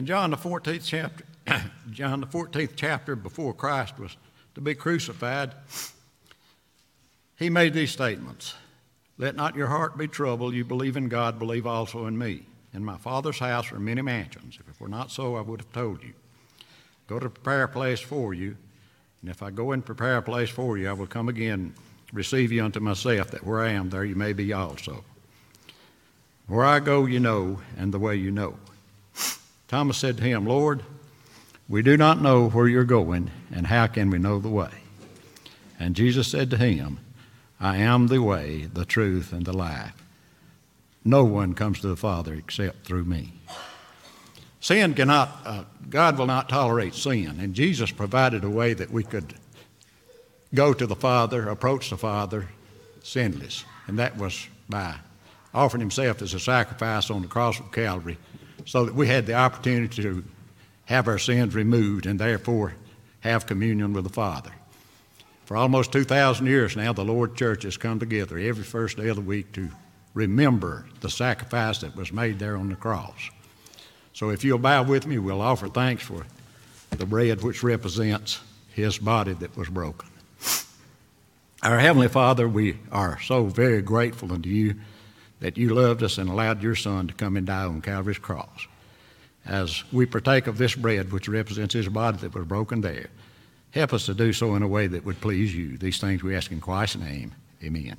In 0.00 0.06
John 0.06 0.30
the 0.30 0.38
14th 0.38 0.86
chapter, 0.86 1.24
John 1.90 2.22
the 2.22 2.26
14th 2.26 2.70
chapter 2.74 3.14
before 3.14 3.52
Christ 3.52 3.98
was 3.98 4.16
to 4.54 4.62
be 4.62 4.74
crucified, 4.74 5.52
he 7.36 7.50
made 7.50 7.74
these 7.74 7.90
statements. 7.90 8.54
Let 9.18 9.36
not 9.36 9.56
your 9.56 9.66
heart 9.66 9.98
be 9.98 10.08
troubled. 10.08 10.54
You 10.54 10.64
believe 10.64 10.96
in 10.96 11.10
God, 11.10 11.38
believe 11.38 11.66
also 11.66 12.06
in 12.06 12.16
me. 12.16 12.44
In 12.72 12.82
my 12.82 12.96
Father's 12.96 13.40
house 13.40 13.70
are 13.72 13.78
many 13.78 14.00
mansions. 14.00 14.56
If 14.58 14.74
it 14.74 14.80
were 14.80 14.88
not 14.88 15.10
so, 15.10 15.36
I 15.36 15.42
would 15.42 15.60
have 15.60 15.72
told 15.74 16.02
you. 16.02 16.14
Go 17.06 17.18
to 17.18 17.28
prepare 17.28 17.64
a 17.64 17.68
place 17.68 18.00
for 18.00 18.32
you. 18.32 18.56
And 19.20 19.30
if 19.30 19.42
I 19.42 19.50
go 19.50 19.72
and 19.72 19.84
prepare 19.84 20.16
a 20.16 20.22
place 20.22 20.48
for 20.48 20.78
you, 20.78 20.88
I 20.88 20.94
will 20.94 21.08
come 21.08 21.28
again, 21.28 21.74
receive 22.14 22.52
you 22.52 22.64
unto 22.64 22.80
myself, 22.80 23.32
that 23.32 23.44
where 23.44 23.60
I 23.60 23.72
am, 23.72 23.90
there 23.90 24.06
you 24.06 24.16
may 24.16 24.32
be 24.32 24.54
also. 24.54 25.04
Where 26.46 26.64
I 26.64 26.80
go, 26.80 27.04
you 27.04 27.20
know, 27.20 27.60
and 27.76 27.92
the 27.92 27.98
way 27.98 28.16
you 28.16 28.30
know. 28.30 28.56
Thomas 29.70 29.98
said 29.98 30.16
to 30.16 30.24
him, 30.24 30.46
Lord, 30.46 30.82
we 31.68 31.80
do 31.80 31.96
not 31.96 32.20
know 32.20 32.48
where 32.48 32.66
you're 32.66 32.82
going, 32.82 33.30
and 33.54 33.68
how 33.68 33.86
can 33.86 34.10
we 34.10 34.18
know 34.18 34.40
the 34.40 34.48
way? 34.48 34.72
And 35.78 35.94
Jesus 35.94 36.26
said 36.26 36.50
to 36.50 36.56
him, 36.56 36.98
I 37.60 37.76
am 37.76 38.08
the 38.08 38.18
way, 38.18 38.64
the 38.64 38.84
truth, 38.84 39.32
and 39.32 39.46
the 39.46 39.52
life. 39.52 39.94
No 41.04 41.22
one 41.22 41.54
comes 41.54 41.78
to 41.82 41.86
the 41.86 41.94
Father 41.96 42.34
except 42.34 42.84
through 42.84 43.04
me. 43.04 43.32
Sin 44.58 44.92
cannot, 44.92 45.40
uh, 45.44 45.62
God 45.88 46.18
will 46.18 46.26
not 46.26 46.48
tolerate 46.48 46.96
sin, 46.96 47.38
and 47.38 47.54
Jesus 47.54 47.92
provided 47.92 48.42
a 48.42 48.50
way 48.50 48.74
that 48.74 48.90
we 48.90 49.04
could 49.04 49.34
go 50.52 50.74
to 50.74 50.84
the 50.84 50.96
Father, 50.96 51.48
approach 51.48 51.90
the 51.90 51.96
Father 51.96 52.48
sinless. 53.04 53.64
And 53.86 54.00
that 54.00 54.18
was 54.18 54.48
by 54.68 54.96
offering 55.54 55.80
himself 55.80 56.22
as 56.22 56.34
a 56.34 56.40
sacrifice 56.40 57.08
on 57.08 57.22
the 57.22 57.28
cross 57.28 57.60
of 57.60 57.70
Calvary 57.70 58.18
so 58.66 58.84
that 58.84 58.94
we 58.94 59.06
had 59.06 59.26
the 59.26 59.34
opportunity 59.34 60.02
to 60.02 60.24
have 60.86 61.08
our 61.08 61.18
sins 61.18 61.54
removed 61.54 62.06
and 62.06 62.18
therefore 62.18 62.74
have 63.20 63.46
communion 63.46 63.92
with 63.92 64.04
the 64.04 64.10
Father. 64.10 64.52
For 65.44 65.56
almost 65.56 65.92
2,000 65.92 66.46
years 66.46 66.76
now, 66.76 66.92
the 66.92 67.04
Lord 67.04 67.34
Church 67.34 67.64
has 67.64 67.76
come 67.76 67.98
together 67.98 68.38
every 68.38 68.64
first 68.64 68.96
day 68.96 69.08
of 69.08 69.16
the 69.16 69.22
week 69.22 69.52
to 69.52 69.68
remember 70.14 70.86
the 71.00 71.10
sacrifice 71.10 71.78
that 71.78 71.96
was 71.96 72.12
made 72.12 72.38
there 72.38 72.56
on 72.56 72.68
the 72.68 72.76
cross. 72.76 73.30
So 74.12 74.30
if 74.30 74.44
you'll 74.44 74.58
bow 74.58 74.82
with 74.82 75.06
me, 75.06 75.18
we'll 75.18 75.40
offer 75.40 75.68
thanks 75.68 76.02
for 76.02 76.26
the 76.90 77.06
bread 77.06 77.42
which 77.42 77.62
represents 77.62 78.40
his 78.68 78.98
body 78.98 79.32
that 79.34 79.56
was 79.56 79.68
broken. 79.68 80.08
Our 81.62 81.78
Heavenly 81.78 82.08
Father, 82.08 82.48
we 82.48 82.78
are 82.90 83.20
so 83.20 83.44
very 83.44 83.82
grateful 83.82 84.32
unto 84.32 84.48
you 84.48 84.76
that 85.40 85.58
you 85.58 85.74
loved 85.74 86.02
us 86.02 86.18
and 86.18 86.30
allowed 86.30 86.62
your 86.62 86.76
Son 86.76 87.08
to 87.08 87.14
come 87.14 87.36
and 87.36 87.46
die 87.46 87.64
on 87.64 87.80
Calvary's 87.80 88.18
cross. 88.18 88.66
As 89.46 89.82
we 89.92 90.06
partake 90.06 90.46
of 90.46 90.58
this 90.58 90.74
bread, 90.74 91.12
which 91.12 91.28
represents 91.28 91.74
his 91.74 91.88
body 91.88 92.18
that 92.18 92.34
was 92.34 92.44
broken 92.44 92.82
there, 92.82 93.08
help 93.70 93.94
us 93.94 94.06
to 94.06 94.14
do 94.14 94.32
so 94.32 94.54
in 94.54 94.62
a 94.62 94.68
way 94.68 94.86
that 94.86 95.04
would 95.04 95.20
please 95.20 95.54
you. 95.54 95.78
These 95.78 95.98
things 95.98 96.22
we 96.22 96.36
ask 96.36 96.52
in 96.52 96.60
Christ's 96.60 96.96
name. 96.96 97.34
Amen. 97.62 97.96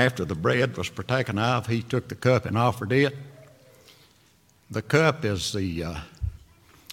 After 0.00 0.24
the 0.24 0.34
bread 0.34 0.78
was 0.78 0.88
partaken 0.88 1.38
of, 1.38 1.66
he 1.66 1.82
took 1.82 2.08
the 2.08 2.14
cup 2.14 2.46
and 2.46 2.56
offered 2.56 2.90
it. 2.90 3.14
The 4.70 4.80
cup 4.80 5.26
is 5.26 5.52
the 5.52 5.84
uh, 5.84 5.94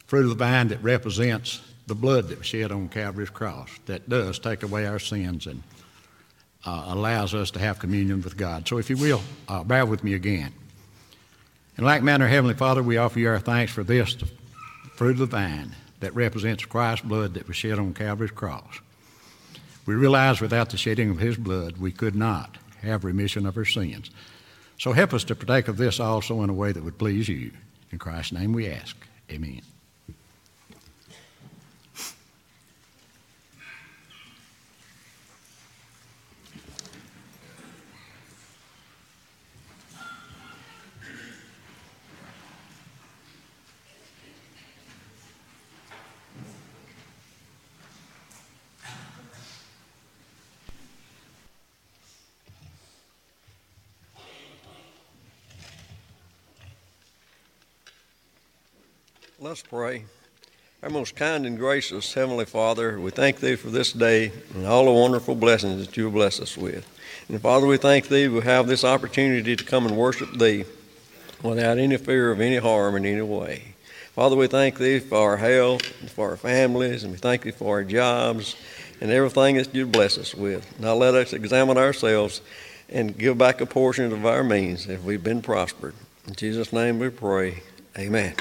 fruit 0.07 0.23
of 0.23 0.29
the 0.29 0.35
vine 0.35 0.67
that 0.67 0.83
represents 0.83 1.61
the 1.87 1.95
blood 1.95 2.27
that 2.27 2.39
was 2.39 2.47
shed 2.47 2.69
on 2.69 2.89
Calvary's 2.89 3.29
cross, 3.29 3.69
that 3.85 4.09
does 4.09 4.39
take 4.39 4.61
away 4.61 4.85
our 4.85 4.99
sins 4.99 5.47
and 5.47 5.63
uh, 6.65 6.87
allows 6.87 7.33
us 7.33 7.49
to 7.51 7.59
have 7.59 7.79
communion 7.79 8.21
with 8.21 8.35
God. 8.35 8.67
So, 8.67 8.77
if 8.77 8.89
you 8.89 8.97
will, 8.97 9.21
uh, 9.47 9.63
with 9.85 10.03
me 10.03 10.13
again. 10.13 10.51
In 11.77 11.85
like 11.85 12.03
manner, 12.03 12.27
Heavenly 12.27 12.55
Father, 12.55 12.83
we 12.83 12.97
offer 12.97 13.19
you 13.19 13.29
our 13.29 13.39
thanks 13.39 13.71
for 13.71 13.85
this, 13.85 14.15
the 14.15 14.27
fruit 14.97 15.11
of 15.11 15.19
the 15.19 15.25
vine 15.27 15.73
that 16.01 16.13
represents 16.13 16.65
Christ's 16.65 17.07
blood 17.07 17.35
that 17.35 17.47
was 17.47 17.55
shed 17.55 17.79
on 17.79 17.93
Calvary's 17.93 18.31
cross. 18.31 18.81
We 19.85 19.95
realize 19.95 20.41
without 20.41 20.71
the 20.71 20.77
shedding 20.77 21.09
of 21.09 21.19
His 21.19 21.37
blood, 21.37 21.77
we 21.77 21.93
could 21.93 22.13
not 22.13 22.57
have 22.81 23.03
remission 23.03 23.45
of 23.45 23.57
our 23.57 23.65
sins. 23.65 24.11
So 24.79 24.93
help 24.93 25.13
us 25.13 25.23
to 25.25 25.35
partake 25.35 25.67
of 25.67 25.77
this 25.77 25.99
also 25.99 26.43
in 26.43 26.49
a 26.49 26.53
way 26.53 26.71
that 26.71 26.83
would 26.83 26.97
please 26.97 27.27
you. 27.27 27.51
In 27.91 27.99
Christ's 27.99 28.33
name 28.33 28.53
we 28.53 28.69
ask. 28.69 28.95
Amen. 29.31 29.61
Let's 59.47 59.61
pray. 59.61 60.03
Our 60.83 60.89
most 60.89 61.15
kind 61.15 61.45
and 61.45 61.57
gracious 61.57 62.13
Heavenly 62.13 62.43
Father, 62.43 62.99
we 62.99 63.11
thank 63.11 63.39
Thee 63.39 63.55
for 63.55 63.69
this 63.69 63.93
day 63.93 64.33
and 64.53 64.67
all 64.67 64.83
the 64.83 64.91
wonderful 64.91 65.35
blessings 65.35 65.85
that 65.85 65.95
You 65.95 66.11
blessed 66.11 66.41
us 66.41 66.57
with. 66.57 66.85
And 67.29 67.41
Father, 67.41 67.65
we 67.65 67.77
thank 67.77 68.09
Thee 68.09 68.27
we 68.27 68.41
have 68.41 68.67
this 68.67 68.83
opportunity 68.83 69.55
to 69.55 69.63
come 69.63 69.85
and 69.85 69.95
worship 69.95 70.33
Thee 70.33 70.65
without 71.41 71.77
any 71.77 71.95
fear 71.95 72.29
of 72.29 72.41
any 72.41 72.57
harm 72.57 72.97
in 72.97 73.05
any 73.05 73.21
way. 73.21 73.75
Father, 74.11 74.35
we 74.35 74.47
thank 74.47 74.79
Thee 74.79 74.99
for 74.99 75.17
our 75.17 75.37
health, 75.37 75.93
and 76.01 76.11
for 76.11 76.31
our 76.31 76.37
families, 76.37 77.05
and 77.05 77.13
we 77.13 77.17
thank 77.17 77.43
Thee 77.43 77.51
for 77.51 77.77
our 77.77 77.83
jobs 77.85 78.57
and 78.99 79.11
everything 79.11 79.55
that 79.55 79.73
You 79.73 79.87
bless 79.87 80.17
us 80.17 80.35
with. 80.35 80.77
Now 80.77 80.95
let 80.95 81.15
us 81.15 81.31
examine 81.31 81.77
ourselves 81.77 82.41
and 82.89 83.17
give 83.17 83.37
back 83.37 83.61
a 83.61 83.65
portion 83.65 84.11
of 84.11 84.25
our 84.25 84.43
means 84.43 84.89
if 84.89 85.05
we've 85.05 85.23
been 85.23 85.41
prospered. 85.41 85.95
In 86.27 86.35
Jesus' 86.35 86.73
name 86.73 86.99
we 86.99 87.07
pray. 87.07 87.63
Amen. 87.97 88.35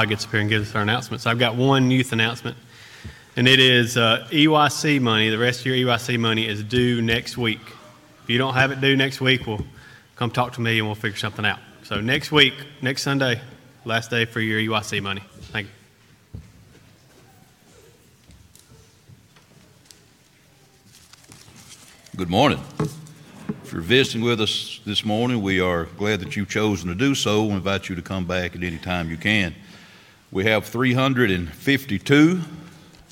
Todd 0.00 0.08
gets 0.08 0.24
up 0.24 0.30
here 0.30 0.40
and 0.40 0.48
gives 0.48 0.70
us 0.70 0.74
our 0.74 0.80
announcements, 0.80 1.26
I've 1.26 1.38
got 1.38 1.56
one 1.56 1.90
youth 1.90 2.12
announcement, 2.12 2.56
and 3.36 3.46
it 3.46 3.60
is 3.60 3.98
uh, 3.98 4.26
EYC 4.30 4.98
money. 4.98 5.28
The 5.28 5.36
rest 5.36 5.60
of 5.60 5.66
your 5.66 5.76
EYC 5.76 6.18
money 6.18 6.48
is 6.48 6.64
due 6.64 7.02
next 7.02 7.36
week. 7.36 7.60
If 8.22 8.30
you 8.30 8.38
don't 8.38 8.54
have 8.54 8.70
it 8.70 8.80
due 8.80 8.96
next 8.96 9.20
week, 9.20 9.46
we'll 9.46 9.62
come 10.16 10.30
talk 10.30 10.54
to 10.54 10.62
me 10.62 10.78
and 10.78 10.88
we'll 10.88 10.94
figure 10.94 11.18
something 11.18 11.44
out. 11.44 11.58
So 11.82 12.00
next 12.00 12.32
week, 12.32 12.54
next 12.80 13.02
Sunday, 13.02 13.42
last 13.84 14.08
day 14.08 14.24
for 14.24 14.40
your 14.40 14.58
EYC 14.58 15.02
money. 15.02 15.22
Thank 15.52 15.66
you. 15.66 16.40
Good 22.16 22.30
morning. 22.30 22.64
If 23.64 23.70
you're 23.70 23.82
visiting 23.82 24.22
with 24.22 24.40
us 24.40 24.80
this 24.86 25.04
morning, 25.04 25.42
we 25.42 25.60
are 25.60 25.84
glad 25.98 26.20
that 26.20 26.36
you've 26.36 26.48
chosen 26.48 26.88
to 26.88 26.94
do 26.94 27.14
so. 27.14 27.44
We 27.44 27.52
invite 27.52 27.90
you 27.90 27.96
to 27.96 28.02
come 28.02 28.24
back 28.24 28.56
at 28.56 28.62
any 28.62 28.78
time 28.78 29.10
you 29.10 29.18
can. 29.18 29.54
We 30.32 30.44
have 30.44 30.64
352 30.66 32.40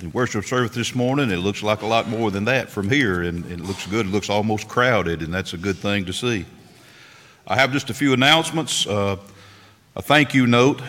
in 0.00 0.12
worship 0.12 0.44
service 0.44 0.70
this 0.70 0.94
morning. 0.94 1.32
It 1.32 1.38
looks 1.38 1.64
like 1.64 1.82
a 1.82 1.86
lot 1.86 2.08
more 2.08 2.30
than 2.30 2.44
that 2.44 2.70
from 2.70 2.88
here, 2.88 3.22
and, 3.22 3.44
it 3.50 3.58
looks 3.58 3.88
good. 3.88 4.06
It 4.06 4.10
looks 4.10 4.30
almost 4.30 4.68
crowded, 4.68 5.22
and 5.22 5.34
that's 5.34 5.52
a 5.52 5.56
good 5.56 5.76
thing 5.76 6.04
to 6.04 6.12
see. 6.12 6.44
I 7.44 7.56
have 7.56 7.72
just 7.72 7.90
a 7.90 7.94
few 7.94 8.12
announcements. 8.12 8.86
Uh, 8.86 9.16
a 9.96 10.02
thank 10.02 10.32
you 10.32 10.46
note. 10.46 10.80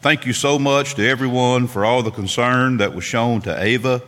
Thank 0.00 0.24
you 0.24 0.32
so 0.32 0.58
much 0.58 0.94
to 0.94 1.06
everyone 1.06 1.66
for 1.66 1.84
all 1.84 2.02
the 2.02 2.12
concern 2.12 2.78
that 2.78 2.94
was 2.94 3.04
shown 3.04 3.42
to 3.42 3.62
Ava 3.62 4.00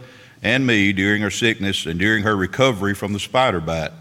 and 0.43 0.67
me 0.67 0.95
during 0.95 1.21
her 1.21 1.31
sickness 1.31 1.85
and 1.85 2.01
during 2.01 2.23
her 2.23 2.37
recovery 2.37 2.95
from 2.95 3.13
the 3.13 3.21
spider 3.21 3.61
bite. 3.61 3.93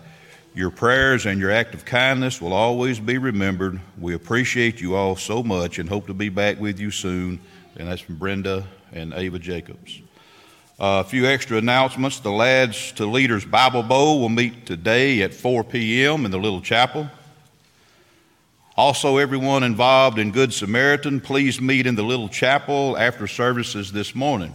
Your 0.60 0.72
prayers 0.72 1.26
and 1.26 1.40
your 1.40 1.52
act 1.52 1.74
of 1.74 1.86
kindness 1.86 2.42
will 2.42 2.52
always 2.52 3.00
be 3.00 3.18
remembered. 3.18 3.80
We 3.98 4.14
appreciate 4.14 4.82
you 4.82 4.94
all 4.94 5.16
so 5.16 5.42
much 5.42 5.80
and 5.80 5.88
hope 5.88 6.08
to 6.08 6.14
be 6.14 6.28
back 6.28 6.60
with 6.60 6.82
you 6.82 6.92
soon. 6.92 7.40
And 7.78 7.88
that's 7.88 8.02
from 8.02 8.18
Brenda 8.18 8.68
and 8.92 9.14
Ava 9.14 9.40
Jacobs. 9.40 10.02
Uh, 10.78 11.02
a 11.06 11.10
few 11.10 11.26
extra 11.28 11.60
announcements. 11.60 12.20
The 12.20 12.32
Lads 12.32 12.92
to 12.98 13.06
Leaders 13.06 13.46
Bible 13.46 13.84
Bowl 13.84 14.20
will 14.20 14.28
meet 14.28 14.66
today 14.66 15.22
at 15.22 15.34
4 15.34 15.64
p.m. 15.64 16.26
in 16.26 16.32
the 16.32 16.38
Little 16.38 16.60
Chapel. 16.60 17.10
Also, 18.76 19.16
everyone 19.16 19.64
involved 19.64 20.20
in 20.20 20.30
Good 20.30 20.52
Samaritan, 20.54 21.22
please 21.22 21.62
meet 21.62 21.88
in 21.88 21.96
the 21.96 22.04
Little 22.04 22.28
Chapel 22.28 22.98
after 22.98 23.28
services 23.28 23.94
this 23.94 24.14
morning. 24.14 24.54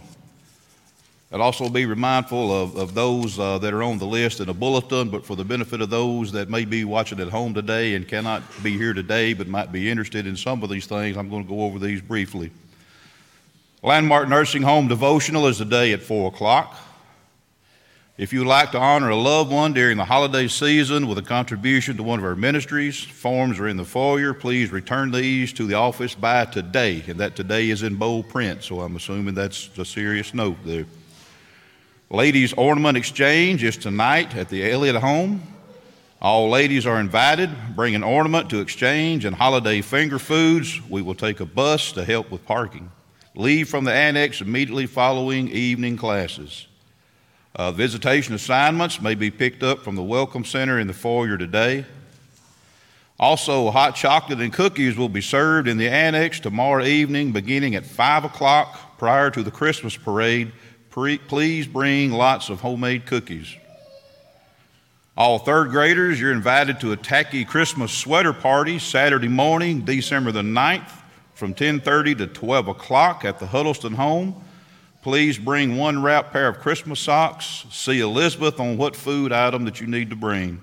And 1.31 1.41
also 1.41 1.69
be 1.69 1.85
mindful 1.85 2.53
of, 2.53 2.75
of 2.77 2.93
those 2.93 3.39
uh, 3.39 3.57
that 3.57 3.73
are 3.73 3.83
on 3.83 3.97
the 3.97 4.05
list 4.05 4.39
in 4.39 4.47
a 4.47 4.53
bulletin, 4.53 5.09
but 5.09 5.25
for 5.25 5.35
the 5.35 5.43
benefit 5.43 5.81
of 5.81 5.89
those 5.89 6.31
that 6.31 6.49
may 6.49 6.65
be 6.65 6.85
watching 6.85 7.19
at 7.19 7.29
home 7.29 7.53
today 7.53 7.95
and 7.95 8.07
cannot 8.07 8.43
be 8.63 8.77
here 8.77 8.93
today 8.93 9.33
but 9.33 9.47
might 9.47 9.71
be 9.71 9.89
interested 9.89 10.27
in 10.27 10.37
some 10.37 10.63
of 10.63 10.69
these 10.69 10.85
things, 10.85 11.17
I'm 11.17 11.29
going 11.29 11.43
to 11.43 11.49
go 11.49 11.61
over 11.61 11.79
these 11.79 12.01
briefly. 12.01 12.51
Landmark 13.81 14.29
Nursing 14.29 14.61
Home 14.61 14.87
Devotional 14.87 15.47
is 15.47 15.57
today 15.57 15.93
at 15.93 16.01
4 16.01 16.29
o'clock. 16.29 16.75
If 18.17 18.31
you 18.31 18.39
would 18.39 18.47
like 18.47 18.71
to 18.71 18.79
honor 18.79 19.09
a 19.09 19.15
loved 19.15 19.51
one 19.51 19.73
during 19.73 19.97
the 19.97 20.05
holiday 20.05 20.47
season 20.47 21.05
with 21.05 21.17
a 21.17 21.21
contribution 21.21 21.97
to 21.97 22.03
one 22.03 22.17
of 22.17 22.23
our 22.23 22.35
ministries, 22.35 23.03
forms 23.03 23.59
are 23.59 23.67
in 23.67 23.75
the 23.75 23.83
foyer. 23.83 24.33
Please 24.33 24.71
return 24.71 25.11
these 25.11 25.51
to 25.53 25.67
the 25.67 25.73
office 25.73 26.15
by 26.15 26.45
today. 26.45 27.03
And 27.07 27.19
that 27.19 27.35
today 27.35 27.69
is 27.69 27.83
in 27.83 27.95
bold 27.95 28.29
print, 28.29 28.63
so 28.63 28.79
I'm 28.79 28.95
assuming 28.95 29.35
that's 29.35 29.69
a 29.77 29.83
serious 29.83 30.33
note 30.33 30.55
there. 30.63 30.85
Ladies' 32.11 32.53
Ornament 32.53 32.97
Exchange 32.97 33.63
is 33.63 33.77
tonight 33.77 34.35
at 34.35 34.49
the 34.49 34.69
Elliott 34.69 34.97
home. 34.97 35.41
All 36.21 36.51
ladies 36.51 36.85
are 36.85 36.99
invited. 36.99 37.49
Bring 37.75 37.95
an 37.95 38.03
ornament 38.03 38.47
to 38.51 38.59
exchange 38.59 39.25
and 39.25 39.35
holiday 39.35 39.81
finger 39.81 40.19
foods. 40.19 40.79
We 40.87 41.01
will 41.01 41.15
take 41.15 41.39
a 41.39 41.47
bus 41.47 41.93
to 41.93 42.05
help 42.05 42.29
with 42.29 42.45
parking. 42.45 42.91
Leave 43.33 43.69
from 43.69 43.85
the 43.85 43.91
annex 43.91 44.39
immediately 44.39 44.85
following 44.85 45.49
evening 45.49 45.97
classes. 45.97 46.67
Uh, 47.55 47.71
visitation 47.71 48.35
assignments 48.35 49.01
may 49.01 49.15
be 49.15 49.31
picked 49.31 49.63
up 49.63 49.79
from 49.79 49.95
the 49.95 50.03
Welcome 50.03 50.45
Center 50.45 50.77
in 50.77 50.85
the 50.85 50.93
foyer 50.93 51.39
today. 51.39 51.85
Also, 53.19 53.71
hot 53.71 53.95
chocolate 53.95 54.41
and 54.41 54.53
cookies 54.53 54.95
will 54.95 55.09
be 55.09 55.21
served 55.21 55.67
in 55.67 55.77
the 55.77 55.89
annex 55.89 56.39
tomorrow 56.39 56.83
evening 56.83 57.31
beginning 57.31 57.73
at 57.73 57.83
5 57.83 58.25
o'clock 58.25 58.99
prior 58.99 59.31
to 59.31 59.41
the 59.41 59.51
Christmas 59.51 59.97
parade. 59.97 60.51
Please 60.95 61.67
bring 61.67 62.13
lots 62.13 62.47
of 62.47 62.61
homemade 62.61 63.05
cookies. 63.05 63.53
All 65.17 65.39
third 65.39 65.71
graders, 65.71 66.21
you're 66.21 66.31
invited 66.31 66.79
to 66.79 66.93
a 66.93 66.95
tacky 66.95 67.43
Christmas 67.43 67.91
sweater 67.91 68.31
party 68.31 68.79
Saturday 68.79 69.27
morning, 69.27 69.81
December 69.81 70.31
the 70.31 70.41
9th 70.41 70.89
from 71.33 71.53
10:30 71.53 72.15
to 72.15 72.27
12 72.27 72.69
o'clock 72.69 73.25
at 73.25 73.39
the 73.39 73.47
Huddleston 73.47 73.95
home. 73.95 74.41
Please 75.01 75.37
bring 75.37 75.75
one 75.75 76.01
wrapped 76.01 76.31
pair 76.31 76.47
of 76.47 76.61
Christmas 76.61 77.01
socks. 77.01 77.65
See 77.71 77.99
Elizabeth 77.99 78.57
on 78.57 78.77
what 78.77 78.95
food 78.95 79.33
item 79.33 79.65
that 79.65 79.81
you 79.81 79.87
need 79.87 80.11
to 80.11 80.15
bring. 80.15 80.61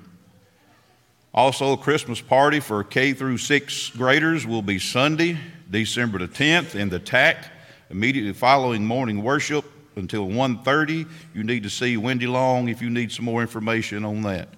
Also, 1.35 1.75
a 1.75 1.77
Christmas 1.77 2.23
party 2.23 2.59
for 2.59 2.83
K 2.83 3.13
through 3.13 3.37
6 3.37 3.91
graders 3.91 4.47
will 4.47 4.63
be 4.63 4.79
Sunday, 4.79 5.37
December 5.71 6.21
the 6.21 6.29
10th 6.29 6.75
in 6.75 6.89
the 6.89 6.99
TAC, 6.99 7.51
immediately 7.91 8.33
following 8.33 8.87
morning 8.87 9.23
worship 9.23 9.67
until 9.97 10.29
1.30. 10.29 11.09
You 11.35 11.45
need 11.45 11.63
to 11.63 11.71
see 11.71 11.97
Wendy 11.97 12.27
Long 12.27 12.69
if 12.69 12.83
you 12.83 12.91
need 12.91 13.13
some 13.13 13.25
more 13.25 13.43
information 13.43 14.05
on 14.05 14.23
that. 14.23 14.49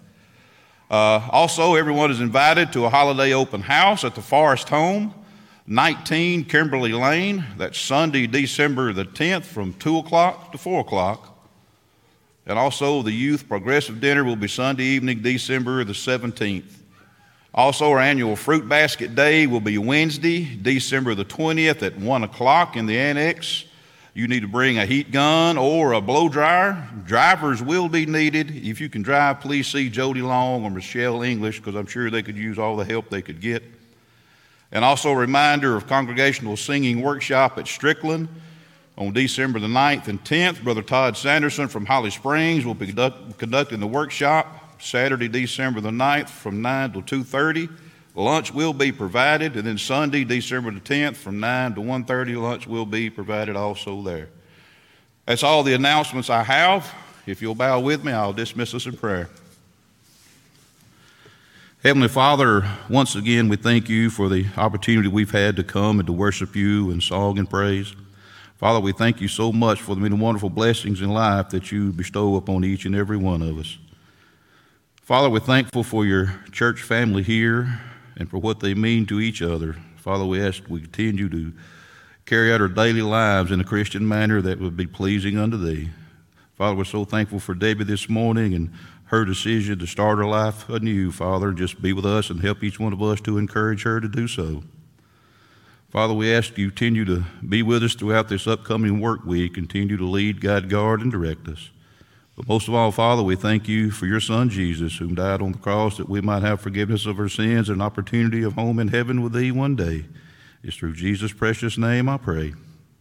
Uh, 0.90 1.26
also, 1.30 1.74
everyone 1.74 2.10
is 2.10 2.20
invited 2.20 2.72
to 2.72 2.84
a 2.84 2.90
holiday 2.90 3.32
open 3.32 3.62
house 3.62 4.04
at 4.04 4.14
the 4.14 4.22
Forrest 4.22 4.68
Home 4.68 5.14
19 5.66 6.44
Kimberly 6.44 6.92
Lane. 6.92 7.44
That's 7.56 7.78
Sunday, 7.78 8.26
December 8.26 8.92
the 8.92 9.04
10th 9.04 9.44
from 9.44 9.72
2 9.74 9.98
o'clock 9.98 10.52
to 10.52 10.58
4 10.58 10.80
o'clock. 10.80 11.30
And 12.46 12.58
also, 12.58 13.00
the 13.00 13.12
Youth 13.12 13.48
Progressive 13.48 14.00
Dinner 14.00 14.22
will 14.22 14.36
be 14.36 14.48
Sunday 14.48 14.84
evening, 14.84 15.22
December 15.22 15.82
the 15.84 15.94
17th. 15.94 16.80
Also, 17.54 17.90
our 17.90 18.00
annual 18.00 18.36
Fruit 18.36 18.68
Basket 18.68 19.14
Day 19.14 19.46
will 19.46 19.60
be 19.60 19.78
Wednesday, 19.78 20.44
December 20.56 21.14
the 21.14 21.24
20th 21.24 21.82
at 21.82 21.96
1 21.96 22.24
o'clock 22.24 22.76
in 22.76 22.84
the 22.84 22.98
annex. 22.98 23.64
You 24.14 24.28
need 24.28 24.40
to 24.40 24.48
bring 24.48 24.78
a 24.78 24.86
heat 24.86 25.10
gun 25.10 25.58
or 25.58 25.92
a 25.92 26.00
blow 26.00 26.28
dryer. 26.28 26.88
Drivers 27.04 27.60
will 27.60 27.88
be 27.88 28.06
needed. 28.06 28.48
If 28.52 28.80
you 28.80 28.88
can 28.88 29.02
drive, 29.02 29.40
please 29.40 29.66
see 29.66 29.90
Jody 29.90 30.22
Long 30.22 30.64
or 30.64 30.70
Michelle 30.70 31.22
English 31.22 31.58
because 31.58 31.74
I'm 31.74 31.86
sure 31.86 32.08
they 32.10 32.22
could 32.22 32.36
use 32.36 32.56
all 32.56 32.76
the 32.76 32.84
help 32.84 33.10
they 33.10 33.22
could 33.22 33.40
get. 33.40 33.64
And 34.70 34.84
also 34.84 35.10
a 35.10 35.16
reminder 35.16 35.76
of 35.76 35.88
congregational 35.88 36.56
singing 36.56 37.02
workshop 37.02 37.58
at 37.58 37.66
Strickland 37.66 38.28
on 38.96 39.12
December 39.12 39.58
the 39.58 39.66
9th 39.66 40.06
and 40.06 40.22
10th. 40.22 40.62
Brother 40.62 40.82
Todd 40.82 41.16
Sanderson 41.16 41.66
from 41.66 41.84
Holly 41.84 42.10
Springs 42.10 42.64
will 42.64 42.74
be 42.74 42.86
conduct, 42.86 43.38
conducting 43.38 43.80
the 43.80 43.86
workshop 43.88 44.80
Saturday, 44.80 45.26
December 45.26 45.80
the 45.80 45.90
9th 45.90 46.28
from 46.28 46.62
9 46.62 46.92
to 46.92 47.02
2.30. 47.02 47.68
Lunch 48.14 48.54
will 48.54 48.72
be 48.72 48.92
provided, 48.92 49.56
and 49.56 49.66
then 49.66 49.76
Sunday, 49.76 50.22
December 50.22 50.70
the 50.70 50.80
10th 50.80 51.16
from 51.16 51.40
9 51.40 51.74
to 51.74 51.80
1.30, 51.80 52.40
lunch 52.40 52.66
will 52.66 52.86
be 52.86 53.10
provided 53.10 53.56
also 53.56 54.02
there. 54.02 54.28
That's 55.26 55.42
all 55.42 55.64
the 55.64 55.74
announcements 55.74 56.30
I 56.30 56.44
have. 56.44 56.94
If 57.26 57.42
you'll 57.42 57.56
bow 57.56 57.80
with 57.80 58.04
me, 58.04 58.12
I'll 58.12 58.32
dismiss 58.32 58.72
us 58.72 58.86
in 58.86 58.96
prayer. 58.96 59.28
Heavenly 61.82 62.08
Father, 62.08 62.70
once 62.88 63.16
again, 63.16 63.48
we 63.48 63.56
thank 63.56 63.88
you 63.88 64.10
for 64.10 64.28
the 64.28 64.46
opportunity 64.56 65.08
we've 65.08 65.32
had 65.32 65.56
to 65.56 65.64
come 65.64 65.98
and 65.98 66.06
to 66.06 66.12
worship 66.12 66.54
you 66.54 66.90
in 66.90 67.00
song 67.00 67.38
and 67.38 67.50
praise. 67.50 67.94
Father, 68.58 68.78
we 68.78 68.92
thank 68.92 69.20
you 69.20 69.28
so 69.28 69.52
much 69.52 69.80
for 69.82 69.94
the 69.94 70.00
many 70.00 70.14
wonderful 70.14 70.50
blessings 70.50 71.02
in 71.02 71.10
life 71.10 71.48
that 71.48 71.72
you 71.72 71.92
bestow 71.92 72.36
upon 72.36 72.64
each 72.64 72.84
and 72.86 72.94
every 72.94 73.16
one 73.16 73.42
of 73.42 73.58
us. 73.58 73.76
Father, 75.02 75.28
we're 75.28 75.40
thankful 75.40 75.82
for 75.82 76.06
your 76.06 76.40
church 76.52 76.80
family 76.80 77.22
here 77.22 77.80
and 78.16 78.28
for 78.28 78.38
what 78.38 78.60
they 78.60 78.74
mean 78.74 79.06
to 79.06 79.20
each 79.20 79.42
other. 79.42 79.76
Father, 79.96 80.24
we 80.24 80.40
ask 80.40 80.62
we 80.68 80.80
continue 80.80 81.28
to 81.28 81.52
carry 82.26 82.52
out 82.52 82.60
our 82.60 82.68
daily 82.68 83.02
lives 83.02 83.50
in 83.50 83.60
a 83.60 83.64
Christian 83.64 84.06
manner 84.06 84.40
that 84.42 84.60
would 84.60 84.76
be 84.76 84.86
pleasing 84.86 85.38
unto 85.38 85.56
thee. 85.56 85.90
Father, 86.56 86.76
we're 86.76 86.84
so 86.84 87.04
thankful 87.04 87.40
for 87.40 87.54
Debbie 87.54 87.84
this 87.84 88.08
morning 88.08 88.54
and 88.54 88.72
her 89.06 89.24
decision 89.24 89.78
to 89.78 89.86
start 89.86 90.18
her 90.18 90.24
life 90.24 90.68
anew, 90.68 91.10
Father, 91.10 91.48
and 91.48 91.58
just 91.58 91.82
be 91.82 91.92
with 91.92 92.06
us 92.06 92.30
and 92.30 92.40
help 92.40 92.62
each 92.62 92.80
one 92.80 92.92
of 92.92 93.02
us 93.02 93.20
to 93.22 93.38
encourage 93.38 93.82
her 93.82 94.00
to 94.00 94.08
do 94.08 94.26
so. 94.26 94.62
Father, 95.90 96.14
we 96.14 96.32
ask 96.32 96.58
you 96.58 96.70
continue 96.70 97.04
to 97.04 97.24
be 97.46 97.62
with 97.62 97.84
us 97.84 97.94
throughout 97.94 98.28
this 98.28 98.46
upcoming 98.46 99.00
work 99.00 99.24
week, 99.24 99.54
continue 99.54 99.96
to 99.96 100.06
lead, 100.06 100.40
guide, 100.40 100.68
guard, 100.68 101.00
and 101.00 101.12
direct 101.12 101.46
us. 101.46 101.70
But 102.36 102.48
most 102.48 102.66
of 102.66 102.74
all, 102.74 102.90
Father, 102.90 103.22
we 103.22 103.36
thank 103.36 103.68
you 103.68 103.90
for 103.90 104.06
your 104.06 104.20
Son, 104.20 104.48
Jesus, 104.48 104.96
whom 104.96 105.14
died 105.14 105.40
on 105.40 105.52
the 105.52 105.58
cross 105.58 105.96
that 105.98 106.08
we 106.08 106.20
might 106.20 106.42
have 106.42 106.60
forgiveness 106.60 107.06
of 107.06 107.18
our 107.18 107.28
sins 107.28 107.68
and 107.68 107.80
opportunity 107.80 108.42
of 108.42 108.54
home 108.54 108.78
in 108.80 108.88
heaven 108.88 109.22
with 109.22 109.32
thee 109.32 109.52
one 109.52 109.76
day. 109.76 110.06
It's 110.62 110.76
through 110.76 110.94
Jesus' 110.94 111.32
precious 111.32 111.78
name 111.78 112.08
I 112.08 112.16
pray. 112.16 112.54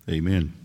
Amen. 0.09 0.62